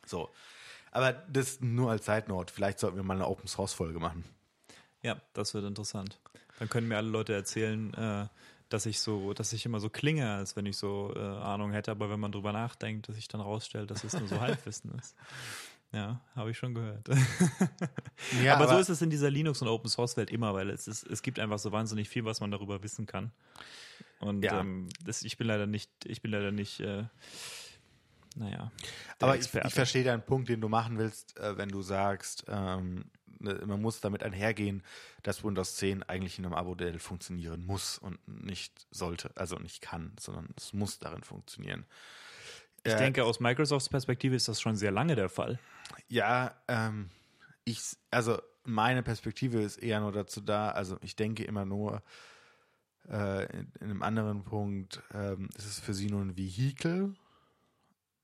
So. 0.05 0.30
Aber 0.91 1.13
das 1.13 1.59
nur 1.61 1.91
als 1.91 2.05
Side 2.05 2.26
Note. 2.28 2.53
Vielleicht 2.53 2.80
sollten 2.80 2.97
wir 2.97 3.03
mal 3.03 3.16
eine 3.16 3.28
Open 3.28 3.47
Source 3.47 3.74
Folge 3.74 3.99
machen. 3.99 4.24
Ja, 5.01 5.22
das 5.34 5.53
wird 5.53 5.66
interessant. 5.66 6.20
Dann 6.59 6.70
können 6.70 6.88
mir 6.88 6.97
alle 6.97 7.09
Leute 7.09 7.34
erzählen, 7.34 7.93
äh, 7.93 8.28
dass 8.70 8.86
ich 8.86 8.99
so, 8.99 9.34
dass 9.34 9.53
ich 9.53 9.66
immer 9.66 9.80
so 9.80 9.89
klinge, 9.89 10.34
als 10.34 10.55
wenn 10.55 10.66
ich 10.66 10.78
so 10.78 11.13
äh, 11.16 11.20
Ahnung 11.20 11.72
hätte, 11.72 11.91
aber 11.91 12.09
wenn 12.09 12.20
man 12.20 12.32
drüber 12.32 12.53
nachdenkt, 12.53 13.07
dass 13.07 13.16
sich 13.16 13.28
dann 13.28 13.41
rausstellt, 13.41 13.91
dass 13.91 14.03
es 14.03 14.13
nur 14.13 14.28
so 14.28 14.39
Halbwissen 14.41 14.91
ist. 14.97 15.16
Ja, 15.91 16.22
habe 16.36 16.51
ich 16.51 16.57
schon 16.57 16.74
gehört. 16.74 17.07
ja, 18.43 18.55
aber, 18.55 18.66
aber, 18.66 18.74
so 18.74 18.80
ist 18.80 18.89
es 18.89 19.01
in 19.01 19.09
dieser 19.09 19.30
Linux- 19.30 19.61
und 19.61 19.68
Open 19.68 19.89
Source 19.89 20.18
Welt 20.18 20.32
immer, 20.32 20.53
weil 20.53 20.70
es 20.70 20.88
ist, 20.88 21.03
es 21.03 21.22
gibt 21.22 21.39
einfach 21.39 21.59
so 21.59 21.72
wahnsinnig 21.72 22.09
viel, 22.09 22.26
was 22.26 22.39
man 22.39 22.51
darüber 22.51 22.82
wissen 22.84 23.05
kann. 23.05 23.32
Und 24.20 24.43
ja. 24.43 24.61
ähm, 24.61 24.89
das, 25.03 25.24
ich 25.24 25.38
bin 25.38 25.47
leider 25.47 25.68
nicht, 25.68 25.91
ich 26.05 26.22
bin 26.22 26.32
leider 26.32 26.51
nicht, 26.51 26.80
äh, 26.80 27.03
naja. 28.36 28.71
Aber 29.19 29.38
ich, 29.38 29.53
ich, 29.53 29.73
verstehe 29.73 30.03
deinen 30.03 30.23
Punkt, 30.23 30.49
den 30.49 30.61
du 30.61 30.69
machen 30.69 30.97
willst, 30.97 31.38
äh, 31.39 31.57
wenn 31.57 31.69
du 31.69 31.81
sagst, 31.81 32.45
ähm, 32.47 33.05
Ne, 33.39 33.61
man 33.65 33.81
muss 33.81 34.01
damit 34.01 34.23
einhergehen, 34.23 34.83
dass 35.23 35.43
Windows 35.43 35.75
10 35.75 36.03
eigentlich 36.03 36.39
in 36.39 36.45
einem 36.45 36.53
Abo-Modell 36.53 36.99
funktionieren 36.99 37.65
muss 37.65 37.97
und 37.97 38.19
nicht 38.27 38.88
sollte, 38.91 39.31
also 39.36 39.57
nicht 39.57 39.81
kann, 39.81 40.13
sondern 40.19 40.47
es 40.57 40.73
muss 40.73 40.99
darin 40.99 41.23
funktionieren. 41.23 41.86
Ich 42.83 42.93
äh, 42.93 42.97
denke, 42.97 43.23
aus 43.23 43.39
Microsofts 43.39 43.89
Perspektive 43.89 44.36
ist 44.36 44.47
das 44.47 44.61
schon 44.61 44.75
sehr 44.75 44.91
lange 44.91 45.15
der 45.15 45.29
Fall. 45.29 45.59
Ja, 46.07 46.55
ähm, 46.67 47.09
ich, 47.65 47.81
also 48.11 48.41
meine 48.63 49.03
Perspektive 49.03 49.61
ist 49.61 49.77
eher 49.77 49.99
nur 49.99 50.11
dazu 50.11 50.41
da, 50.41 50.69
also 50.69 50.97
ich 51.01 51.15
denke 51.15 51.43
immer 51.43 51.65
nur, 51.65 52.01
äh, 53.09 53.45
in, 53.45 53.71
in, 53.79 53.89
einem 53.91 54.01
anderen 54.01 54.43
Punkt 54.43 55.03
ähm, 55.13 55.49
ist 55.55 55.65
es 55.67 55.79
für 55.79 55.93
sie 55.93 56.07
nur 56.07 56.21
ein 56.21 56.38
Vehikel, 56.38 57.13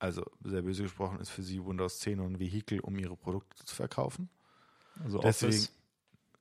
also 0.01 0.25
sehr 0.43 0.63
böse 0.63 0.81
gesprochen 0.81 1.19
ist 1.19 1.29
für 1.29 1.43
sie 1.43 1.63
Windows 1.63 1.99
10 1.99 2.17
nur 2.17 2.25
ein 2.25 2.39
Vehikel, 2.39 2.79
um 2.79 2.97
ihre 2.97 3.15
Produkte 3.15 3.63
zu 3.63 3.75
verkaufen. 3.75 4.29
Also 5.03 5.19
deswegen, 5.19 5.53
Office. 5.53 5.71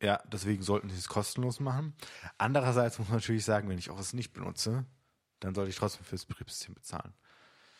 Ja, 0.00 0.22
deswegen 0.32 0.62
sollten 0.62 0.88
sie 0.88 0.96
es 0.96 1.08
kostenlos 1.08 1.60
machen. 1.60 1.94
Andererseits 2.38 2.98
muss 2.98 3.08
man 3.08 3.18
natürlich 3.18 3.44
sagen, 3.44 3.68
wenn 3.68 3.76
ich 3.76 3.90
Office 3.90 4.14
nicht 4.14 4.32
benutze, 4.32 4.86
dann 5.40 5.54
sollte 5.54 5.68
ich 5.68 5.76
trotzdem 5.76 6.04
fürs 6.04 6.24
Betriebssystem 6.24 6.74
bezahlen. 6.74 7.12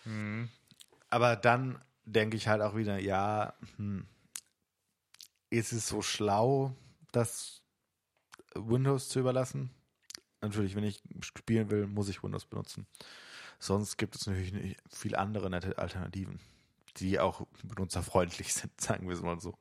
Mhm. 0.05 0.51
Aber 1.09 1.35
dann 1.35 1.83
denke 2.05 2.37
ich 2.37 2.47
halt 2.47 2.61
auch 2.61 2.77
wieder, 2.77 2.99
ja, 2.99 3.55
hm, 3.77 4.07
ist 5.49 5.73
es 5.73 5.89
so 5.89 6.03
schlau, 6.03 6.77
das 7.11 7.63
Windows 8.55 9.09
zu 9.09 9.19
überlassen? 9.19 9.71
Natürlich, 10.43 10.75
wenn 10.75 10.85
ich 10.85 11.03
spielen 11.23 11.71
will, 11.71 11.87
muss 11.87 12.11
ich 12.11 12.23
Windows 12.23 12.45
benutzen. 12.45 12.87
Sonst 13.61 13.97
gibt 13.99 14.17
es 14.17 14.27
natürlich 14.27 14.77
viele 14.89 15.19
andere 15.19 15.49
nette 15.51 15.79
Alternativen 15.79 16.41
die 16.97 17.19
auch 17.19 17.47
benutzerfreundlich 17.63 18.53
sind, 18.55 18.79
sagen 18.81 19.09
wir 19.09 19.15
es 19.15 19.23
mal 19.23 19.41
so. 19.41 19.55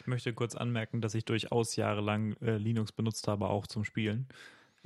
Ich 0.00 0.06
möchte 0.06 0.32
kurz 0.32 0.54
anmerken, 0.54 1.00
dass 1.00 1.14
ich 1.14 1.24
durchaus 1.24 1.76
jahrelang 1.76 2.36
äh, 2.42 2.56
Linux 2.56 2.92
benutzt 2.92 3.28
habe, 3.28 3.48
auch 3.48 3.66
zum 3.66 3.84
Spielen. 3.84 4.28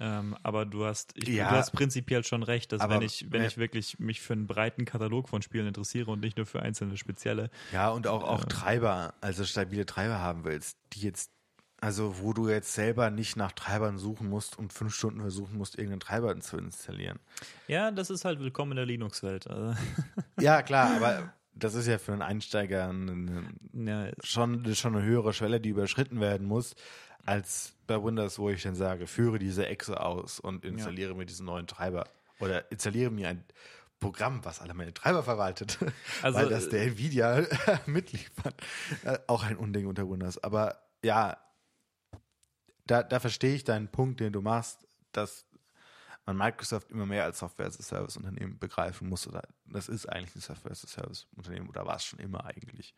Ähm, 0.01 0.37
aber 0.45 0.65
du 0.65 0.85
hast, 0.85 1.13
ich, 1.17 1.29
ja, 1.29 1.51
du 1.51 1.57
hast 1.57 1.73
prinzipiell 1.73 2.23
schon 2.23 2.45
recht, 2.45 2.71
dass 2.71 2.89
wenn 2.89 3.03
ich, 3.03 3.33
wenn 3.33 3.43
äh, 3.43 3.49
ich 3.49 3.59
wirklich 3.59 3.99
mich 3.99 4.21
für 4.21 4.33
einen 4.33 4.47
breiten 4.47 4.85
Katalog 4.85 5.29
von 5.29 5.43
Spielen 5.43 5.67
interessiere 5.67 6.09
und 6.13 6.21
nicht 6.21 6.37
nur 6.37 6.47
für 6.47 6.63
einzelne 6.63 6.97
spezielle. 6.97 7.51
Ja, 7.73 7.91
und 7.91 8.07
auch, 8.07 8.23
auch 8.23 8.45
äh, 8.45 8.49
Treiber, 8.49 9.15
also 9.21 9.45
stabile 9.45 9.87
Treiber 9.87 10.21
haben 10.21 10.45
willst, 10.45 10.79
die 10.93 11.01
jetzt, 11.01 11.33
also 11.81 12.21
wo 12.21 12.33
du 12.33 12.49
jetzt 12.49 12.73
selber 12.75 13.11
nicht 13.11 13.37
nach 13.37 13.53
Treibern 13.53 13.99
suchen 13.99 14.29
musst 14.29 14.59
und 14.59 14.73
fünf 14.73 14.95
Stunden 14.95 15.21
versuchen 15.21 15.57
musst, 15.57 15.77
irgendeinen 15.77 16.01
Treiber 16.01 16.39
zu 16.41 16.57
installieren. 16.57 17.19
Ja, 17.69 17.91
das 17.91 18.11
ist 18.11 18.25
halt 18.25 18.41
willkommen 18.41 18.73
in 18.73 18.77
der 18.77 18.87
Linux-Welt. 18.87 19.49
Also. 19.49 19.75
Ja, 20.41 20.63
klar, 20.63 20.97
aber 20.97 21.33
das 21.55 21.75
ist 21.75 21.87
ja 21.87 21.99
für 21.99 22.13
einen 22.13 22.23
Einsteiger 22.23 22.89
eine, 22.89 23.43
ja. 23.73 24.11
schon, 24.23 24.75
schon 24.75 24.95
eine 24.97 25.05
höhere 25.05 25.33
Schwelle, 25.33 25.61
die 25.61 25.71
überschritten 25.71 26.21
werden 26.21 26.47
muss. 26.47 26.75
als 27.25 27.73
bei 27.87 28.03
Windows, 28.03 28.39
wo 28.39 28.51
ich 28.51 28.63
dann 28.63 28.75
sage, 28.75 29.07
führe 29.07 29.39
diese 29.39 29.67
Exe 29.67 30.01
aus 30.01 30.39
und 30.41 30.65
installiere 30.65 31.15
mir 31.15 31.27
diesen 31.27 31.47
neuen 31.47 31.67
Treiber 31.67 32.05
oder 32.39 32.71
installiere 32.71 33.11
mir 33.11 33.29
ein 33.29 33.45
Programm, 33.99 34.45
was 34.45 34.61
alle 34.61 34.75
meine 34.75 34.95
Treiber 34.95 35.23
verwaltet, 35.25 35.79
Also, 36.23 36.39
weil 36.39 36.49
das 36.49 36.69
der 36.69 36.83
Nvidia 36.85 37.45
mitliefert. 37.87 38.55
Äh, 39.05 39.19
Auch 39.27 39.43
ein 39.43 39.57
Unding 39.57 39.87
unter 39.87 40.09
Windows. 40.09 40.43
Aber 40.45 40.79
ja, 41.03 41.37
da, 42.91 43.03
da 43.03 43.21
verstehe 43.21 43.55
ich 43.55 43.65
deinen 43.65 43.89
Punkt, 43.89 44.21
den 44.21 44.33
du 44.33 44.43
machst, 44.43 44.87
dass 45.13 45.47
man 46.27 46.37
Microsoft 46.37 46.91
immer 46.91 47.07
mehr 47.07 47.25
als 47.25 47.39
Software-as-a-Service-Unternehmen 47.39 48.59
begreifen 48.59 49.09
muss. 49.09 49.27
Oder 49.27 49.43
das 49.67 49.89
ist 49.89 50.07
eigentlich 50.07 50.35
ein 50.37 50.41
Software-as-a-Service-Unternehmen 50.41 51.69
oder 51.69 51.87
war 51.87 51.97
es 51.97 52.05
schon 52.05 52.19
immer 52.19 52.45
eigentlich. 52.45 52.95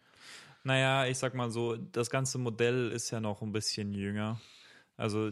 Naja, 0.65 1.07
ich 1.07 1.19
sag 1.19 1.35
mal 1.35 1.51
so, 1.51 1.77
das 1.77 2.11
ganze 2.11 2.39
Modell 2.39 2.91
ist 2.91 3.11
ja 3.11 3.21
noch 3.21 3.43
ein 3.43 3.53
bisschen 3.53 3.95
jünger. 3.95 4.41
Also 4.97 5.31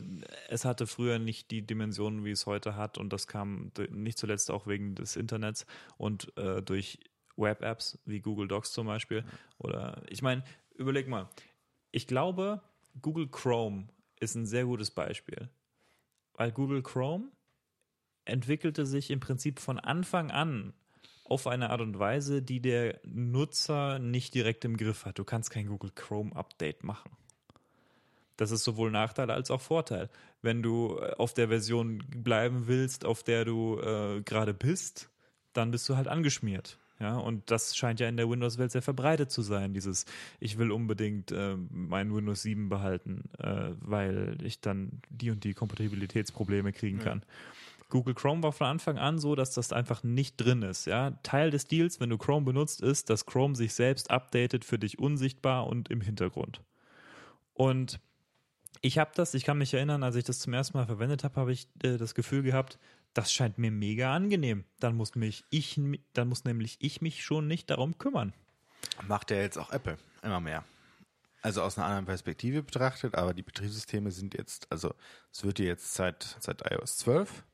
es 0.48 0.64
hatte 0.64 0.86
früher 0.86 1.18
nicht 1.18 1.50
die 1.50 1.66
Dimensionen, 1.66 2.24
wie 2.24 2.30
es 2.30 2.46
heute 2.46 2.76
hat 2.76 2.96
und 2.98 3.12
das 3.12 3.26
kam 3.26 3.70
nicht 3.90 4.18
zuletzt 4.18 4.50
auch 4.50 4.66
wegen 4.66 4.94
des 4.94 5.16
Internets 5.16 5.66
und 5.98 6.36
äh, 6.38 6.62
durch 6.62 7.00
Web-Apps 7.36 7.98
wie 8.06 8.20
Google 8.20 8.48
Docs 8.48 8.72
zum 8.72 8.86
Beispiel. 8.86 9.24
Oder 9.58 10.02
ich 10.08 10.22
meine, 10.22 10.42
überleg 10.74 11.08
mal, 11.08 11.28
ich 11.90 12.06
glaube, 12.06 12.62
Google 13.02 13.28
Chrome 13.28 13.88
ist 14.20 14.34
ein 14.34 14.46
sehr 14.46 14.64
gutes 14.64 14.90
Beispiel, 14.90 15.48
weil 16.34 16.52
Google 16.52 16.82
Chrome 16.82 17.30
entwickelte 18.24 18.86
sich 18.86 19.10
im 19.10 19.20
Prinzip 19.20 19.60
von 19.60 19.78
Anfang 19.78 20.30
an 20.30 20.74
auf 21.24 21.46
eine 21.46 21.70
Art 21.70 21.80
und 21.80 21.98
Weise, 21.98 22.42
die 22.42 22.60
der 22.60 23.00
Nutzer 23.04 23.98
nicht 23.98 24.34
direkt 24.34 24.64
im 24.64 24.76
Griff 24.76 25.04
hat. 25.04 25.18
Du 25.18 25.24
kannst 25.24 25.50
kein 25.50 25.66
Google 25.66 25.90
Chrome 25.94 26.34
Update 26.34 26.84
machen. 26.84 27.10
Das 28.36 28.50
ist 28.50 28.64
sowohl 28.64 28.90
Nachteil 28.90 29.30
als 29.30 29.50
auch 29.50 29.60
Vorteil. 29.60 30.08
Wenn 30.42 30.62
du 30.62 30.96
äh, 30.96 31.14
auf 31.14 31.34
der 31.34 31.48
Version 31.48 31.98
bleiben 32.08 32.66
willst, 32.66 33.04
auf 33.04 33.22
der 33.22 33.44
du 33.44 33.80
äh, 33.80 34.22
gerade 34.22 34.54
bist, 34.54 35.10
dann 35.52 35.70
bist 35.70 35.88
du 35.88 35.96
halt 35.96 36.08
angeschmiert. 36.08 36.78
Ja, 37.00 37.16
und 37.16 37.50
das 37.50 37.76
scheint 37.76 38.00
ja 38.00 38.08
in 38.08 38.16
der 38.16 38.28
Windows-Welt 38.28 38.72
sehr 38.72 38.82
verbreitet 38.82 39.30
zu 39.30 39.42
sein, 39.42 39.72
dieses 39.72 40.04
ich 40.40 40.58
will 40.58 40.72
unbedingt 40.72 41.30
äh, 41.30 41.56
mein 41.70 42.12
Windows 42.12 42.42
7 42.42 42.68
behalten, 42.68 43.30
äh, 43.38 43.70
weil 43.80 44.36
ich 44.42 44.60
dann 44.60 45.00
die 45.08 45.30
und 45.30 45.44
die 45.44 45.54
Kompatibilitätsprobleme 45.54 46.72
kriegen 46.72 46.98
kann. 46.98 47.22
Google 47.88 48.14
Chrome 48.14 48.42
war 48.42 48.52
von 48.52 48.66
Anfang 48.66 48.98
an 48.98 49.18
so, 49.18 49.34
dass 49.34 49.52
das 49.52 49.72
einfach 49.72 50.02
nicht 50.02 50.36
drin 50.36 50.62
ist. 50.62 50.86
Ja? 50.86 51.12
Teil 51.22 51.50
des 51.50 51.68
Deals, 51.68 52.00
wenn 52.00 52.10
du 52.10 52.18
Chrome 52.18 52.44
benutzt, 52.44 52.82
ist, 52.82 53.08
dass 53.08 53.24
Chrome 53.24 53.54
sich 53.54 53.72
selbst 53.72 54.10
updatet, 54.10 54.64
für 54.64 54.78
dich 54.78 54.98
unsichtbar 54.98 55.66
und 55.66 55.88
im 55.88 56.02
Hintergrund. 56.02 56.60
Und 57.54 58.00
ich 58.80 58.98
habe 58.98 59.10
das, 59.14 59.34
ich 59.34 59.44
kann 59.44 59.58
mich 59.58 59.74
erinnern, 59.74 60.02
als 60.02 60.16
ich 60.16 60.24
das 60.24 60.38
zum 60.40 60.52
ersten 60.52 60.76
Mal 60.76 60.86
verwendet 60.86 61.24
habe, 61.24 61.36
habe 61.36 61.52
ich 61.52 61.68
äh, 61.82 61.96
das 61.96 62.14
Gefühl 62.14 62.42
gehabt, 62.42 62.78
das 63.14 63.32
scheint 63.32 63.58
mir 63.58 63.70
mega 63.70 64.14
angenehm. 64.14 64.64
Dann 64.80 64.94
muss 64.94 65.14
mich 65.14 65.44
ich, 65.50 65.80
dann 66.12 66.28
muss 66.28 66.44
nämlich 66.44 66.76
ich 66.80 67.00
mich 67.00 67.24
schon 67.24 67.46
nicht 67.46 67.70
darum 67.70 67.98
kümmern. 67.98 68.32
Macht 69.06 69.30
ja 69.30 69.38
jetzt 69.38 69.58
auch 69.58 69.70
Apple 69.70 69.98
immer 70.22 70.40
mehr. 70.40 70.64
Also 71.40 71.62
aus 71.62 71.78
einer 71.78 71.86
anderen 71.86 72.06
Perspektive 72.06 72.62
betrachtet, 72.62 73.14
aber 73.14 73.32
die 73.32 73.42
Betriebssysteme 73.42 74.10
sind 74.10 74.34
jetzt, 74.34 74.70
also 74.70 74.94
es 75.32 75.44
wird 75.44 75.58
dir 75.58 75.66
jetzt 75.66 75.94
seit, 75.94 76.36
seit 76.40 76.70
iOS 76.70 76.98
12 76.98 77.44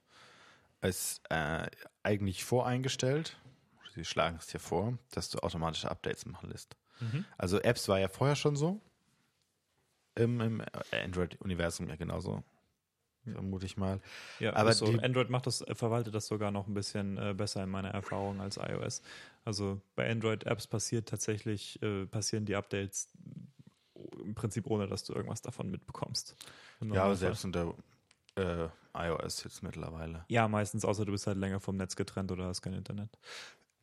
ist 0.81 1.23
äh, 1.31 1.67
eigentlich 2.03 2.45
voreingestellt, 2.45 3.39
sie 3.95 4.05
schlagen 4.05 4.37
es 4.39 4.47
dir 4.47 4.59
vor, 4.59 4.99
dass 5.13 5.31
du 5.31 5.39
automatische 5.39 5.91
Updates 5.91 6.27
machen 6.27 6.51
lässt. 6.51 6.77
Also 7.37 7.61
Apps 7.61 7.89
war 7.89 7.99
ja 7.99 8.09
vorher 8.09 8.37
schon 8.37 8.57
so, 8.57 8.81
im, 10.15 10.41
im 10.41 10.63
Android-Universum 10.93 11.89
ja 11.89 11.97
genauso, 11.97 12.43
vermute 13.25 13.67
ich 13.67 13.77
mal. 13.77 14.01
Ja, 14.41 14.55
Aber 14.55 14.73
so. 14.73 14.87
Android 14.87 15.31
macht 15.31 15.47
das, 15.47 15.65
verwaltet 15.73 16.15
das 16.15 16.27
sogar 16.27 16.51
noch 16.51 16.67
ein 16.67 16.75
bisschen 16.75 17.19
äh, 17.19 17.35
besser 17.35 17.63
in 17.65 17.71
meiner 17.71 17.91
Erfahrung 17.91 18.41
als 18.41 18.57
iOS. 18.57 19.03
Also 19.45 19.81
bei 19.97 20.11
Android-Apps 20.11 20.67
passiert 20.67 21.09
tatsächlich, 21.09 21.83
äh, 21.83 22.07
passieren 22.07 22.45
die 22.45 22.57
Updates 22.57 23.09
im 24.23 24.35
Prinzip 24.35 24.67
ohne, 24.67 24.87
dass 24.87 25.05
du 25.05 25.13
irgendwas 25.13 25.43
davon 25.43 25.71
mitbekommst. 25.71 26.37
Ja, 26.81 27.05
aber 27.05 27.17
selbst 27.17 27.45
unter 27.45 27.75
äh, 28.37 28.69
iOS 28.95 29.45
jetzt 29.45 29.63
mittlerweile. 29.63 30.25
Ja, 30.29 30.49
meistens, 30.49 30.85
außer 30.85 31.05
du 31.05 31.13
bist 31.13 31.27
halt 31.27 31.39
länger 31.39 31.61
vom 31.61 31.77
Netz 31.77 31.97
getrennt 31.97 32.31
oder 32.33 32.47
hast 32.47 32.63
kein 32.63 32.75
Internet. 32.75 33.11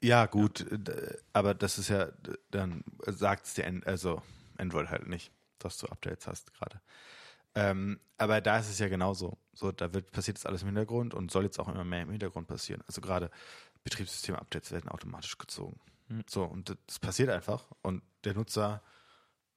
Ja, 0.04 0.26
gut, 0.26 0.62
äh, 0.72 1.18
aber 1.34 1.54
das 1.54 1.78
ist 1.78 1.90
ja, 1.90 2.10
dann 2.50 2.84
sagt 3.06 3.46
es 3.46 3.54
dir, 3.54 3.82
also 3.86 4.22
Android 4.58 4.90
halt 4.90 5.08
nicht, 5.08 5.32
dass 5.64 5.78
du 5.78 5.88
Updates 5.88 6.28
hast 6.28 6.54
gerade. 6.54 6.82
Ähm, 7.54 8.00
aber 8.18 8.40
da 8.42 8.60
ist 8.60 8.70
es 8.70 8.80
ja 8.80 8.88
genauso. 8.88 9.38
So, 9.54 9.72
da 9.72 9.94
wird 9.94 10.12
passiert 10.12 10.38
jetzt 10.38 10.46
alles 10.46 10.62
im 10.62 10.68
Hintergrund 10.70 11.14
und 11.14 11.32
soll 11.32 11.44
jetzt 11.44 11.60
auch 11.60 11.68
immer 11.68 11.84
mehr 11.84 12.04
im 12.04 12.10
Hintergrund 12.12 12.48
passieren. 12.48 12.82
Also 12.88 13.02
gerade 13.02 13.30
Betriebssystem-Updates 13.84 14.72
werden 14.72 14.90
automatisch 14.90 15.38
gezogen. 15.38 15.80
Hm. 16.08 16.24
So, 16.30 16.44
und 16.44 16.70
das- 16.70 16.78
das 16.88 17.00
passiert 17.00 17.30
einfach. 17.30 17.66
Und 17.82 18.04
der 18.24 18.36
Nutzer, 18.36 18.82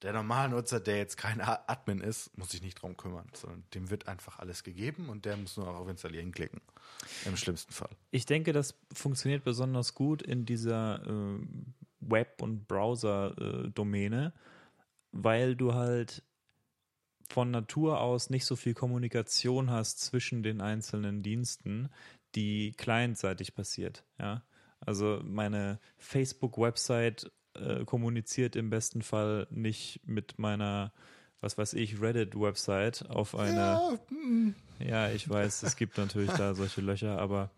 der 0.03 0.13
normale 0.13 0.49
Nutzer, 0.51 0.81
der 0.81 0.97
jetzt 0.99 1.17
kein 1.17 1.41
Admin 1.41 2.01
ist, 2.01 2.37
muss 2.37 2.51
sich 2.51 2.63
nicht 2.63 2.83
drum 2.83 2.97
kümmern, 2.97 3.29
sondern 3.33 3.65
dem 3.75 3.91
wird 3.91 4.09
einfach 4.09 4.39
alles 4.41 4.65
gegeben 4.65 5.09
und 5.09 5.25
der 5.25 5.37
muss 5.37 5.57
nur 5.57 5.69
auf 5.69 5.89
Installieren 5.89 6.33
klicken. 6.33 6.61
Im 7.27 7.37
schlimmsten 7.37 7.73
Fall. 7.73 7.91
Ich 8.11 8.27
denke, 8.27 8.53
das 8.53 8.75
funktioniert 8.93 9.45
besonders 9.45 9.95
gut 9.95 10.21
in 10.21 10.45
dieser 10.47 11.01
äh, 11.07 11.39
Web- 12.01 12.43
und 12.43 12.67
Browser-Domäne, 12.67 14.33
weil 15.15 15.57
du 15.57 15.75
halt 15.75 16.23
von 17.29 17.51
Natur 17.51 18.01
aus 18.01 18.29
nicht 18.29 18.45
so 18.45 18.57
viel 18.57 18.75
Kommunikation 18.75 19.71
hast 19.71 20.01
zwischen 20.01 20.43
den 20.43 20.61
einzelnen 20.61 21.23
Diensten, 21.23 21.89
die 22.35 22.73
clientseitig 22.73 23.55
passiert. 23.55 24.05
Ja? 24.19 24.43
Also 24.81 25.21
meine 25.25 25.79
Facebook-Website 25.97 27.31
äh, 27.55 27.85
kommuniziert 27.85 28.57
im 28.57 28.69
besten 28.69 29.03
Fall 29.03 29.47
nicht 29.51 30.01
mit 30.05 30.39
meiner, 30.39 30.93
was 31.41 31.57
weiß 31.57 31.75
ich, 31.75 32.01
Reddit-Website 32.01 33.09
auf 33.09 33.37
eine. 33.37 33.99
Ja, 34.81 35.11
ich 35.11 35.29
weiß, 35.29 35.63
es 35.63 35.77
gibt 35.77 35.97
natürlich 35.97 36.33
da 36.33 36.55
solche 36.55 36.81
Löcher, 36.81 37.19
aber 37.19 37.51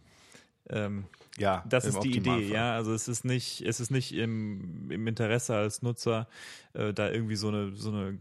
ähm, 0.70 1.04
Ja, 1.38 1.64
das 1.68 1.84
ist 1.84 2.00
die 2.00 2.10
Idee, 2.10 2.30
Optimalfall. 2.30 2.50
ja. 2.50 2.74
Also 2.74 2.92
es 2.92 3.08
ist 3.08 3.24
nicht, 3.24 3.62
es 3.62 3.80
ist 3.80 3.90
nicht 3.90 4.14
im, 4.14 4.90
im 4.90 5.06
Interesse 5.06 5.54
als 5.56 5.82
Nutzer, 5.82 6.28
äh, 6.72 6.92
da 6.92 7.10
irgendwie 7.10 7.36
so 7.36 7.48
eine, 7.48 7.74
so 7.74 7.90
eine 7.90 8.18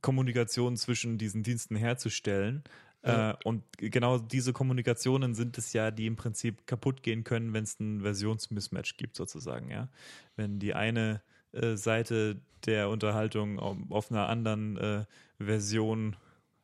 Kommunikation 0.00 0.76
zwischen 0.76 1.18
diesen 1.18 1.42
Diensten 1.42 1.76
herzustellen. 1.76 2.64
Ja. 3.04 3.32
Äh, 3.32 3.36
und 3.44 3.62
genau 3.78 4.18
diese 4.18 4.52
Kommunikationen 4.52 5.34
sind 5.34 5.56
es 5.58 5.72
ja, 5.72 5.90
die 5.90 6.06
im 6.06 6.16
Prinzip 6.16 6.66
kaputt 6.66 7.02
gehen 7.02 7.24
können, 7.24 7.52
wenn 7.52 7.64
es 7.64 7.78
ein 7.78 8.00
Versionsmismatch 8.00 8.96
gibt, 8.96 9.16
sozusagen, 9.16 9.70
ja. 9.70 9.88
Wenn 10.36 10.58
die 10.58 10.74
eine 10.74 11.22
äh, 11.52 11.76
Seite 11.76 12.40
der 12.66 12.88
Unterhaltung 12.90 13.58
auf, 13.58 13.76
auf 13.90 14.10
einer 14.10 14.28
anderen 14.28 14.76
äh, 14.76 15.04
Version 15.38 16.16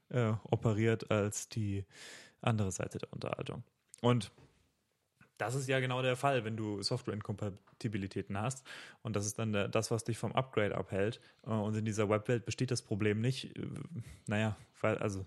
äh, 0.09 0.33
operiert 0.45 1.11
als 1.11 1.49
die 1.49 1.85
andere 2.41 2.73
Seite 2.73 2.99
der 2.99 3.13
Unterhaltung. 3.13 3.63
Und 4.01 4.31
das 5.39 5.55
ist 5.55 5.69
ja 5.69 5.81
genau 5.81 6.03
der 6.03 6.17
Fall, 6.17 6.45
wenn 6.45 6.57
du 6.57 6.83
Software-Inkompatibilitäten 6.83 8.39
hast. 8.39 8.65
Und 9.03 9.17
das 9.17 9.27
ist 9.27 9.39
dann 9.39 9.53
das, 9.53 9.91
was 9.91 10.05
dich 10.05 10.19
vom 10.19 10.33
Upgrade 10.33 10.77
abhält. 10.77 11.21
Äh, 11.45 11.51
Und 11.51 11.77
in 11.77 11.85
dieser 11.85 12.09
Webwelt 12.09 12.45
besteht 12.45 12.71
das 12.71 12.83
Problem 12.83 13.21
nicht. 13.21 13.57
äh, 13.57 13.67
Naja, 14.27 14.57
weil, 14.81 14.99
also 14.99 15.27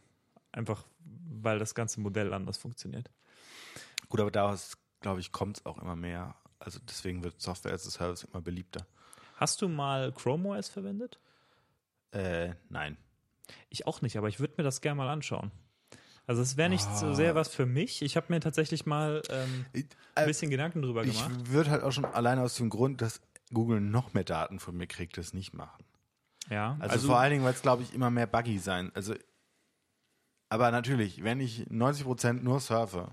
einfach, 0.52 0.86
weil 1.30 1.60
das 1.60 1.76
ganze 1.76 2.00
Modell 2.00 2.34
anders 2.34 2.58
funktioniert. 2.58 3.10
Gut, 4.10 4.22
aber 4.22 4.32
daraus, 4.32 4.78
glaube 5.02 5.20
ich, 5.20 5.32
kommt 5.32 5.58
es 5.58 5.66
auch 5.66 5.78
immer 5.82 5.96
mehr. 5.96 6.36
Also 6.60 6.80
deswegen 6.88 7.24
wird 7.24 7.42
Software 7.42 7.74
as 7.74 7.86
a 7.86 7.92
Service 7.92 8.24
immer 8.24 8.42
beliebter. 8.42 8.88
Hast 9.36 9.62
du 9.62 9.68
mal 9.68 10.12
Chrome 10.14 10.50
OS 10.50 10.70
verwendet? 10.70 11.20
Äh, 12.12 12.54
nein. 12.70 12.98
Ich 13.70 13.86
auch 13.86 14.02
nicht, 14.02 14.18
aber 14.18 14.28
ich 14.30 14.40
würde 14.40 14.56
mir 14.58 14.64
das 14.64 14.82
gerne 14.82 14.98
mal 14.98 15.10
anschauen. 15.10 15.52
Also 16.28 16.42
es 16.42 16.58
wäre 16.58 16.70
nicht 16.70 16.84
so 16.84 17.08
Ah. 17.08 17.16
sehr 17.16 17.36
was 17.36 17.48
für 17.48 17.66
mich. 17.66 18.02
Ich 18.02 18.18
habe 18.18 18.28
mir 18.30 18.40
tatsächlich 18.42 18.86
mal 18.86 19.22
ähm, 19.30 19.66
Ich, 19.74 19.86
ein 20.16 20.28
bisschen 20.28 20.52
Gedanken 20.52 20.82
drüber 20.82 21.04
ich 21.04 21.14
gemacht. 21.14 21.50
würde 21.52 21.70
halt 21.72 21.84
auch 21.84 21.92
schon 21.94 22.06
alleine 22.06 22.42
aus 22.42 22.56
dem 22.56 22.70
Grund, 22.70 23.02
dass 23.02 23.22
Google 23.54 23.80
noch 23.80 24.14
mehr 24.14 24.26
Daten 24.26 24.60
von 24.60 24.76
mir 24.76 24.88
kriegt, 24.88 25.18
das 25.18 25.34
nicht 25.34 25.54
machen. 25.54 25.86
Ja, 26.50 26.76
Also, 26.80 27.08
vor 27.08 27.18
allen 27.18 27.32
Dingen, 27.32 27.44
weil 27.46 27.54
es, 27.54 27.62
glaube 27.62 27.84
ich, 27.84 27.94
immer 27.94 28.10
mehr 28.10 28.28
buggy 28.28 28.60
sein. 28.60 28.92
Also, 28.94 29.16
aber 30.50 30.72
natürlich, 30.72 31.24
wenn 31.24 31.40
ich 31.40 31.66
90% 31.70 32.44
nur 32.44 32.60
surfe, 32.60 33.12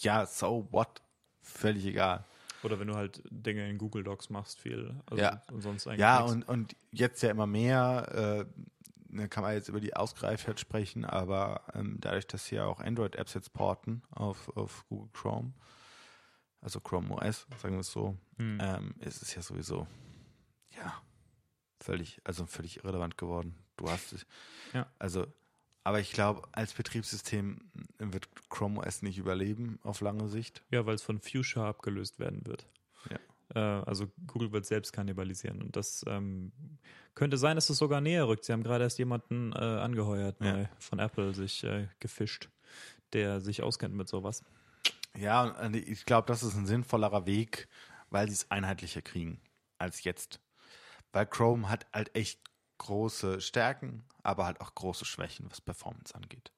ja, 0.00 0.26
so 0.26 0.66
what? 0.70 1.02
Völlig 1.42 1.86
egal. 1.86 2.24
Oder 2.62 2.80
wenn 2.80 2.86
du 2.88 2.94
halt 2.94 3.22
Dinge 3.30 3.68
in 3.68 3.78
Google 3.78 4.02
Docs 4.02 4.30
machst, 4.30 4.58
viel. 4.60 4.94
Also 5.06 5.22
Ja. 5.22 5.42
Und 5.52 5.60
sonst 5.60 5.86
eigentlich 5.86 6.00
Ja, 6.00 6.20
und, 6.20 6.48
und 6.48 6.74
jetzt 6.90 7.22
ja 7.22 7.30
immer 7.30 7.46
mehr, 7.46 8.46
äh, 8.48 8.62
da 9.18 9.28
kann 9.28 9.42
man 9.44 9.54
jetzt 9.54 9.68
über 9.68 9.80
die 9.80 9.94
Ausgereiftheit 9.96 10.58
sprechen, 10.60 11.04
aber 11.04 11.62
ähm, 11.74 11.96
dadurch, 12.00 12.26
dass 12.26 12.46
hier 12.46 12.66
auch 12.66 12.80
Android-Apps 12.80 13.34
jetzt 13.34 13.52
porten 13.52 14.02
auf, 14.10 14.48
auf 14.56 14.84
Google 14.88 15.10
Chrome, 15.12 15.52
also 16.60 16.80
Chrome 16.80 17.14
OS, 17.14 17.46
sagen 17.60 17.74
wir 17.74 17.80
es 17.80 17.92
so, 17.92 18.16
Hm. 18.38 18.58
ähm, 18.60 18.94
ist 18.98 19.22
es 19.22 19.34
ja 19.34 19.42
sowieso, 19.42 19.86
ja, 20.70 21.00
völlig, 21.80 22.20
also 22.24 22.46
völlig 22.46 22.78
irrelevant 22.78 23.16
geworden. 23.18 23.54
Du 23.76 23.88
hast 23.90 24.12
es, 24.12 24.26
Ja. 24.72 24.86
also 24.98 25.26
Aber 25.86 26.00
ich 26.00 26.12
glaube, 26.12 26.48
als 26.52 26.72
Betriebssystem 26.72 27.58
wird 27.98 28.28
Chrome 28.48 28.80
OS 28.80 29.02
nicht 29.02 29.18
überleben 29.18 29.78
auf 29.82 30.00
lange 30.00 30.28
Sicht. 30.28 30.62
Ja, 30.70 30.86
weil 30.86 30.94
es 30.94 31.02
von 31.02 31.20
Fuchsia 31.20 31.68
abgelöst 31.68 32.18
werden 32.18 32.46
wird. 32.46 32.66
Ja. 33.10 33.18
Äh, 33.54 33.84
also 33.84 34.10
Google 34.26 34.50
wird 34.52 34.64
selbst 34.64 34.92
kannibalisieren. 34.94 35.60
Und 35.60 35.76
das 35.76 36.02
ähm, 36.08 36.52
könnte 37.14 37.36
sein, 37.38 37.56
dass 37.56 37.70
es 37.70 37.78
sogar 37.78 38.00
näher 38.00 38.26
rückt. 38.28 38.44
Sie 38.44 38.52
haben 38.52 38.62
gerade 38.62 38.84
erst 38.84 38.98
jemanden 38.98 39.52
äh, 39.52 39.56
angeheuert, 39.58 40.40
Ja. 40.40 40.68
von 40.78 40.98
Apple 40.98 41.34
sich 41.34 41.62
äh, 41.64 41.88
gefischt, 42.00 42.48
der 43.12 43.40
sich 43.40 43.62
auskennt 43.62 43.94
mit 43.94 44.08
sowas. 44.08 44.42
Ja, 45.16 45.42
und 45.64 45.76
ich 45.76 46.04
glaube, 46.06 46.26
das 46.26 46.42
ist 46.42 46.54
ein 46.56 46.66
sinnvollerer 46.66 47.24
Weg, 47.26 47.68
weil 48.10 48.26
sie 48.28 48.34
es 48.34 48.50
einheitlicher 48.50 49.02
kriegen 49.02 49.40
als 49.78 50.02
jetzt. 50.04 50.40
Weil 51.12 51.26
Chrome 51.26 51.68
hat 51.68 51.86
halt 51.92 52.14
echt 52.16 52.40
große 52.78 53.40
Stärken, 53.40 54.04
aber 54.24 54.46
halt 54.46 54.60
auch 54.60 54.74
große 54.74 55.04
Schwächen, 55.04 55.46
was 55.50 55.60
Performance 55.60 56.14
angeht. 56.14 56.50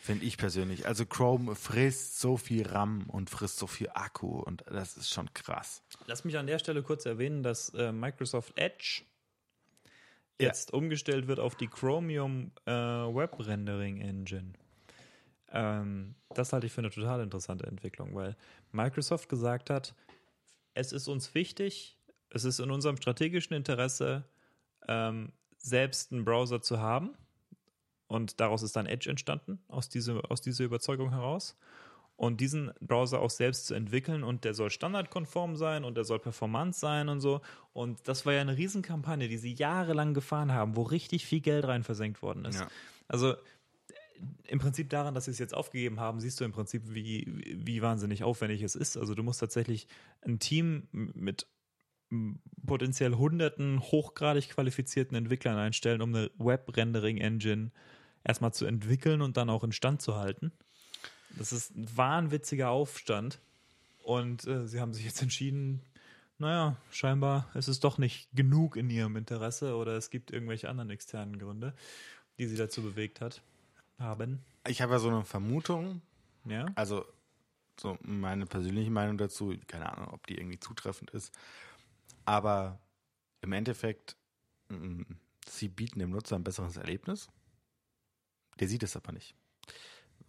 Finde 0.00 0.24
ich 0.24 0.36
persönlich. 0.38 0.86
Also 0.86 1.04
Chrome 1.04 1.56
frisst 1.56 2.20
so 2.20 2.36
viel 2.36 2.68
RAM 2.68 3.02
und 3.10 3.30
frisst 3.30 3.58
so 3.58 3.66
viel 3.66 3.90
Akku 3.92 4.38
und 4.38 4.62
das 4.68 4.96
ist 4.96 5.10
schon 5.10 5.28
krass. 5.34 5.82
Lass 6.06 6.24
mich 6.24 6.38
an 6.38 6.46
der 6.46 6.60
Stelle 6.60 6.84
kurz 6.84 7.04
erwähnen, 7.04 7.42
dass 7.42 7.70
äh, 7.74 7.90
Microsoft 7.90 8.56
Edge 8.56 9.02
Ja. 10.40 10.48
jetzt 10.48 10.72
umgestellt 10.72 11.26
wird 11.26 11.38
auf 11.38 11.54
die 11.54 11.68
Chromium 11.68 12.52
äh, 12.66 12.72
Web 12.72 13.38
Rendering 13.38 14.00
Engine. 14.00 14.52
Ähm, 15.52 16.14
das 16.34 16.52
halte 16.52 16.66
ich 16.66 16.72
für 16.72 16.80
eine 16.80 16.90
total 16.90 17.20
interessante 17.20 17.66
Entwicklung, 17.66 18.14
weil 18.14 18.36
Microsoft 18.72 19.28
gesagt 19.28 19.70
hat, 19.70 19.94
es 20.74 20.92
ist 20.92 21.08
uns 21.08 21.34
wichtig, 21.34 21.98
es 22.30 22.44
ist 22.44 22.60
in 22.60 22.70
unserem 22.70 22.96
strategischen 22.96 23.56
Interesse, 23.56 24.24
ähm, 24.88 25.32
selbst 25.58 26.12
einen 26.12 26.24
Browser 26.24 26.62
zu 26.62 26.78
haben. 26.78 27.10
Und 28.06 28.40
daraus 28.40 28.62
ist 28.62 28.74
dann 28.74 28.86
Edge 28.86 29.08
entstanden, 29.08 29.62
aus, 29.68 29.88
diese, 29.88 30.22
aus 30.30 30.40
dieser 30.40 30.64
Überzeugung 30.64 31.10
heraus. 31.10 31.56
Und 32.20 32.42
diesen 32.42 32.70
Browser 32.82 33.22
auch 33.22 33.30
selbst 33.30 33.64
zu 33.64 33.72
entwickeln 33.72 34.24
und 34.24 34.44
der 34.44 34.52
soll 34.52 34.68
standardkonform 34.68 35.56
sein 35.56 35.84
und 35.84 35.94
der 35.94 36.04
soll 36.04 36.18
performant 36.18 36.76
sein 36.76 37.08
und 37.08 37.20
so. 37.20 37.40
Und 37.72 38.06
das 38.06 38.26
war 38.26 38.34
ja 38.34 38.42
eine 38.42 38.58
Riesenkampagne, 38.58 39.26
die 39.26 39.38
sie 39.38 39.54
jahrelang 39.54 40.12
gefahren 40.12 40.52
haben, 40.52 40.76
wo 40.76 40.82
richtig 40.82 41.24
viel 41.24 41.40
Geld 41.40 41.64
rein 41.64 41.82
versenkt 41.82 42.20
worden 42.20 42.44
ist. 42.44 42.60
Ja. 42.60 42.68
Also 43.08 43.36
im 44.48 44.58
Prinzip 44.58 44.90
daran, 44.90 45.14
dass 45.14 45.24
sie 45.24 45.30
es 45.30 45.38
jetzt 45.38 45.54
aufgegeben 45.54 45.98
haben, 45.98 46.20
siehst 46.20 46.38
du 46.38 46.44
im 46.44 46.52
Prinzip, 46.52 46.82
wie, 46.88 47.24
wie 47.56 47.80
wahnsinnig 47.80 48.22
aufwendig 48.22 48.60
es 48.60 48.74
ist. 48.74 48.98
Also 48.98 49.14
du 49.14 49.22
musst 49.22 49.40
tatsächlich 49.40 49.86
ein 50.20 50.38
Team 50.38 50.88
mit 50.92 51.46
potenziell 52.66 53.14
hunderten 53.14 53.80
hochgradig 53.80 54.50
qualifizierten 54.50 55.16
Entwicklern 55.16 55.56
einstellen, 55.56 56.02
um 56.02 56.14
eine 56.14 56.30
Web-Rendering-Engine 56.36 57.70
erstmal 58.24 58.52
zu 58.52 58.66
entwickeln 58.66 59.22
und 59.22 59.38
dann 59.38 59.48
auch 59.48 59.64
instand 59.64 60.02
zu 60.02 60.16
halten. 60.16 60.52
Das 61.38 61.52
ist 61.52 61.74
ein 61.76 61.96
wahnwitziger 61.96 62.70
Aufstand. 62.70 63.40
Und 64.02 64.46
äh, 64.46 64.66
sie 64.66 64.80
haben 64.80 64.94
sich 64.94 65.04
jetzt 65.04 65.22
entschieden, 65.22 65.80
naja, 66.38 66.76
scheinbar 66.90 67.48
ist 67.54 67.68
es 67.68 67.80
doch 67.80 67.98
nicht 67.98 68.28
genug 68.32 68.76
in 68.76 68.88
ihrem 68.88 69.16
Interesse 69.16 69.76
oder 69.76 69.92
es 69.96 70.10
gibt 70.10 70.30
irgendwelche 70.30 70.68
anderen 70.68 70.90
externen 70.90 71.38
Gründe, 71.38 71.74
die 72.38 72.46
sie 72.46 72.56
dazu 72.56 72.82
bewegt 72.82 73.20
hat, 73.20 73.42
haben. 73.98 74.42
Ich 74.66 74.80
habe 74.80 74.92
ja 74.94 74.98
so 74.98 75.08
eine 75.08 75.24
Vermutung, 75.24 76.00
Ja. 76.46 76.66
also 76.76 77.04
so 77.78 77.98
meine 78.02 78.46
persönliche 78.46 78.90
Meinung 78.90 79.18
dazu, 79.18 79.54
keine 79.66 79.92
Ahnung, 79.92 80.08
ob 80.14 80.26
die 80.26 80.36
irgendwie 80.38 80.58
zutreffend 80.58 81.10
ist, 81.10 81.30
aber 82.24 82.78
im 83.42 83.52
Endeffekt, 83.52 84.16
mm, 84.68 85.02
sie 85.46 85.68
bieten 85.68 85.98
dem 85.98 86.10
Nutzer 86.10 86.36
ein 86.36 86.44
besseres 86.44 86.76
Erlebnis. 86.78 87.28
Der 88.58 88.68
sieht 88.68 88.82
es 88.82 88.96
aber 88.96 89.12
nicht. 89.12 89.34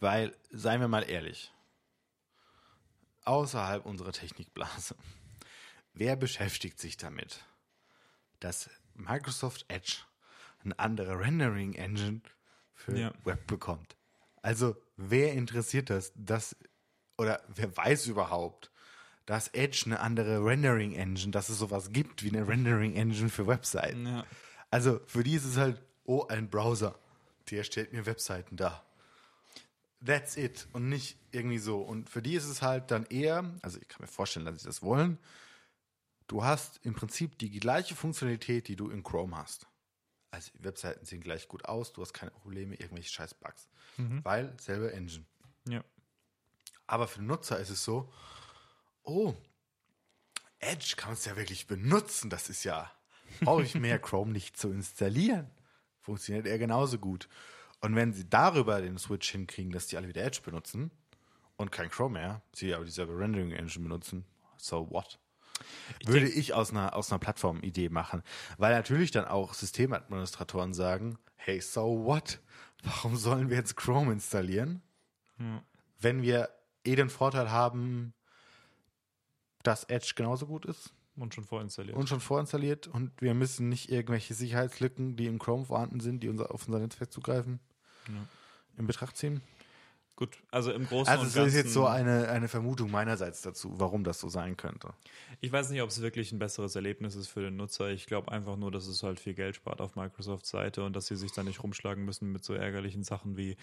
Weil, 0.02 0.36
seien 0.50 0.82
wir 0.82 0.88
mal 0.88 1.08
ehrlich, 1.08 1.54
außerhalb 3.24 3.86
unserer 3.86 4.12
Technikblase, 4.12 4.96
wer 5.94 6.16
beschäftigt 6.16 6.80
sich 6.80 6.98
damit, 6.98 7.46
dass 8.40 8.70
Microsoft 8.96 9.66
Edge 9.68 10.00
eine 10.64 10.78
andere 10.80 11.20
Rendering 11.20 11.74
Engine 11.74 12.22
für 12.74 12.98
Ja. 12.98 13.14
Web 13.24 13.46
bekommt? 13.46 13.96
Also, 14.42 14.76
wer 14.98 15.34
interessiert 15.34 15.92
das? 15.92 16.12
das 16.16 16.56
oder 17.20 17.44
wer 17.48 17.78
weiß 17.78 18.08
überhaupt, 18.08 18.72
dass 19.28 19.50
Edge 19.50 19.84
eine 19.86 20.00
andere 20.00 20.44
Rendering 20.44 20.94
Engine, 20.94 21.32
dass 21.32 21.50
es 21.50 21.60
sowas 21.60 21.92
gibt 21.92 22.24
wie 22.24 22.30
eine 22.30 22.48
Rendering 22.48 22.96
Engine 22.96 23.30
für 23.30 23.46
Webseiten? 23.46 24.08
ja. 24.08 24.26
Also 24.72 25.00
für 25.06 25.24
die 25.24 25.36
ist 25.36 25.46
es 25.46 25.58
halt, 25.58 25.80
oh, 26.06 26.26
ein 26.28 26.50
Browser, 26.50 26.98
der 27.52 27.64
stellt 27.64 27.94
mir 27.94 28.08
Webseiten 28.08 28.56
dar. 28.56 28.84
That's 30.06 30.38
it. 30.38 30.68
Und 30.74 30.90
nicht 30.90 31.18
irgendwie 31.32 31.60
so. 31.60 31.82
Und 31.82 32.10
für 32.10 32.22
die 32.22 32.36
ist 32.36 32.46
es 32.46 32.62
halt 32.62 32.92
dann 32.92 33.06
eher, 33.06 33.54
also 33.62 33.80
ich 33.80 33.88
kann 33.88 34.02
mir 34.02 34.08
vorstellen, 34.08 34.46
dass 34.46 34.62
sie 34.62 34.68
das 34.68 34.82
wollen, 34.82 35.20
du 36.28 36.44
hast 36.44 36.80
im 36.84 36.96
Prinzip 36.96 37.38
die 37.38 37.52
gleiche 37.52 37.96
Funktionalität, 37.96 38.68
die 38.68 38.76
du 38.76 38.90
in 38.90 39.04
Chrome 39.04 39.38
hast. 39.38 39.68
Also 40.32 40.52
Webseiten 40.60 41.06
sehen 41.06 41.22
gleich 41.22 41.48
gut 41.48 41.66
aus, 41.66 41.92
du 41.94 42.02
hast 42.02 42.14
keine 42.14 42.32
Probleme, 42.32 42.76
irgendwelche 42.76 43.12
scheiß 43.12 43.34
Bugs. 43.36 43.68
Weil 44.24 44.56
selbe 44.60 44.94
Engine. 44.94 45.26
ja. 45.68 45.84
Aber 46.88 47.08
für 47.08 47.20
den 47.20 47.28
Nutzer 47.28 47.58
ist 47.58 47.70
es 47.70 47.86
so, 47.86 48.12
oh, 49.04 49.34
Edge 50.60 50.96
kann 50.98 51.14
es 51.14 51.24
ja 51.24 51.38
wirklich 51.38 51.68
benutzen. 51.68 52.30
Das 52.30 52.50
ist 52.50 52.66
ja, 52.66 52.92
brauche 53.40 53.64
ich 53.64 53.76
mehr 53.76 54.00
Chrome 54.02 54.32
nicht 54.32 54.58
zu 54.58 54.70
installieren. 54.72 55.50
Funktioniert 56.02 56.48
er 56.48 56.58
genauso 56.58 56.98
gut. 56.98 57.30
Und 57.82 57.96
wenn 57.96 58.14
sie 58.14 58.30
darüber 58.30 58.80
den 58.82 58.98
Switch 58.98 59.32
hinkriegen, 59.32 59.72
dass 59.72 59.88
die 59.88 59.98
alle 59.98 60.08
wieder 60.08 60.24
Edge 60.24 60.42
benutzen 60.44 60.92
und 61.58 61.72
kein 61.72 61.90
Chrome 61.90 62.20
mehr, 62.20 62.42
sie 62.54 62.74
aber 62.74 62.86
dieselbe 62.86 63.18
Rendering 63.18 63.52
Engine 63.52 63.84
benutzen, 63.84 64.26
so 64.58 64.90
what? 64.92 65.20
Würde 66.06 66.28
ich 66.28 66.54
aus 66.54 66.72
einer, 66.72 66.96
aus 66.96 67.12
einer 67.12 67.20
Plattform-Idee 67.20 67.90
machen. 67.90 68.24
Weil 68.58 68.74
natürlich 68.74 69.12
dann 69.12 69.26
auch 69.26 69.54
Systemadministratoren 69.54 70.74
sagen, 70.74 71.18
hey, 71.36 71.60
so 71.60 72.06
what? 72.06 72.40
Warum 72.84 73.16
sollen 73.16 73.50
wir 73.50 73.58
jetzt 73.58 73.76
Chrome 73.76 74.12
installieren? 74.12 74.82
Wenn 76.00 76.22
wir 76.22 76.50
eh 76.84 76.96
den 76.96 77.10
Vorteil 77.10 77.52
haben, 77.52 78.14
dass 79.64 79.84
Edge 79.86 80.14
genauso 80.16 80.48
gut 80.48 80.66
ist 80.66 80.94
Und 81.16 81.34
schon 81.34 81.44
vorinstalliert. 81.44 81.96
und 81.96 82.10
schon 82.10 82.20
vorinstalliert 82.20 82.88
und 82.88 83.12
wir 83.22 83.34
müssen 83.36 83.70
nicht 83.70 83.92
irgendwelche 83.92 84.34
Sicherheitslücken, 84.34 85.16
die 85.16 85.28
in 85.28 85.38
Chrome 85.38 85.66
vorhanden 85.66 86.00
sind, 86.00 86.22
die 86.24 86.30
unser, 86.30 86.52
auf 86.52 86.66
unser 86.68 86.80
Netzwerk 86.80 87.12
zugreifen, 87.12 87.60
in 88.78 88.88
Betracht 88.88 89.18
ziehen. 89.18 89.42
Gut, 90.16 90.38
also 90.52 90.72
im 90.72 90.86
Großen 90.86 91.08
Also 91.10 91.22
und 91.22 91.30
es 91.30 91.34
Ganzen. 91.34 91.48
ist 91.50 91.56
jetzt 91.56 91.74
so 91.74 91.88
eine, 91.88 92.28
eine 92.30 92.48
Vermutung 92.48 92.92
meinerseits 92.92 93.42
dazu, 93.42 93.74
warum 93.80 94.04
das 94.04 94.20
so 94.20 94.30
sein 94.30 94.56
könnte. 94.56 94.94
Ich 95.40 95.52
weiß 95.52 95.72
nicht, 95.72 95.82
ob 95.82 95.90
es 95.90 96.00
wirklich 96.02 96.32
ein 96.32 96.38
besseres 96.38 96.76
Erlebnis 96.76 97.16
ist 97.16 97.28
für 97.28 97.42
den 97.42 97.56
Nutzer. 97.56 97.90
Ich 97.90 98.06
glaube 98.06 98.32
einfach 98.32 98.56
nur, 98.56 98.72
dass 98.72 98.86
es 98.86 99.02
halt 99.02 99.20
viel 99.20 99.34
Geld 99.34 99.56
spart 99.56 99.82
auf 99.82 99.96
Microsofts 99.96 100.50
Seite 100.50 100.84
und 100.84 100.96
dass 100.96 101.08
sie 101.08 101.16
sich 101.16 101.32
da 101.32 101.42
nicht 101.42 101.64
rumschlagen 101.64 102.06
müssen 102.06 102.32
mit 102.32 102.44
so 102.44 102.54
ärgerlichen 102.54 103.04
Sachen 103.04 103.36
wie 103.36 103.58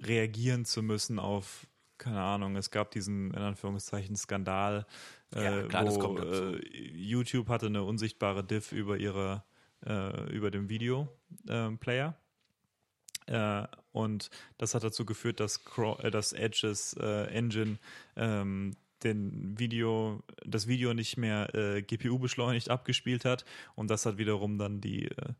reagieren 0.00 0.64
zu 0.64 0.82
müssen 0.82 1.18
auf, 1.18 1.66
keine 1.98 2.22
Ahnung, 2.22 2.56
es 2.56 2.70
gab 2.70 2.90
diesen 2.92 3.32
in 3.32 3.42
Anführungszeichen 3.42 4.16
Skandal, 4.16 4.86
Ja, 5.34 5.60
äh, 5.60 5.68
klar, 5.68 5.86
wo 5.86 6.18
äh, 6.18 6.56
YouTube 6.96 7.48
hatte 7.48 7.66
eine 7.66 7.82
unsichtbare 7.82 8.42
Diff 8.42 8.72
über 8.72 8.96
ihre 8.96 9.44
äh, 9.84 10.30
über 10.32 10.50
dem 10.50 10.68
Video-Player. 10.70 12.16
Äh, 13.32 13.66
und 13.92 14.30
das 14.58 14.74
hat 14.74 14.84
dazu 14.84 15.04
geführt, 15.04 15.40
dass, 15.40 15.64
Cro 15.64 15.98
äh, 15.98 16.10
dass 16.10 16.32
Edges 16.32 16.94
äh, 17.00 17.24
Engine 17.26 17.78
ähm, 18.16 18.76
den 19.02 19.58
Video, 19.58 20.22
das 20.44 20.68
Video 20.68 20.94
nicht 20.94 21.16
mehr 21.16 21.52
äh, 21.54 21.82
GPU 21.82 22.18
beschleunigt 22.18 22.70
abgespielt 22.70 23.24
hat 23.24 23.44
und 23.74 23.90
das 23.90 24.06
hat 24.06 24.18
wiederum 24.18 24.58
dann 24.58 24.80
die 24.80 25.08
äh, 25.08 25.32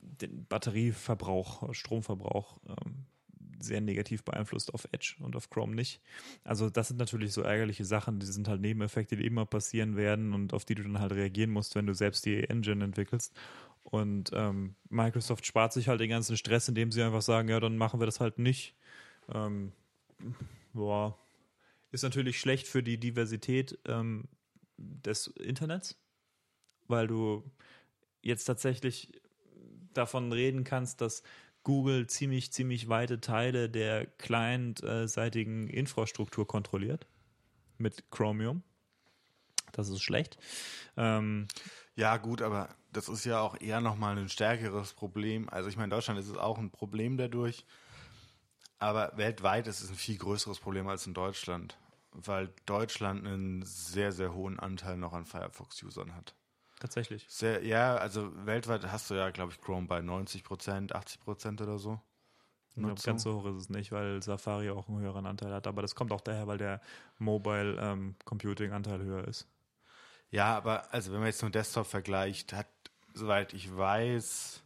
den 0.00 0.46
Batterieverbrauch, 0.46 1.72
Stromverbrauch 1.72 2.58
ähm, 2.68 3.06
sehr 3.60 3.80
negativ 3.80 4.24
beeinflusst 4.24 4.72
auf 4.74 4.88
Edge 4.92 5.16
und 5.20 5.36
auf 5.36 5.50
Chrome 5.50 5.74
nicht. 5.74 6.00
Also 6.44 6.70
das 6.70 6.88
sind 6.88 6.98
natürlich 6.98 7.32
so 7.32 7.42
ärgerliche 7.42 7.84
Sachen, 7.84 8.18
die 8.18 8.26
sind 8.26 8.48
halt 8.48 8.60
Nebeneffekte, 8.60 9.16
die 9.16 9.26
immer 9.26 9.46
passieren 9.46 9.96
werden 9.96 10.32
und 10.34 10.54
auf 10.54 10.64
die 10.64 10.74
du 10.74 10.82
dann 10.82 11.00
halt 11.00 11.12
reagieren 11.12 11.50
musst, 11.50 11.74
wenn 11.74 11.86
du 11.86 11.94
selbst 11.94 12.24
die 12.26 12.48
Engine 12.48 12.84
entwickelst. 12.84 13.34
Und 13.90 14.30
ähm, 14.34 14.74
Microsoft 14.90 15.46
spart 15.46 15.72
sich 15.72 15.88
halt 15.88 16.00
den 16.00 16.10
ganzen 16.10 16.36
Stress, 16.36 16.68
indem 16.68 16.92
sie 16.92 17.02
einfach 17.02 17.22
sagen, 17.22 17.48
ja, 17.48 17.58
dann 17.58 17.78
machen 17.78 18.00
wir 18.00 18.06
das 18.06 18.20
halt 18.20 18.38
nicht. 18.38 18.74
Ähm, 19.32 19.72
boah, 20.74 21.18
ist 21.90 22.02
natürlich 22.02 22.38
schlecht 22.38 22.66
für 22.66 22.82
die 22.82 22.98
Diversität 22.98 23.78
ähm, 23.86 24.28
des 24.76 25.28
Internets, 25.28 25.98
weil 26.86 27.06
du 27.06 27.50
jetzt 28.20 28.44
tatsächlich 28.44 29.10
davon 29.94 30.32
reden 30.32 30.64
kannst, 30.64 31.00
dass 31.00 31.22
Google 31.62 32.06
ziemlich, 32.08 32.52
ziemlich 32.52 32.90
weite 32.90 33.20
Teile 33.20 33.70
der 33.70 34.06
client-seitigen 34.06 35.68
Infrastruktur 35.68 36.46
kontrolliert 36.46 37.06
mit 37.78 38.10
Chromium. 38.10 38.62
Das 39.72 39.88
ist 39.88 40.02
schlecht. 40.02 40.38
Ähm, 40.96 41.48
Ja, 41.96 42.16
gut, 42.16 42.42
aber 42.42 42.68
das 42.98 43.08
ist 43.08 43.24
ja 43.24 43.40
auch 43.40 43.60
eher 43.60 43.80
nochmal 43.80 44.18
ein 44.18 44.28
stärkeres 44.28 44.92
Problem. 44.92 45.48
Also 45.50 45.68
ich 45.68 45.76
meine, 45.76 45.84
in 45.84 45.90
Deutschland 45.90 46.18
ist 46.18 46.28
es 46.28 46.36
auch 46.36 46.58
ein 46.58 46.70
Problem 46.70 47.16
dadurch, 47.16 47.64
aber 48.80 49.12
weltweit 49.14 49.68
ist 49.68 49.80
es 49.80 49.90
ein 49.90 49.94
viel 49.94 50.18
größeres 50.18 50.58
Problem 50.58 50.88
als 50.88 51.06
in 51.06 51.14
Deutschland, 51.14 51.78
weil 52.10 52.52
Deutschland 52.66 53.24
einen 53.24 53.62
sehr, 53.62 54.10
sehr 54.10 54.34
hohen 54.34 54.58
Anteil 54.58 54.96
noch 54.96 55.12
an 55.12 55.26
Firefox-Usern 55.26 56.16
hat. 56.16 56.34
Tatsächlich. 56.80 57.24
Sehr, 57.28 57.64
ja, 57.64 57.96
also 57.96 58.32
weltweit 58.46 58.90
hast 58.90 59.10
du 59.10 59.14
ja, 59.14 59.30
glaube 59.30 59.52
ich, 59.52 59.60
Chrome 59.60 59.86
bei 59.86 60.00
90 60.00 60.42
Prozent, 60.42 60.92
80 60.92 61.20
Prozent 61.20 61.60
oder 61.60 61.78
so. 61.78 62.00
Ich 62.74 62.82
glaube, 62.82 63.00
ganz 63.00 63.22
so 63.22 63.40
hoch 63.40 63.46
ist 63.46 63.56
es 63.56 63.70
nicht, 63.70 63.92
weil 63.92 64.22
Safari 64.22 64.70
auch 64.70 64.88
einen 64.88 65.00
höheren 65.00 65.26
Anteil 65.26 65.52
hat. 65.52 65.66
Aber 65.66 65.82
das 65.82 65.96
kommt 65.96 66.12
auch 66.12 66.20
daher, 66.20 66.46
weil 66.46 66.58
der 66.58 66.80
Mobile 67.18 67.76
ähm, 67.80 68.14
Computing 68.24 68.72
Anteil 68.72 69.02
höher 69.02 69.26
ist. 69.26 69.48
Ja, 70.30 70.56
aber 70.56 70.92
also 70.92 71.12
wenn 71.12 71.20
man 71.20 71.28
jetzt 71.28 71.42
nur 71.42 71.50
Desktop 71.50 71.86
vergleicht, 71.86 72.52
hat, 72.52 72.68
soweit 73.18 73.52
ich 73.52 73.76
weiß, 73.76 74.62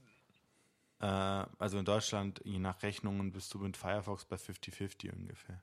äh, 1.00 1.06
also 1.06 1.78
in 1.78 1.84
Deutschland, 1.84 2.40
je 2.44 2.58
nach 2.58 2.82
Rechnungen, 2.82 3.32
bist 3.32 3.52
du 3.54 3.58
mit 3.58 3.76
Firefox 3.76 4.24
bei 4.24 4.36
50-50 4.36 5.12
ungefähr. 5.12 5.60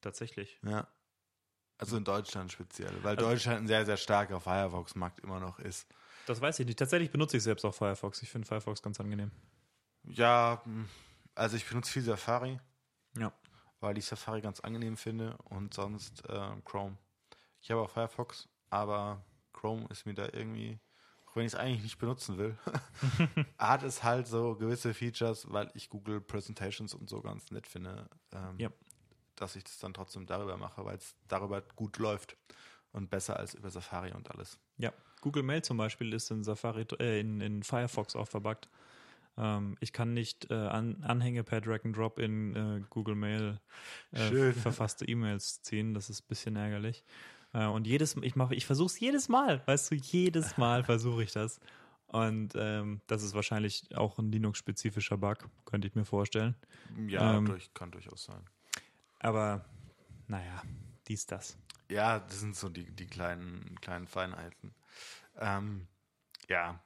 Tatsächlich. 0.00 0.58
Ja. 0.64 0.88
Also 1.78 1.96
in 1.96 2.04
Deutschland 2.04 2.50
speziell, 2.50 2.92
weil 3.04 3.16
also, 3.16 3.30
Deutschland 3.30 3.60
ein 3.60 3.66
sehr, 3.68 3.86
sehr 3.86 3.96
starker 3.96 4.40
Firefox-Markt 4.40 5.20
immer 5.20 5.38
noch 5.38 5.60
ist. 5.60 5.86
Das 6.26 6.40
weiß 6.40 6.58
ich 6.58 6.66
nicht. 6.66 6.78
Tatsächlich 6.78 7.10
benutze 7.10 7.36
ich 7.36 7.42
selbst 7.44 7.64
auch 7.64 7.74
Firefox. 7.74 8.20
Ich 8.22 8.30
finde 8.30 8.48
Firefox 8.48 8.82
ganz 8.82 8.98
angenehm. 9.00 9.30
Ja, 10.04 10.60
hm, 10.64 10.88
also 11.36 11.56
ich 11.56 11.66
benutze 11.68 11.92
viel 11.92 12.02
Safari. 12.02 12.58
Ja. 13.16 13.32
Weil 13.80 13.96
ich 13.96 14.06
Safari 14.06 14.40
ganz 14.40 14.58
angenehm 14.60 14.96
finde 14.96 15.38
und 15.44 15.72
sonst 15.72 16.28
äh, 16.28 16.50
Chrome. 16.64 16.98
Ich 17.60 17.70
habe 17.70 17.80
auch 17.80 17.90
Firefox, 17.90 18.48
aber 18.70 19.24
Chrome 19.52 19.86
ist 19.90 20.04
mir 20.04 20.14
da 20.14 20.28
irgendwie, 20.32 20.80
wenn 21.38 21.46
ich 21.46 21.54
es 21.54 21.58
eigentlich 21.58 21.82
nicht 21.82 21.98
benutzen 21.98 22.36
will, 22.36 22.56
hat 23.58 23.82
es 23.82 24.02
halt 24.02 24.26
so 24.26 24.54
gewisse 24.56 24.92
Features, 24.92 25.50
weil 25.50 25.70
ich 25.74 25.88
Google 25.88 26.20
Presentations 26.20 26.92
und 26.92 27.08
so 27.08 27.22
ganz 27.22 27.50
nett 27.50 27.66
finde. 27.66 28.08
Ähm, 28.32 28.58
ja 28.58 28.70
dass 29.40 29.56
ich 29.56 29.64
das 29.64 29.78
dann 29.78 29.94
trotzdem 29.94 30.26
darüber 30.26 30.56
mache, 30.56 30.84
weil 30.84 30.96
es 30.96 31.14
darüber 31.28 31.62
gut 31.76 31.98
läuft 31.98 32.36
und 32.92 33.10
besser 33.10 33.38
als 33.38 33.54
über 33.54 33.70
Safari 33.70 34.12
und 34.12 34.30
alles. 34.30 34.58
Ja, 34.76 34.92
Google 35.20 35.42
Mail 35.42 35.62
zum 35.62 35.76
Beispiel 35.76 36.12
ist 36.12 36.30
in 36.30 36.44
Safari, 36.44 36.86
äh, 36.98 37.20
in, 37.20 37.40
in 37.40 37.62
Firefox 37.62 38.16
auch 38.16 38.28
verbuggt. 38.28 38.68
Ähm, 39.36 39.76
ich 39.80 39.92
kann 39.92 40.14
nicht 40.14 40.50
äh, 40.50 40.54
an, 40.54 41.02
Anhänge 41.02 41.44
per 41.44 41.60
Drag 41.60 41.84
and 41.84 41.96
Drop 41.96 42.18
in 42.18 42.56
äh, 42.56 42.82
Google 42.90 43.14
Mail 43.14 43.60
äh, 44.12 44.52
verfasste 44.52 45.04
E-Mails 45.06 45.62
ziehen. 45.62 45.94
Das 45.94 46.10
ist 46.10 46.24
ein 46.24 46.28
bisschen 46.28 46.56
ärgerlich. 46.56 47.04
Äh, 47.52 47.66
und 47.66 47.86
jedes, 47.86 48.16
ich 48.16 48.36
mache, 48.36 48.54
ich 48.54 48.66
versuche 48.66 48.86
es 48.86 49.00
jedes 49.00 49.28
Mal, 49.28 49.62
weißt 49.66 49.90
du, 49.90 49.94
jedes 49.94 50.56
Mal 50.56 50.84
versuche 50.84 51.22
ich 51.22 51.32
das. 51.32 51.60
Und 52.08 52.54
ähm, 52.56 53.02
das 53.06 53.22
ist 53.22 53.34
wahrscheinlich 53.34 53.94
auch 53.94 54.18
ein 54.18 54.32
Linux-spezifischer 54.32 55.18
Bug, 55.18 55.48
könnte 55.66 55.86
ich 55.88 55.94
mir 55.94 56.06
vorstellen. 56.06 56.56
Ja, 57.06 57.36
ähm, 57.36 57.44
durch, 57.44 57.72
kann 57.74 57.90
durchaus 57.90 58.24
sein. 58.24 58.42
Aber 59.18 59.64
naja, 60.26 60.62
dies, 61.06 61.26
das. 61.26 61.58
Ja, 61.90 62.20
das 62.20 62.40
sind 62.40 62.56
so 62.56 62.68
die, 62.68 62.90
die 62.90 63.06
kleinen, 63.06 63.78
kleinen 63.80 64.06
Feinheiten. 64.06 64.74
Ähm, 65.38 65.86
ja, 66.48 66.80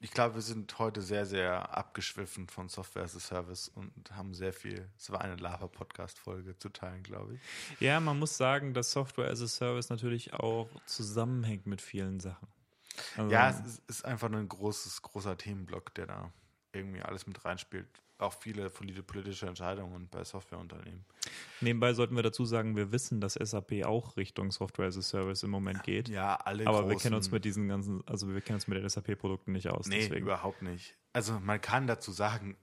ich 0.00 0.12
glaube, 0.12 0.36
wir 0.36 0.42
sind 0.42 0.78
heute 0.78 1.02
sehr, 1.02 1.26
sehr 1.26 1.76
abgeschwiffen 1.76 2.48
von 2.48 2.68
Software 2.68 3.02
as 3.02 3.16
a 3.16 3.20
Service 3.20 3.68
und 3.68 3.92
haben 4.12 4.32
sehr 4.32 4.52
viel, 4.52 4.88
es 4.96 5.10
war 5.10 5.20
eine 5.22 5.36
Lava-Podcast-Folge 5.36 6.56
zu 6.58 6.68
teilen, 6.68 7.02
glaube 7.02 7.34
ich. 7.34 7.80
Ja, 7.80 7.98
man 7.98 8.18
muss 8.18 8.36
sagen, 8.36 8.74
dass 8.74 8.92
Software 8.92 9.30
as 9.30 9.42
a 9.42 9.48
Service 9.48 9.88
natürlich 9.88 10.34
auch 10.34 10.68
zusammenhängt 10.86 11.66
mit 11.66 11.80
vielen 11.80 12.20
Sachen. 12.20 12.46
Also, 13.16 13.30
ja, 13.30 13.50
es 13.50 13.80
ist, 13.88 14.04
einfach 14.04 14.28
nur 14.28 14.40
ein 14.40 14.48
großes, 14.48 15.02
großer 15.02 15.36
Themenblock, 15.36 15.94
der 15.94 16.06
da 16.06 16.32
irgendwie 16.72 17.02
alles 17.02 17.26
mit 17.26 17.44
reinspielt 17.44 17.88
auch 18.18 18.34
viele 18.34 18.68
politische 18.70 19.46
Entscheidungen 19.46 20.08
bei 20.08 20.24
Softwareunternehmen. 20.24 21.04
Nebenbei 21.60 21.94
sollten 21.94 22.16
wir 22.16 22.22
dazu 22.22 22.44
sagen, 22.44 22.76
wir 22.76 22.90
wissen, 22.90 23.20
dass 23.20 23.34
SAP 23.34 23.84
auch 23.84 24.16
Richtung 24.16 24.50
Software 24.50 24.88
as 24.88 24.96
a 24.96 25.02
Service 25.02 25.44
im 25.44 25.50
Moment 25.50 25.84
geht. 25.84 26.08
Ja, 26.08 26.36
alle 26.36 26.66
Aber 26.66 26.88
wir 26.88 26.96
kennen 26.96 27.14
uns 27.14 27.30
mit 27.30 27.44
diesen 27.44 27.68
ganzen, 27.68 28.06
also 28.06 28.28
wir 28.28 28.40
kennen 28.40 28.56
uns 28.56 28.66
mit 28.66 28.78
den 28.78 28.88
SAP-Produkten 28.88 29.52
nicht 29.52 29.68
aus. 29.68 29.86
Nee, 29.86 30.00
deswegen. 30.00 30.26
überhaupt 30.26 30.62
nicht. 30.62 30.96
Also 31.12 31.38
man 31.38 31.60
kann 31.60 31.86
dazu 31.86 32.10
sagen, 32.10 32.56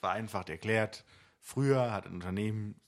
vereinfacht 0.00 0.50
erklärt, 0.50 1.04
früher 1.38 1.92
hat 1.92 2.06
ein 2.06 2.14
Unternehmen 2.14 2.80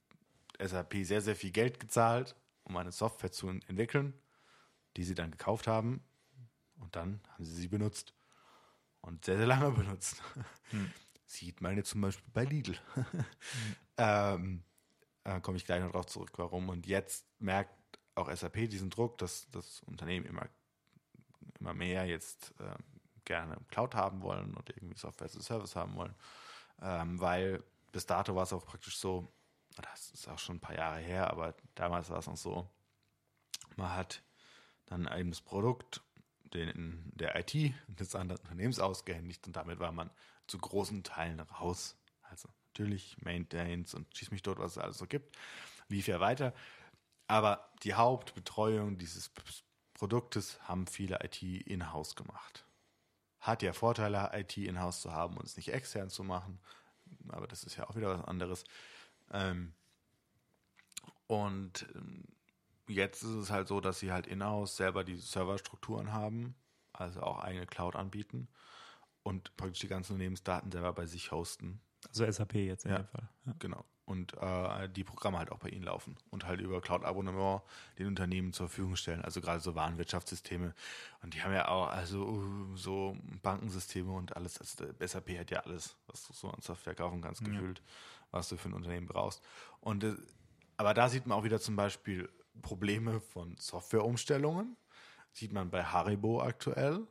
SAP 0.61 1.05
sehr, 1.05 1.21
sehr 1.21 1.37
viel 1.37 1.53
Geld 1.53 1.79
gezahlt, 1.79 2.35
um 2.65 2.77
eine 2.77 2.93
Software 2.93 3.33
zu 3.33 3.49
entwickeln, 3.49 4.15
die 4.97 5.05
sie 5.05 5.15
dann 5.15 5.31
gekauft 5.31 5.69
haben 5.69 6.03
und 6.81 6.97
dann 6.97 7.21
haben 7.29 7.45
sie 7.45 7.55
sie 7.55 7.69
benutzt 7.69 8.15
und 9.01 9.25
sehr, 9.25 9.37
sehr 9.37 9.47
lange 9.47 9.71
benutzt. 9.77 10.23
Hm. 10.71 10.91
Sieht 11.31 11.61
man 11.61 11.77
jetzt 11.77 11.91
zum 11.91 12.01
Beispiel 12.01 12.29
bei 12.33 12.45
Lidl. 12.45 12.77
mhm. 12.97 13.25
ähm, 13.99 14.65
äh, 15.23 15.41
komme 15.41 15.59
ich 15.59 15.65
gleich 15.65 15.81
noch 15.81 15.93
drauf 15.93 16.07
zurück, 16.07 16.33
warum. 16.35 16.69
Und 16.69 16.89
jetzt 16.89 17.25
merkt 17.39 17.71
auch 18.17 18.29
SAP 18.35 18.69
diesen 18.69 18.91
Druck, 18.91 19.17
dass 19.19 19.49
das 19.53 19.81
Unternehmen 19.85 20.27
immer, 20.27 20.49
immer 21.61 21.73
mehr 21.73 22.05
jetzt 22.07 22.53
äh, 22.59 22.75
gerne 23.25 23.59
Cloud 23.69 23.95
haben 23.95 24.23
wollen 24.23 24.55
und 24.55 24.71
irgendwie 24.71 24.99
Software 24.99 25.27
as 25.27 25.37
a 25.37 25.41
Service 25.41 25.77
haben 25.77 25.95
wollen. 25.95 26.17
Ähm, 26.83 27.21
weil 27.21 27.63
bis 27.93 28.07
dato 28.07 28.35
war 28.35 28.43
es 28.43 28.53
auch 28.53 28.67
praktisch 28.67 28.99
so, 28.99 29.33
das 29.77 30.11
ist 30.11 30.27
auch 30.27 30.39
schon 30.41 30.57
ein 30.57 30.61
paar 30.61 30.77
Jahre 30.77 30.99
her, 30.99 31.31
aber 31.31 31.55
damals 31.77 32.11
war 32.11 32.19
es 32.19 32.27
noch 32.27 32.37
so, 32.37 32.69
man 33.77 33.95
hat 33.95 34.21
dann 34.87 35.09
eben 35.17 35.31
das 35.31 35.43
Produkt 35.43 36.03
den, 36.55 37.13
der 37.15 37.37
IT 37.37 37.75
des 37.89 38.15
anderen 38.15 38.41
Unternehmens 38.41 38.79
ausgehändigt 38.79 39.47
und 39.47 39.57
damit 39.57 39.79
war 39.79 39.93
man 39.93 40.11
zu 40.47 40.59
großen 40.59 41.03
Teilen 41.05 41.41
raus. 41.41 41.97
Also 42.23 42.49
natürlich 42.73 43.17
Maintains 43.23 43.95
und 43.95 44.15
schieß 44.17 44.31
mich 44.31 44.43
dort, 44.43 44.59
was 44.59 44.73
es 44.73 44.79
alles 44.79 44.99
so 44.99 45.07
gibt, 45.07 45.37
lief 45.89 46.07
ja 46.07 46.21
weiter. 46.21 46.55
Aber 47.27 47.71
die 47.85 47.95
Hauptbetreuung 47.95 48.99
dieses 48.99 49.31
Produktes 49.95 50.61
haben 50.63 50.87
viele 50.87 51.19
IT 51.23 51.43
in-house 51.43 52.17
gemacht. 52.17 52.65
Hat 53.41 53.63
ja 53.63 53.73
Vorteile, 53.73 54.31
IT 54.33 54.57
in-house 54.57 55.03
zu 55.03 55.13
haben 55.13 55.37
und 55.37 55.45
es 55.45 55.57
nicht 55.57 55.73
extern 55.73 56.11
zu 56.11 56.25
machen. 56.25 56.59
Aber 57.29 57.47
das 57.47 57.65
ist 57.65 57.77
ja 57.77 57.89
auch 57.89 57.97
wieder 57.97 58.19
was 58.19 58.27
anderes. 58.27 58.65
Ähm, 59.33 59.73
und 61.27 61.87
ähm, 61.95 62.25
jetzt 62.91 63.23
ist 63.23 63.31
es 63.31 63.51
halt 63.51 63.69
so, 63.69 63.81
dass 63.81 63.99
sie 63.99 64.13
halt 64.13 64.27
in-house 64.27 64.77
selber 64.77 65.05
die 65.05 65.17
Serverstrukturen 65.17 66.13
haben, 66.13 66.55
also 66.93 67.23
auch 67.23 67.41
eigene 67.41 67.67
Cloud 67.67 67.97
anbieten 67.97 68.49
und 69.23 69.57
praktisch 69.57 69.81
die 69.81 69.89
ganzen 69.89 70.13
Unternehmensdaten 70.13 70.71
selber 70.71 70.93
bei 70.93 71.07
sich 71.07 71.31
hosten. 71.31 71.81
Also 72.09 72.31
SAP 72.31 72.55
jetzt 72.55 72.85
in 72.85 72.93
ja, 72.93 72.99
dem 72.99 73.07
Fall. 73.07 73.29
Ja. 73.47 73.55
Genau. 73.59 73.85
Und 74.07 74.35
äh, 74.39 74.89
die 74.89 75.05
Programme 75.05 75.39
halt 75.39 75.53
auch 75.53 75.59
bei 75.59 75.69
ihnen 75.69 75.85
laufen 75.85 76.17
und 76.31 76.45
halt 76.45 76.61
über 76.61 76.81
Cloud-Abonnement 76.81 77.63
den 77.97 78.09
Unternehmen 78.09 78.53
zur 78.53 78.69
Verfügung 78.69 78.97
stellen. 78.97 79.23
Also 79.23 79.41
gerade 79.41 79.61
so 79.61 79.77
Warenwirtschaftssysteme. 79.77 80.75
Und 81.23 81.35
die 81.35 81.43
haben 81.43 81.53
ja 81.53 81.69
auch 81.69 81.89
also 81.89 82.27
uh, 82.27 82.77
so 82.77 83.17
Bankensysteme 83.43 84.11
und 84.11 84.35
alles. 84.35 84.59
Also 84.59 84.93
SAP 84.99 85.39
hat 85.39 85.53
ja 85.53 85.61
alles, 85.61 85.97
was 86.09 86.27
du 86.27 86.33
so 86.33 86.51
an 86.51 86.61
Software 86.61 86.97
kaufen 86.97 87.21
kannst, 87.21 87.45
gefühlt, 87.45 87.79
ja. 87.79 87.85
was 88.33 88.49
du 88.49 88.57
für 88.57 88.69
ein 88.69 88.75
Unternehmen 88.75 89.07
brauchst. 89.07 89.45
Und 89.81 90.03
äh, 90.03 90.17
aber 90.77 90.95
da 90.95 91.09
sieht 91.09 91.27
man 91.27 91.39
auch 91.39 91.45
wieder 91.45 91.61
zum 91.61 91.77
Beispiel 91.77 92.29
Probleme 92.63 93.21
von 93.21 93.57
Softwareumstellungen. 93.59 94.77
Sieht 95.33 95.53
man 95.53 95.71
bei 95.71 95.85
Haribo 95.85 96.43
aktuell 96.43 97.07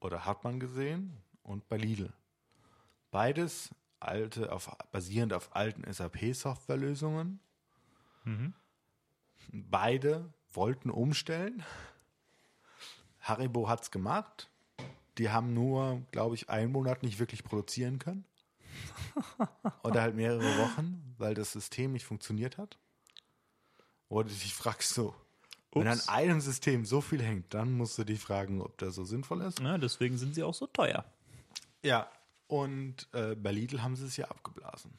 oder 0.00 0.24
hat 0.24 0.44
man 0.44 0.60
gesehen 0.60 1.16
und 1.42 1.68
bei 1.68 1.76
Lidl. 1.76 2.12
Beides 3.10 3.70
alte, 4.00 4.52
auf, 4.52 4.70
basierend 4.92 5.32
auf 5.32 5.54
alten 5.56 5.90
SAP-Softwarelösungen. 5.90 7.40
Mhm. 8.24 8.52
Beide 9.52 10.32
wollten 10.52 10.90
umstellen. 10.90 11.64
Haribo 13.20 13.68
hat 13.68 13.82
es 13.82 13.90
gemacht. 13.90 14.50
Die 15.18 15.30
haben 15.30 15.52
nur, 15.52 16.02
glaube 16.12 16.34
ich, 16.34 16.48
einen 16.48 16.70
Monat 16.72 17.02
nicht 17.02 17.18
wirklich 17.18 17.42
produzieren 17.42 17.98
können. 17.98 18.24
Oder 19.82 20.02
halt 20.02 20.14
mehrere 20.14 20.58
Wochen, 20.58 21.14
weil 21.18 21.34
das 21.34 21.52
System 21.52 21.92
nicht 21.92 22.04
funktioniert 22.04 22.58
hat. 22.58 22.78
Oder 24.08 24.28
du 24.28 24.34
dich 24.34 24.54
fragst 24.54 24.94
so, 24.94 25.14
Ups. 25.70 25.84
Wenn 25.84 25.88
an 25.88 26.00
einem 26.08 26.40
System 26.40 26.86
so 26.86 27.00
viel 27.00 27.22
hängt, 27.22 27.52
dann 27.52 27.72
musst 27.72 27.98
du 27.98 28.04
dich 28.04 28.20
fragen, 28.20 28.62
ob 28.62 28.78
das 28.78 28.94
so 28.94 29.04
sinnvoll 29.04 29.42
ist. 29.42 29.60
Ja, 29.60 29.76
deswegen 29.76 30.16
sind 30.16 30.34
sie 30.34 30.42
auch 30.42 30.54
so 30.54 30.66
teuer. 30.66 31.04
Ja, 31.82 32.10
und 32.46 33.06
äh, 33.12 33.34
bei 33.34 33.52
Lidl 33.52 33.82
haben 33.82 33.94
sie 33.94 34.06
es 34.06 34.16
ja 34.16 34.26
abgeblasen. 34.26 34.92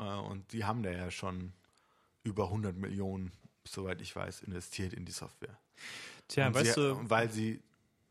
Äh, 0.00 0.04
und 0.04 0.52
die 0.52 0.64
haben 0.64 0.82
da 0.82 0.90
ja 0.90 1.10
schon 1.10 1.52
über 2.24 2.44
100 2.44 2.76
Millionen, 2.76 3.30
soweit 3.64 4.00
ich 4.00 4.14
weiß, 4.14 4.42
investiert 4.42 4.92
in 4.92 5.04
die 5.04 5.12
Software. 5.12 5.56
Tja, 6.26 6.48
und 6.48 6.54
weißt 6.54 6.74
sie, 6.74 6.80
du. 6.80 7.08
Weil 7.08 7.30
sie 7.30 7.62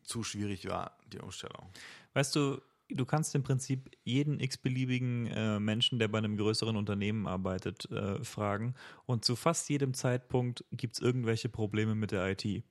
zu 0.03 0.23
schwierig 0.23 0.69
war, 0.69 0.97
die 1.11 1.19
Umstellung. 1.19 1.69
Weißt 2.13 2.33
du, 2.37 2.61
du 2.89 3.05
kannst 3.05 3.35
im 3.35 3.43
Prinzip 3.43 3.89
jeden 4.03 4.39
x-beliebigen 4.39 5.27
äh, 5.27 5.59
Menschen, 5.59 5.99
der 5.99 6.07
bei 6.07 6.17
einem 6.17 6.37
größeren 6.37 6.75
Unternehmen 6.75 7.27
arbeitet, 7.27 7.89
äh, 7.91 8.23
fragen. 8.23 8.75
Und 9.05 9.25
zu 9.25 9.35
fast 9.35 9.69
jedem 9.69 9.93
Zeitpunkt 9.93 10.63
gibt 10.71 10.95
es 10.95 11.01
irgendwelche 11.01 11.49
Probleme 11.49 11.95
mit 11.95 12.11
der 12.11 12.29
IT. 12.31 12.63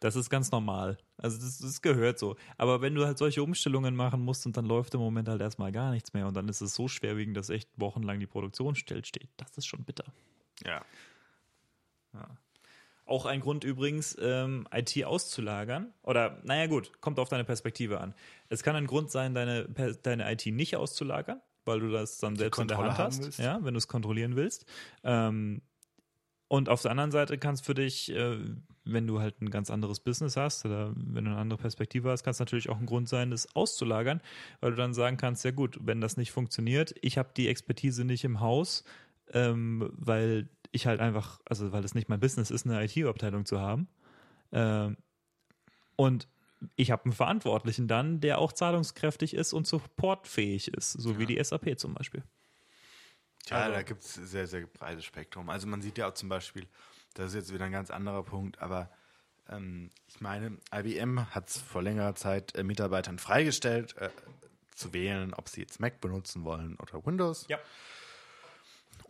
Das 0.00 0.16
ist 0.16 0.30
ganz 0.30 0.50
normal. 0.50 0.96
Also 1.18 1.38
das, 1.38 1.58
das 1.58 1.82
gehört 1.82 2.18
so. 2.18 2.36
Aber 2.56 2.80
wenn 2.80 2.94
du 2.94 3.04
halt 3.04 3.18
solche 3.18 3.42
Umstellungen 3.42 3.94
machen 3.94 4.22
musst 4.22 4.46
und 4.46 4.56
dann 4.56 4.64
läuft 4.64 4.94
im 4.94 5.00
Moment 5.00 5.28
halt 5.28 5.42
erstmal 5.42 5.72
gar 5.72 5.90
nichts 5.90 6.14
mehr 6.14 6.26
und 6.26 6.34
dann 6.34 6.48
ist 6.48 6.62
es 6.62 6.74
so 6.74 6.88
schwerwiegend, 6.88 7.36
dass 7.36 7.50
echt 7.50 7.68
wochenlang 7.76 8.18
die 8.18 8.26
Produktion 8.26 8.74
stillsteht, 8.74 9.28
das 9.36 9.56
ist 9.58 9.66
schon 9.66 9.84
bitter. 9.84 10.12
Ja. 12.14 12.36
Auch 13.10 13.26
ein 13.26 13.40
Grund 13.40 13.64
übrigens, 13.64 14.16
ähm, 14.20 14.68
IT 14.72 15.04
auszulagern. 15.04 15.92
Oder, 16.04 16.38
naja, 16.44 16.68
gut, 16.68 17.00
kommt 17.00 17.18
auf 17.18 17.28
deine 17.28 17.42
Perspektive 17.42 18.00
an. 18.00 18.14
Es 18.48 18.62
kann 18.62 18.76
ein 18.76 18.86
Grund 18.86 19.10
sein, 19.10 19.34
deine, 19.34 19.68
deine 20.02 20.30
IT 20.32 20.46
nicht 20.46 20.76
auszulagern, 20.76 21.40
weil 21.64 21.80
du 21.80 21.90
das 21.90 22.18
dann 22.18 22.36
selbst 22.36 22.60
in 22.60 22.68
der 22.68 22.78
Hand 22.78 22.98
hast, 22.98 23.24
willst. 23.24 23.40
ja, 23.40 23.58
wenn 23.64 23.74
du 23.74 23.78
es 23.78 23.88
kontrollieren 23.88 24.36
willst. 24.36 24.64
Ähm, 25.02 25.60
und 26.46 26.68
auf 26.68 26.82
der 26.82 26.92
anderen 26.92 27.10
Seite 27.10 27.36
kannst 27.36 27.64
für 27.64 27.74
dich, 27.74 28.12
äh, 28.12 28.38
wenn 28.84 29.08
du 29.08 29.18
halt 29.18 29.42
ein 29.42 29.50
ganz 29.50 29.70
anderes 29.70 29.98
Business 29.98 30.36
hast 30.36 30.64
oder 30.64 30.92
wenn 30.94 31.24
du 31.24 31.32
eine 31.32 31.40
andere 31.40 31.58
Perspektive 31.58 32.10
hast, 32.10 32.22
kann 32.22 32.30
es 32.30 32.38
natürlich 32.38 32.68
auch 32.68 32.78
ein 32.78 32.86
Grund 32.86 33.08
sein, 33.08 33.32
das 33.32 33.56
auszulagern, 33.56 34.20
weil 34.60 34.70
du 34.70 34.76
dann 34.76 34.94
sagen 34.94 35.16
kannst, 35.16 35.44
ja 35.44 35.50
gut, 35.50 35.80
wenn 35.82 36.00
das 36.00 36.16
nicht 36.16 36.30
funktioniert, 36.30 36.94
ich 37.02 37.18
habe 37.18 37.30
die 37.36 37.48
Expertise 37.48 38.04
nicht 38.04 38.22
im 38.22 38.38
Haus, 38.38 38.84
ähm, 39.32 39.90
weil 39.96 40.48
ich 40.72 40.86
halt 40.86 41.00
einfach, 41.00 41.40
also 41.44 41.72
weil 41.72 41.84
es 41.84 41.94
nicht 41.94 42.08
mein 42.08 42.20
Business 42.20 42.50
ist, 42.50 42.66
eine 42.66 42.84
IT-Abteilung 42.84 43.44
zu 43.46 43.60
haben. 43.60 43.88
Ähm, 44.52 44.96
und 45.96 46.28
ich 46.76 46.90
habe 46.90 47.04
einen 47.04 47.12
Verantwortlichen 47.12 47.88
dann, 47.88 48.20
der 48.20 48.38
auch 48.38 48.52
zahlungskräftig 48.52 49.34
ist 49.34 49.52
und 49.52 49.66
supportfähig 49.66 50.68
ist, 50.68 50.92
so 50.92 51.18
wie 51.18 51.26
die 51.26 51.42
SAP 51.42 51.78
zum 51.78 51.94
Beispiel. 51.94 52.22
Tja, 53.46 53.58
Also- 53.58 53.72
da 53.74 53.82
gibt 53.82 54.02
es 54.02 54.14
sehr, 54.14 54.46
sehr 54.46 54.66
breites 54.66 55.04
Spektrum. 55.04 55.48
Also 55.50 55.66
man 55.66 55.80
sieht 55.82 55.98
ja 55.98 56.08
auch 56.08 56.14
zum 56.14 56.28
Beispiel, 56.28 56.66
das 57.14 57.30
ist 57.30 57.34
jetzt 57.34 57.54
wieder 57.54 57.64
ein 57.64 57.72
ganz 57.72 57.90
anderer 57.90 58.22
Punkt, 58.22 58.60
aber 58.60 58.90
ähm, 59.48 59.90
ich 60.06 60.20
meine, 60.20 60.58
IBM 60.72 61.34
hat 61.34 61.48
es 61.48 61.58
vor 61.58 61.82
längerer 61.82 62.14
Zeit 62.14 62.54
äh, 62.54 62.62
Mitarbeitern 62.62 63.18
freigestellt, 63.18 63.96
äh, 63.96 64.10
zu 64.74 64.92
wählen, 64.92 65.34
ob 65.34 65.48
sie 65.48 65.60
jetzt 65.62 65.80
Mac 65.80 66.00
benutzen 66.00 66.44
wollen 66.44 66.76
oder 66.76 67.04
Windows. 67.04 67.46
Ja. 67.48 67.58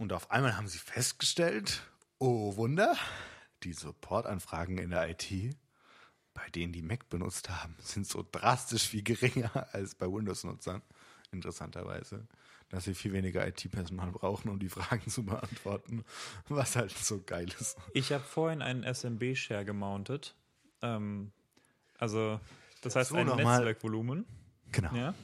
Und 0.01 0.15
auf 0.15 0.31
einmal 0.31 0.57
haben 0.57 0.67
sie 0.67 0.79
festgestellt, 0.79 1.83
oh 2.19 2.57
Wunder, 2.57 2.97
die 3.65 3.75
Supportanfragen 3.75 4.79
in 4.79 4.89
der 4.93 5.11
IT, 5.11 5.55
bei 6.33 6.49
denen 6.55 6.73
die 6.73 6.81
Mac 6.81 7.11
benutzt 7.11 7.51
haben, 7.51 7.77
sind 7.81 8.07
so 8.07 8.27
drastisch 8.33 8.89
viel 8.89 9.03
geringer 9.03 9.69
als 9.75 9.95
bei 9.95 10.07
Windows-Nutzern, 10.07 10.81
interessanterweise. 11.33 12.27
Dass 12.71 12.85
sie 12.85 12.95
viel 12.95 13.13
weniger 13.13 13.47
IT-Personal 13.47 14.11
brauchen, 14.11 14.49
um 14.49 14.59
die 14.59 14.71
Fragen 14.71 15.11
zu 15.11 15.23
beantworten, 15.23 16.03
was 16.49 16.77
halt 16.77 16.97
so 16.97 17.21
geil 17.21 17.51
ist. 17.61 17.77
Ich 17.93 18.11
habe 18.11 18.25
vorhin 18.25 18.63
einen 18.63 18.85
SMB-Share 18.85 19.67
gemountet. 19.67 20.35
Ähm, 20.81 21.31
also, 21.99 22.41
das 22.81 22.97
heißt 22.97 23.11
So, 23.11 23.17
ein. 23.17 23.27
Netzwerkvolumen. 23.27 24.25
Genau. 24.73 24.95
Ja, 24.95 25.15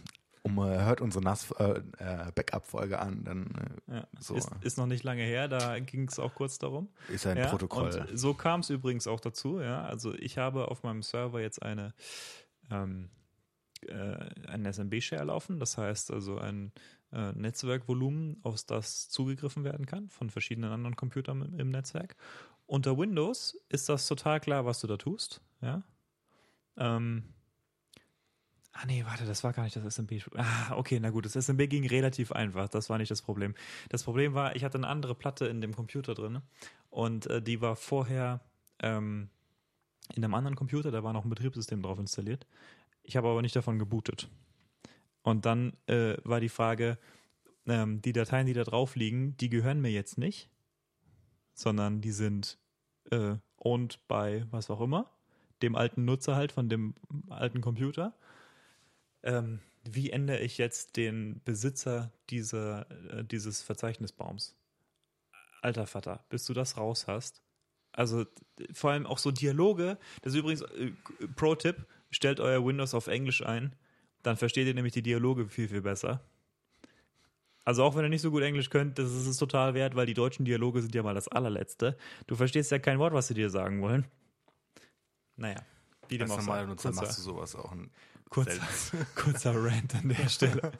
Um, 0.46 0.58
äh, 0.58 0.84
hört 0.84 1.00
unsere 1.00 1.24
NAS 1.24 1.50
äh, 1.52 1.80
äh, 1.98 2.32
Backup-Folge 2.32 3.00
an, 3.00 3.24
dann 3.24 3.80
äh, 3.88 3.94
ja. 3.96 4.08
So. 4.20 4.36
Ist, 4.36 4.50
ist 4.60 4.78
noch 4.78 4.86
nicht 4.86 5.02
lange 5.02 5.22
her, 5.22 5.48
da 5.48 5.78
ging 5.80 6.06
es 6.08 6.18
auch 6.18 6.34
kurz 6.34 6.58
darum. 6.58 6.88
ist 7.08 7.26
ein 7.26 7.36
ja, 7.36 7.48
Protokoll. 7.48 8.06
So 8.14 8.32
kam 8.34 8.60
es 8.60 8.70
übrigens 8.70 9.06
auch 9.06 9.18
dazu, 9.18 9.60
ja. 9.60 9.82
Also 9.82 10.14
ich 10.14 10.38
habe 10.38 10.68
auf 10.68 10.84
meinem 10.84 11.02
Server 11.02 11.40
jetzt 11.40 11.62
eine 11.62 11.94
ähm, 12.70 13.10
äh, 13.88 14.46
einen 14.46 14.72
SMB-Share 14.72 15.24
laufen, 15.24 15.58
das 15.58 15.76
heißt 15.76 16.12
also 16.12 16.38
ein 16.38 16.72
äh, 17.12 17.32
Netzwerkvolumen, 17.32 18.38
auf 18.42 18.62
das 18.64 19.08
zugegriffen 19.08 19.64
werden 19.64 19.86
kann 19.86 20.08
von 20.10 20.30
verschiedenen 20.30 20.70
anderen 20.70 20.96
Computern 20.96 21.42
im, 21.42 21.58
im 21.58 21.70
Netzwerk. 21.70 22.16
Unter 22.66 22.96
Windows 22.96 23.58
ist 23.68 23.88
das 23.88 24.06
total 24.06 24.40
klar, 24.40 24.64
was 24.64 24.80
du 24.80 24.86
da 24.86 24.96
tust, 24.96 25.40
ja. 25.60 25.82
Ähm, 26.76 27.34
Ah 28.78 28.84
nee, 28.86 29.04
warte, 29.06 29.24
das 29.24 29.42
war 29.42 29.54
gar 29.54 29.62
nicht 29.62 29.74
das 29.74 29.84
SMB. 29.84 30.12
Ah, 30.34 30.76
okay, 30.76 31.00
na 31.00 31.08
gut, 31.08 31.24
das 31.24 31.32
SMB 31.32 31.68
ging 31.70 31.86
relativ 31.86 32.32
einfach, 32.32 32.68
das 32.68 32.90
war 32.90 32.98
nicht 32.98 33.10
das 33.10 33.22
Problem. 33.22 33.54
Das 33.88 34.04
Problem 34.04 34.34
war, 34.34 34.54
ich 34.54 34.64
hatte 34.64 34.76
eine 34.76 34.88
andere 34.88 35.14
Platte 35.14 35.46
in 35.46 35.62
dem 35.62 35.74
Computer 35.74 36.14
drin 36.14 36.42
und 36.90 37.26
äh, 37.26 37.40
die 37.40 37.62
war 37.62 37.74
vorher 37.76 38.40
ähm, 38.80 39.30
in 40.14 40.22
einem 40.22 40.34
anderen 40.34 40.56
Computer, 40.56 40.90
da 40.90 41.02
war 41.02 41.14
noch 41.14 41.24
ein 41.24 41.30
Betriebssystem 41.30 41.80
drauf 41.80 41.98
installiert. 41.98 42.46
Ich 43.02 43.16
habe 43.16 43.28
aber 43.28 43.40
nicht 43.40 43.56
davon 43.56 43.78
gebootet. 43.78 44.28
Und 45.22 45.46
dann 45.46 45.72
äh, 45.86 46.16
war 46.24 46.40
die 46.40 46.50
Frage, 46.50 46.98
ähm, 47.66 48.02
die 48.02 48.12
Dateien, 48.12 48.46
die 48.46 48.52
da 48.52 48.64
drauf 48.64 48.94
liegen, 48.94 49.36
die 49.38 49.48
gehören 49.48 49.80
mir 49.80 49.90
jetzt 49.90 50.18
nicht, 50.18 50.50
sondern 51.54 52.02
die 52.02 52.12
sind 52.12 52.58
äh, 53.10 53.36
owned 53.56 54.06
by 54.06 54.44
was 54.50 54.70
auch 54.70 54.80
immer, 54.82 55.10
dem 55.62 55.76
alten 55.76 56.04
Nutzer 56.04 56.36
halt 56.36 56.52
von 56.52 56.68
dem 56.68 56.94
alten 57.28 57.62
Computer. 57.62 58.14
Ähm, 59.22 59.60
wie 59.84 60.10
ändere 60.10 60.40
ich 60.40 60.58
jetzt 60.58 60.96
den 60.96 61.40
Besitzer 61.44 62.12
dieser, 62.30 62.90
äh, 63.10 63.24
dieses 63.24 63.62
Verzeichnisbaums? 63.62 64.56
Alter 65.62 65.86
Vater, 65.86 66.24
bis 66.28 66.44
du 66.44 66.54
das 66.54 66.76
raus 66.76 67.06
hast. 67.06 67.42
Also 67.92 68.26
vor 68.72 68.90
allem 68.90 69.06
auch 69.06 69.18
so 69.18 69.30
Dialoge. 69.30 69.98
Das 70.22 70.32
ist 70.32 70.38
übrigens 70.38 70.62
äh, 70.62 70.92
Pro-Tipp: 71.34 71.86
Stellt 72.10 72.40
euer 72.40 72.64
Windows 72.64 72.94
auf 72.94 73.06
Englisch 73.06 73.44
ein, 73.44 73.74
dann 74.22 74.36
versteht 74.36 74.66
ihr 74.66 74.74
nämlich 74.74 74.92
die 74.92 75.02
Dialoge 75.02 75.48
viel, 75.48 75.68
viel 75.68 75.82
besser. 75.82 76.20
Also 77.64 77.82
auch 77.82 77.96
wenn 77.96 78.04
ihr 78.04 78.10
nicht 78.10 78.22
so 78.22 78.30
gut 78.30 78.42
Englisch 78.42 78.70
könnt, 78.70 78.98
das 78.98 79.10
ist 79.10 79.26
es 79.26 79.38
total 79.38 79.74
wert, 79.74 79.96
weil 79.96 80.06
die 80.06 80.14
deutschen 80.14 80.44
Dialoge 80.44 80.82
sind 80.82 80.94
ja 80.94 81.02
mal 81.02 81.14
das 81.14 81.26
allerletzte. 81.26 81.96
Du 82.28 82.36
verstehst 82.36 82.70
ja 82.70 82.78
kein 82.78 83.00
Wort, 83.00 83.12
was 83.12 83.26
sie 83.26 83.34
dir 83.34 83.50
sagen 83.50 83.82
wollen. 83.82 84.06
Naja, 85.34 85.56
wie 86.08 86.18
dem 86.18 86.30
Als 86.30 86.32
auch 86.32 86.36
normaler 86.38 86.66
Nutzer 86.66 86.92
machst 86.92 87.18
du 87.18 87.22
sowas 87.22 87.56
auch 87.56 87.74
Kurzer, 88.30 88.60
kurzer 89.14 89.54
Rant 89.54 89.94
an 89.94 90.08
der 90.08 90.28
Stelle. 90.28 90.72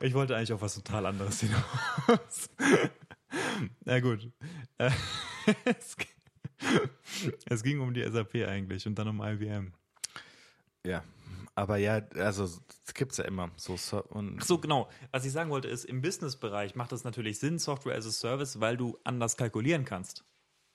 Ich 0.00 0.14
wollte 0.14 0.36
eigentlich 0.36 0.52
auf 0.52 0.62
was 0.62 0.74
total 0.74 1.06
anderes 1.06 1.40
hinaus. 1.40 2.50
Na 3.84 4.00
gut. 4.00 4.30
Es, 5.66 5.96
es 7.44 7.62
ging 7.62 7.80
um 7.80 7.92
die 7.92 8.02
SAP 8.02 8.36
eigentlich 8.48 8.86
und 8.86 8.94
dann 8.94 9.08
um 9.08 9.20
IBM. 9.20 9.74
Ja, 10.86 11.04
aber 11.54 11.76
ja, 11.76 12.00
also 12.14 12.44
es 12.44 12.94
gibt 12.94 13.14
ja 13.18 13.24
immer 13.24 13.50
so, 13.56 13.76
so 13.76 14.02
und 14.04 14.38
Ach 14.40 14.46
so, 14.46 14.58
genau. 14.58 14.88
Was 15.10 15.26
ich 15.26 15.32
sagen 15.32 15.50
wollte 15.50 15.68
ist, 15.68 15.84
im 15.84 16.00
Business-Bereich 16.00 16.74
macht 16.74 16.92
es 16.92 17.04
natürlich 17.04 17.38
Sinn, 17.38 17.58
Software 17.58 17.96
as 17.96 18.06
a 18.06 18.10
Service, 18.10 18.60
weil 18.60 18.78
du 18.78 18.98
anders 19.04 19.36
kalkulieren 19.36 19.84
kannst. 19.84 20.24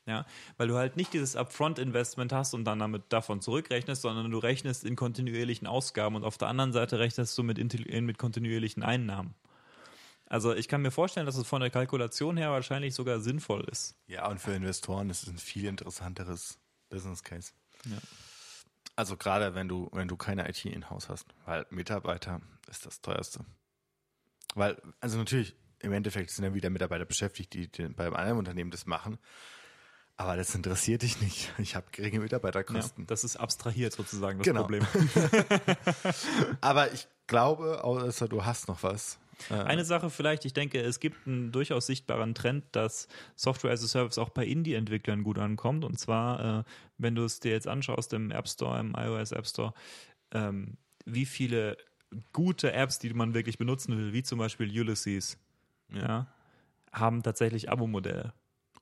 Ja, 0.09 0.25
weil 0.57 0.67
du 0.67 0.75
halt 0.75 0.97
nicht 0.97 1.13
dieses 1.13 1.35
Upfront-Investment 1.35 2.33
hast 2.33 2.55
und 2.55 2.65
dann 2.65 2.79
damit 2.79 3.03
davon 3.09 3.41
zurückrechnest, 3.41 4.01
sondern 4.01 4.31
du 4.31 4.39
rechnest 4.39 4.83
in 4.83 4.95
kontinuierlichen 4.95 5.67
Ausgaben 5.67 6.15
und 6.15 6.23
auf 6.23 6.39
der 6.39 6.47
anderen 6.47 6.73
Seite 6.73 6.97
rechnest 6.97 7.37
du 7.37 7.43
mit, 7.43 7.59
intelli- 7.59 8.01
mit 8.01 8.17
kontinuierlichen 8.17 8.81
Einnahmen. 8.81 9.35
Also 10.25 10.55
ich 10.55 10.67
kann 10.67 10.81
mir 10.81 10.89
vorstellen, 10.89 11.27
dass 11.27 11.37
es 11.37 11.47
von 11.47 11.61
der 11.61 11.69
Kalkulation 11.69 12.37
her 12.37 12.49
wahrscheinlich 12.49 12.95
sogar 12.95 13.19
sinnvoll 13.19 13.65
ist. 13.71 13.95
ja, 14.07 14.27
und 14.27 14.39
für 14.41 14.51
Investoren 14.53 15.11
ist 15.11 15.21
es 15.23 15.29
ein 15.29 15.37
viel 15.37 15.65
interessanteres 15.65 16.57
Business 16.89 17.23
Case. 17.23 17.51
Ja. 17.85 17.97
Also 18.95 19.15
gerade 19.15 19.53
wenn 19.53 19.67
du, 19.67 19.89
wenn 19.91 20.07
du 20.07 20.17
keine 20.17 20.49
IT 20.49 20.65
in-house 20.65 21.07
hast, 21.09 21.27
weil 21.45 21.67
Mitarbeiter 21.69 22.41
ist 22.67 22.87
das 22.87 22.99
teuerste. 23.01 23.45
Weil, 24.55 24.81
also 25.01 25.19
natürlich, 25.19 25.55
im 25.79 25.93
Endeffekt 25.93 26.31
sind 26.31 26.45
ja 26.45 26.53
wieder 26.55 26.71
Mitarbeiter 26.71 27.05
beschäftigt, 27.05 27.53
die, 27.53 27.71
die 27.71 27.89
bei 27.89 28.11
einem 28.11 28.39
Unternehmen 28.39 28.71
das 28.71 28.85
machen. 28.87 29.19
Aber 30.19 30.35
das 30.35 30.53
interessiert 30.53 31.01
dich 31.03 31.21
nicht. 31.21 31.53
Ich 31.59 31.77
habe 31.77 31.85
geringe 31.93 32.17
Ja, 32.17 32.21
Mitarbeiterkosten. 32.23 33.07
das 33.07 33.23
ist 33.23 33.37
abstrahiert 33.37 33.93
sozusagen 33.93 34.37
das 34.39 34.45
Genau. 34.45 34.63
Problem. 34.63 34.85
Aber 36.61 36.91
ich 36.91 37.07
glaube, 37.27 37.85
außer 37.85 38.27
du 38.27 38.43
hast 38.43 38.67
noch 38.67 38.83
was. 38.83 39.17
Äh, 39.49 39.53
Eine 39.53 39.85
Sache 39.85 40.09
vielleicht, 40.09 40.43
ich 40.43 40.51
denke, 40.51 40.81
es 40.81 40.99
gibt 40.99 41.25
einen 41.25 41.53
durchaus 41.53 41.85
sichtbaren 41.85 42.35
Trend, 42.35 42.65
dass 42.73 43.07
Software 43.37 43.71
as 43.71 43.81
a 43.81 43.87
Service 43.87 44.17
auch 44.17 44.27
bei 44.29 44.45
Indie-Entwicklern 44.45 45.23
gut 45.23 45.39
ankommt. 45.39 45.85
Und 45.85 45.97
zwar, 45.97 46.59
äh, 46.59 46.63
wenn 46.97 47.15
du 47.15 47.23
es 47.23 47.39
dir 47.39 47.51
jetzt 47.53 47.69
anschaust 47.69 48.11
im 48.11 48.31
App 48.31 48.49
Store, 48.49 48.77
im 48.77 48.95
iOS 48.97 49.31
App 49.31 49.47
Store, 49.47 49.73
ähm, 50.31 50.75
wie 51.05 51.25
viele 51.25 51.77
gute 52.33 52.73
Apps, 52.73 52.99
die 52.99 53.13
man 53.13 53.33
wirklich 53.33 53.57
benutzen 53.57 53.97
will, 53.97 54.11
wie 54.11 54.23
zum 54.23 54.37
Beispiel 54.39 54.67
Ulysses, 54.81 55.37
ja, 55.93 56.27
haben 56.91 57.23
tatsächlich 57.23 57.71
Abo-Modelle 57.71 58.33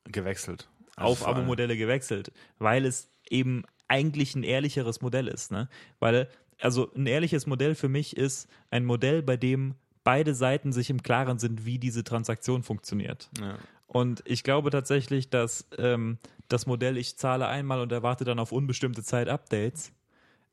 gewechselt. 0.04 0.68
Auf 1.00 1.18
Also 1.20 1.26
allem- 1.26 1.36
Abo-Modelle 1.38 1.76
gewechselt, 1.76 2.32
weil 2.58 2.84
es 2.84 3.10
eben 3.28 3.64
eigentlich 3.88 4.34
ein 4.34 4.42
ehrlicheres 4.42 5.00
Modell 5.00 5.28
ist. 5.28 5.50
Ne? 5.50 5.68
Weil, 5.98 6.28
also 6.60 6.92
ein 6.94 7.06
ehrliches 7.06 7.46
Modell 7.46 7.74
für 7.74 7.88
mich 7.88 8.16
ist 8.16 8.48
ein 8.70 8.84
Modell, 8.84 9.22
bei 9.22 9.36
dem 9.36 9.74
beide 10.04 10.34
Seiten 10.34 10.72
sich 10.72 10.90
im 10.90 11.02
Klaren 11.02 11.38
sind, 11.38 11.64
wie 11.64 11.78
diese 11.78 12.04
Transaktion 12.04 12.62
funktioniert. 12.62 13.30
Ja. 13.40 13.56
Und 13.86 14.22
ich 14.26 14.42
glaube 14.42 14.70
tatsächlich, 14.70 15.30
dass 15.30 15.66
ähm, 15.78 16.18
das 16.48 16.66
Modell, 16.66 16.96
ich 16.98 17.16
zahle 17.18 17.46
einmal 17.46 17.80
und 17.80 17.92
erwarte 17.92 18.24
dann 18.24 18.38
auf 18.38 18.52
unbestimmte 18.52 19.02
Zeit 19.02 19.28
Updates, 19.28 19.92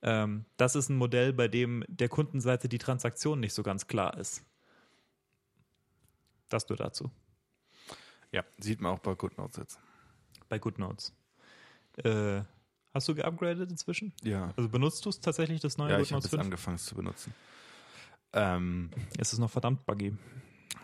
ähm, 0.02 0.46
das 0.58 0.76
ist 0.76 0.90
ein 0.90 0.98
Modell, 0.98 1.34
bei 1.34 1.48
dem 1.48 1.84
der 1.88 2.10
Kundenseite 2.10 2.70
die 2.70 2.78
Transaktion 2.78 3.40
nicht 3.40 3.54
so 3.54 3.64
ganz 3.64 3.88
klar 3.88 4.18
ist. 4.18 4.44
Das 6.50 6.68
nur 6.70 6.78
dazu. 6.78 7.10
ja, 8.32 8.44
sieht 8.60 8.82
man 8.82 8.94
auch 8.94 9.00
bei 9.00 9.16
GoodNotes 9.16 9.58
jetzt. 9.58 9.80
Bei 10.50 10.60
GoodNotes. 10.60 11.14
Äh, 12.04 12.42
Hast 12.94 13.10
du 13.10 13.16
geupgradet 13.16 13.70
inzwischen? 13.70 14.14
Ja. 14.24 14.54
Also 14.56 14.70
benutzt 14.70 15.04
du 15.06 15.10
es 15.10 15.20
tatsächlich, 15.20 15.60
das 15.60 15.78
neue 15.78 15.92
Ja, 15.92 16.00
ich 16.00 16.12
habe 16.14 16.22
GoodNotes 16.22 16.26
jetzt 16.26 16.32
5? 16.32 16.44
angefangen 16.46 16.76
es 16.76 16.86
zu 16.86 16.96
benutzen. 16.96 17.34
Ähm, 18.34 18.90
Es 19.18 19.34
ist 19.34 19.40
noch 19.40 19.50
verdammt 19.52 19.86
buggy. 19.86 20.16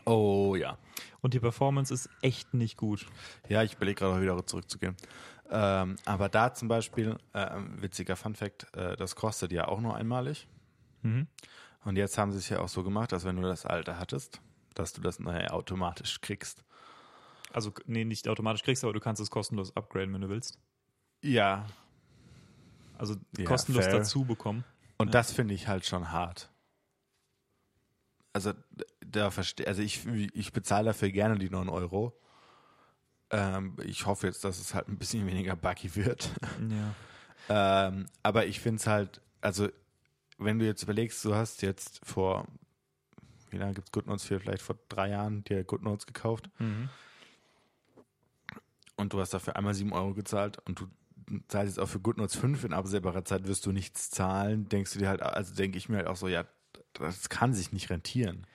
oh 0.05 0.55
ja. 0.55 0.77
Und 1.21 1.33
die 1.33 1.39
Performance 1.39 1.93
ist 1.93 2.09
echt 2.21 2.53
nicht 2.53 2.77
gut. 2.77 3.05
Ja, 3.49 3.63
ich 3.63 3.75
überlege 3.75 3.99
gerade 3.99 4.15
auch 4.15 4.21
wieder 4.21 4.45
zurückzugehen. 4.45 4.95
Ähm, 5.49 5.97
aber 6.05 6.29
da 6.29 6.53
zum 6.53 6.67
Beispiel, 6.67 7.17
äh, 7.33 7.49
witziger 7.77 8.15
Funfact, 8.15 8.73
äh, 8.75 8.95
das 8.95 9.15
kostet 9.15 9.51
ja 9.51 9.67
auch 9.67 9.81
nur 9.81 9.95
einmalig. 9.95 10.47
Mhm. 11.01 11.27
Und 11.83 11.97
jetzt 11.97 12.17
haben 12.17 12.31
sie 12.31 12.37
es 12.37 12.47
ja 12.49 12.59
auch 12.59 12.69
so 12.69 12.83
gemacht, 12.83 13.11
dass 13.11 13.25
wenn 13.25 13.35
du 13.35 13.41
das 13.41 13.65
alte 13.65 13.97
hattest, 13.99 14.39
dass 14.75 14.93
du 14.93 15.01
das 15.01 15.19
neue 15.19 15.51
automatisch 15.51 16.21
kriegst. 16.21 16.63
Also, 17.53 17.71
nee, 17.85 18.05
nicht 18.05 18.27
automatisch 18.27 18.63
kriegst, 18.63 18.83
aber 18.83 18.93
du 18.93 18.99
kannst 18.99 19.21
es 19.21 19.29
kostenlos 19.29 19.75
upgraden, 19.75 20.13
wenn 20.13 20.21
du 20.21 20.29
willst. 20.29 20.57
Ja. 21.21 21.65
Also 22.97 23.15
Ja, 23.37 23.45
kostenlos 23.45 23.85
fair. 23.85 23.97
dazu 23.99 24.25
bekommen. 24.25 24.63
Und 24.97 25.07
Ja. 25.07 25.11
das 25.13 25.31
finde 25.31 25.53
ich 25.53 25.67
halt 25.67 25.85
schon 25.85 26.11
hart. 26.11 26.49
Also 28.33 28.53
da 29.05 29.29
verstehe, 29.31 29.67
also 29.67 29.81
ich, 29.81 30.05
ich 30.07 30.53
bezahle 30.53 30.85
dafür 30.85 31.11
gerne 31.11 31.37
die 31.37 31.49
9 31.49 31.67
Euro. 31.69 32.17
Ähm, 33.29 33.75
ich 33.83 34.05
hoffe 34.05 34.27
jetzt, 34.27 34.43
dass 34.43 34.59
es 34.59 34.73
halt 34.73 34.87
ein 34.87 34.97
bisschen 34.97 35.25
weniger 35.27 35.55
buggy 35.55 35.95
wird. 35.95 36.31
Ja. 36.69 36.95
Ähm, 37.49 38.05
aber 38.21 38.45
ich 38.45 38.59
finde 38.61 38.77
es 38.79 38.87
halt, 38.87 39.19
also 39.41 39.67
wenn 40.37 40.59
du 40.59 40.65
jetzt 40.65 40.83
überlegst, 40.83 41.25
du 41.25 41.33
hast 41.35 41.63
jetzt 41.63 41.99
vor, 42.05 42.47
wie 43.49 43.57
lange 43.57 43.73
gibt 43.73 43.87
es 43.87 43.91
GoodNotes 43.91 44.23
für? 44.23 44.39
Vielleicht 44.39 44.61
vor 44.61 44.77
drei 44.87 45.09
Jahren 45.09 45.43
dir 45.43 45.63
GoodNotes 45.63 46.05
gekauft 46.05 46.49
Mhm. 46.59 46.87
Und 49.01 49.13
du 49.13 49.19
hast 49.19 49.33
dafür 49.33 49.55
einmal 49.55 49.73
7 49.73 49.91
Euro 49.93 50.13
gezahlt 50.13 50.59
und 50.65 50.79
du 50.79 50.87
zahlst 51.47 51.75
jetzt 51.75 51.83
auch 51.83 51.89
für 51.89 51.99
GoodNotes 51.99 52.35
5 52.35 52.63
in 52.63 52.73
absehbarer 52.73 53.25
Zeit, 53.25 53.47
wirst 53.47 53.65
du 53.65 53.71
nichts 53.71 54.09
zahlen, 54.09 54.69
denkst 54.69 54.93
du 54.93 54.99
dir 54.99 55.09
halt, 55.09 55.21
also 55.21 55.53
denke 55.53 55.77
ich 55.77 55.89
mir 55.89 55.97
halt 55.97 56.07
auch 56.07 56.15
so, 56.15 56.27
ja, 56.27 56.45
das 56.93 57.29
kann 57.29 57.53
sich 57.53 57.71
nicht 57.71 57.89
rentieren. 57.89 58.45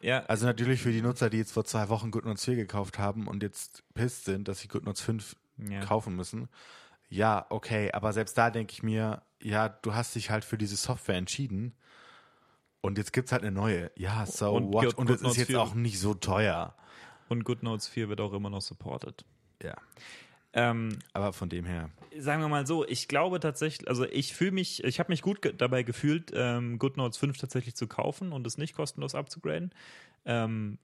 Ja, 0.00 0.24
Also 0.26 0.46
natürlich 0.46 0.82
für 0.82 0.90
die 0.90 1.00
Nutzer, 1.02 1.30
die 1.30 1.36
jetzt 1.38 1.52
vor 1.52 1.64
zwei 1.64 1.88
Wochen 1.88 2.10
GoodNotes 2.10 2.44
4 2.44 2.56
gekauft 2.56 2.98
haben 2.98 3.28
und 3.28 3.42
jetzt 3.42 3.84
pisst 3.94 4.24
sind, 4.24 4.48
dass 4.48 4.60
sie 4.60 4.68
GoodNotes 4.68 5.00
5 5.00 5.36
ja. 5.70 5.80
kaufen 5.80 6.16
müssen. 6.16 6.48
Ja, 7.08 7.46
okay, 7.50 7.92
aber 7.92 8.12
selbst 8.12 8.36
da 8.36 8.50
denke 8.50 8.72
ich 8.72 8.82
mir, 8.82 9.22
ja, 9.40 9.68
du 9.68 9.94
hast 9.94 10.14
dich 10.14 10.30
halt 10.30 10.44
für 10.44 10.58
diese 10.58 10.76
Software 10.76 11.16
entschieden 11.16 11.74
und 12.80 12.98
jetzt 12.98 13.12
gibt's 13.12 13.32
halt 13.32 13.42
eine 13.42 13.52
neue. 13.52 13.90
Ja, 13.96 14.26
so 14.26 14.52
Und 14.52 14.72
what? 14.72 14.84
Good- 14.86 14.98
Und 14.98 15.10
es 15.10 15.22
ist 15.22 15.36
jetzt 15.36 15.46
4 15.48 15.60
auch 15.60 15.74
nicht 15.74 16.00
so 16.00 16.14
teuer. 16.14 16.74
Und 17.28 17.44
GoodNotes 17.44 17.86
4 17.88 18.08
wird 18.08 18.20
auch 18.20 18.32
immer 18.32 18.50
noch 18.50 18.60
supported. 18.60 19.24
Ja, 19.62 19.74
Ähm, 20.54 20.98
aber 21.14 21.32
von 21.32 21.48
dem 21.48 21.64
her. 21.64 21.88
sagen 22.18 22.42
wir 22.42 22.48
mal 22.48 22.66
so, 22.66 22.86
ich 22.86 23.08
glaube 23.08 23.40
tatsächlich, 23.40 23.88
also 23.88 24.04
ich 24.04 24.34
fühle 24.34 24.52
mich, 24.52 24.84
ich 24.84 24.98
habe 24.98 25.10
mich 25.10 25.22
gut 25.22 25.40
ge 25.40 25.54
dabei 25.56 25.82
gefühlt, 25.82 26.30
ähm, 26.34 26.78
GoodNotes 26.78 27.16
5 27.16 27.38
tatsächlich 27.38 27.74
zu 27.74 27.86
kaufen 27.86 28.32
und 28.32 28.46
es 28.46 28.58
nicht 28.58 28.74
kostenlos 28.74 29.14
abzugraden. 29.14 29.72
Ähm, 30.26 30.78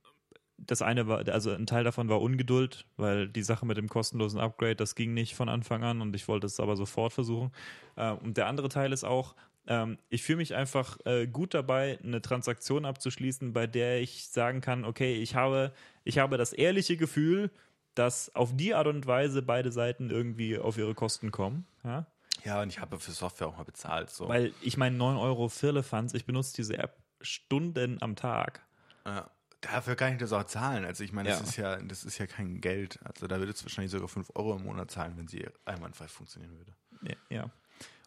das 0.56 0.82
eine 0.82 1.06
war, 1.06 1.26
also 1.28 1.52
ein 1.52 1.66
Teil 1.66 1.84
davon 1.84 2.08
war 2.08 2.20
Ungeduld, 2.20 2.84
weil 2.96 3.28
die 3.28 3.42
Sache 3.42 3.64
mit 3.64 3.76
dem 3.76 3.88
kostenlosen 3.88 4.40
Upgrade, 4.40 4.76
das 4.76 4.94
ging 4.94 5.14
nicht 5.14 5.34
von 5.34 5.48
Anfang 5.48 5.84
an 5.84 6.00
und 6.00 6.16
ich 6.16 6.26
wollte 6.28 6.46
es 6.46 6.58
aber 6.60 6.76
sofort 6.76 7.12
versuchen. 7.12 7.52
Äh, 7.96 8.10
und 8.12 8.36
der 8.36 8.46
andere 8.46 8.68
Teil 8.68 8.92
ist 8.92 9.04
auch, 9.04 9.34
ähm, 9.68 9.98
ich 10.08 10.22
fühle 10.22 10.38
mich 10.38 10.54
einfach 10.54 10.98
äh, 11.04 11.26
gut 11.26 11.54
dabei, 11.54 11.98
eine 12.02 12.22
Transaktion 12.22 12.86
abzuschließen, 12.86 13.52
bei 13.52 13.66
der 13.66 14.00
ich 14.00 14.26
sagen 14.28 14.60
kann, 14.60 14.84
okay, 14.84 15.14
ich 15.16 15.34
habe, 15.34 15.72
ich 16.04 16.18
habe 16.18 16.38
das 16.38 16.52
ehrliche 16.52 16.96
Gefühl, 16.96 17.50
dass 17.94 18.34
auf 18.34 18.56
die 18.56 18.74
Art 18.74 18.86
und 18.86 19.06
Weise 19.06 19.42
beide 19.42 19.72
Seiten 19.72 20.10
irgendwie 20.10 20.58
auf 20.58 20.78
ihre 20.78 20.94
Kosten 20.94 21.30
kommen. 21.30 21.66
Ja? 21.84 22.06
Ja, 22.44 22.62
und 22.62 22.68
ich 22.68 22.80
habe 22.80 22.98
für 23.00 23.10
Software 23.10 23.48
auch 23.48 23.56
mal 23.56 23.64
bezahlt. 23.64 24.10
So. 24.10 24.28
Weil 24.28 24.52
ich 24.62 24.76
meine, 24.76 24.96
9 24.96 25.16
Euro 25.16 25.48
Firlefanz, 25.48 26.14
ich 26.14 26.24
benutze 26.24 26.54
diese 26.54 26.78
App 26.78 26.96
Stunden 27.20 28.00
am 28.00 28.14
Tag. 28.14 28.64
Ja, 29.04 29.28
dafür 29.60 29.96
kann 29.96 30.12
ich 30.12 30.18
das 30.20 30.32
auch 30.32 30.44
zahlen. 30.44 30.84
Also 30.84 31.02
ich 31.02 31.12
meine, 31.12 31.28
das 31.30 31.40
Ja. 31.40 31.44
ist 31.46 31.56
ja, 31.56 31.76
das 31.82 32.04
ist 32.04 32.18
ja 32.18 32.26
kein 32.28 32.60
Geld. 32.60 33.00
Also 33.02 33.26
da 33.26 33.38
würde 33.40 33.50
es 33.50 33.64
wahrscheinlich 33.64 33.90
sogar 33.90 34.06
5 34.08 34.30
Euro 34.36 34.54
im 34.56 34.62
Monat 34.64 34.90
zahlen, 34.90 35.14
wenn 35.16 35.26
sie 35.26 35.44
einwandfrei 35.64 36.06
funktionieren 36.06 36.56
würde. 36.56 36.72
Ja, 37.02 37.14
Ja. 37.28 37.50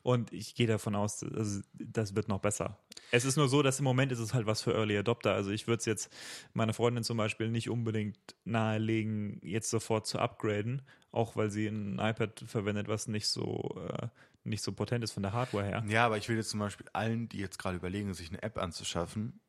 Und 0.04 0.34
ich 0.34 0.56
gehe 0.56 0.68
davon 0.68 0.96
aus, 0.96 1.24
also 1.24 1.62
das 1.74 2.16
wird 2.16 2.28
noch 2.28 2.40
besser. 2.40 2.80
Es 3.12 3.26
ist 3.26 3.38
nur 3.38 3.48
so, 3.48 3.62
dass 3.62 3.80
im 3.80 3.84
Moment 3.86 4.12
ist 4.12 4.20
es 4.20 4.34
halt 4.34 4.48
was 4.48 4.62
für 4.62 4.74
Early 4.74 4.98
Adopter. 4.98 5.34
Also 5.34 5.52
ich 5.52 5.68
würde 5.68 5.80
es 5.80 5.86
jetzt 5.86 6.12
meiner 6.54 6.74
Freundin 6.74 7.04
zum 7.04 7.18
Beispiel 7.18 7.50
nicht 7.50 7.70
unbedingt 7.70 8.18
nahelegen, 8.44 9.40
jetzt 9.44 9.70
sofort 9.70 10.08
zu 10.08 10.18
upgraden, 10.20 10.82
auch 11.12 11.36
weil 11.36 11.52
sie 11.52 11.68
ein 11.68 12.00
iPad 12.00 12.44
verwendet, 12.48 12.88
was 12.88 13.08
nicht 13.08 13.28
so, 13.28 13.80
äh, 13.90 14.08
nicht 14.44 14.64
so 14.64 14.72
potent 14.72 15.04
ist 15.04 15.12
von 15.12 15.24
der 15.24 15.34
Hardware 15.34 15.66
her. 15.66 15.84
Ja, 15.88 16.06
aber 16.06 16.18
ich 16.18 16.28
will 16.30 16.38
jetzt 16.38 16.50
zum 16.50 16.60
Beispiel 16.60 16.88
allen, 16.94 17.30
die 17.30 17.38
jetzt 17.38 17.60
gerade 17.60 17.78
überlegen, 17.78 18.14
sich 18.14 18.30
eine 18.30 18.42
App 18.42 18.58
anzuschaffen, 18.58 19.40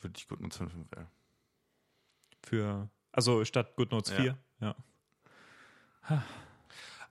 würde 0.00 0.14
ich 0.16 0.28
GoodNotes 0.28 0.58
5 0.58 0.74
empfehlen. 0.74 1.06
Für, 2.44 2.88
also 3.10 3.44
statt 3.44 3.74
GoodNotes 3.76 4.12
Ja. 4.12 4.16
4. 4.16 4.38
Ja. 4.60 4.76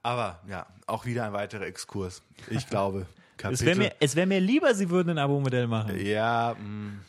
Aber 0.06 0.40
ja, 0.48 0.66
auch 0.86 1.04
wieder 1.04 1.24
ein 1.26 1.32
weiterer 1.32 1.66
Exkurs. 1.66 2.22
Ich 2.48 2.68
glaube, 2.68 3.06
Kapitel. 3.36 3.54
Es 3.54 3.64
wäre 3.66 3.76
mir, 3.76 3.92
es 3.98 4.14
wär 4.14 4.26
mir 4.26 4.38
lieber, 4.40 4.72
sie 4.72 4.88
würden 4.88 5.10
ein 5.10 5.18
Abo-Modell 5.18 5.66
machen. 5.66 5.98
ja, 5.98 6.54
mhm. 6.58 7.00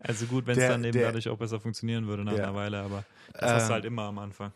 Also 0.00 0.26
gut, 0.26 0.46
wenn 0.46 0.52
es 0.52 0.58
Der- 0.58 0.68
dann 0.68 0.84
eben 0.84 0.92
der- 0.92 1.06
dadurch 1.06 1.28
auch 1.28 1.36
besser 1.38 1.58
funktionieren 1.58 2.06
würde 2.06 2.22
nach 2.24 2.32
Ja. 2.36 2.44
einer 2.44 2.54
Weile, 2.54 2.80
aber 2.82 3.02
das 3.32 3.50
hast 3.50 3.62
Ähm, 3.62 3.68
du 3.68 3.74
halt 3.74 3.84
immer 3.86 4.02
am 4.02 4.18
Anfang. 4.18 4.52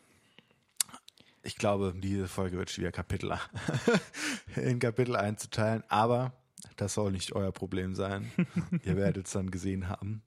ich 1.43 1.57
glaube, 1.57 1.95
diese 1.97 2.29
Folge 2.29 2.59
wird 2.59 2.71
schwer, 2.71 2.93
Kapitel 2.93 3.33
in 4.57 4.79
Kapitel 4.79 5.17
einzuteilen. 5.17 5.83
Aber 5.89 6.33
das 6.77 6.95
soll 6.95 7.11
nicht 7.11 7.33
euer 7.33 7.51
Problem 7.53 7.95
sein. 7.97 8.31
Ihr 8.85 8.97
werdet 8.97 9.27
es 9.27 9.33
dann 9.33 9.51
gesehen 9.51 9.89
haben. 9.89 10.23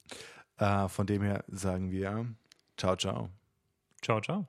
Äh, 0.58 0.89
von 0.89 1.06
dem 1.08 1.22
her 1.22 1.45
sagen 1.47 1.91
wir 1.91 2.26
ciao, 2.76 2.95
ciao. 2.97 3.30
Ciao, 4.02 4.20
ciao. 4.20 4.47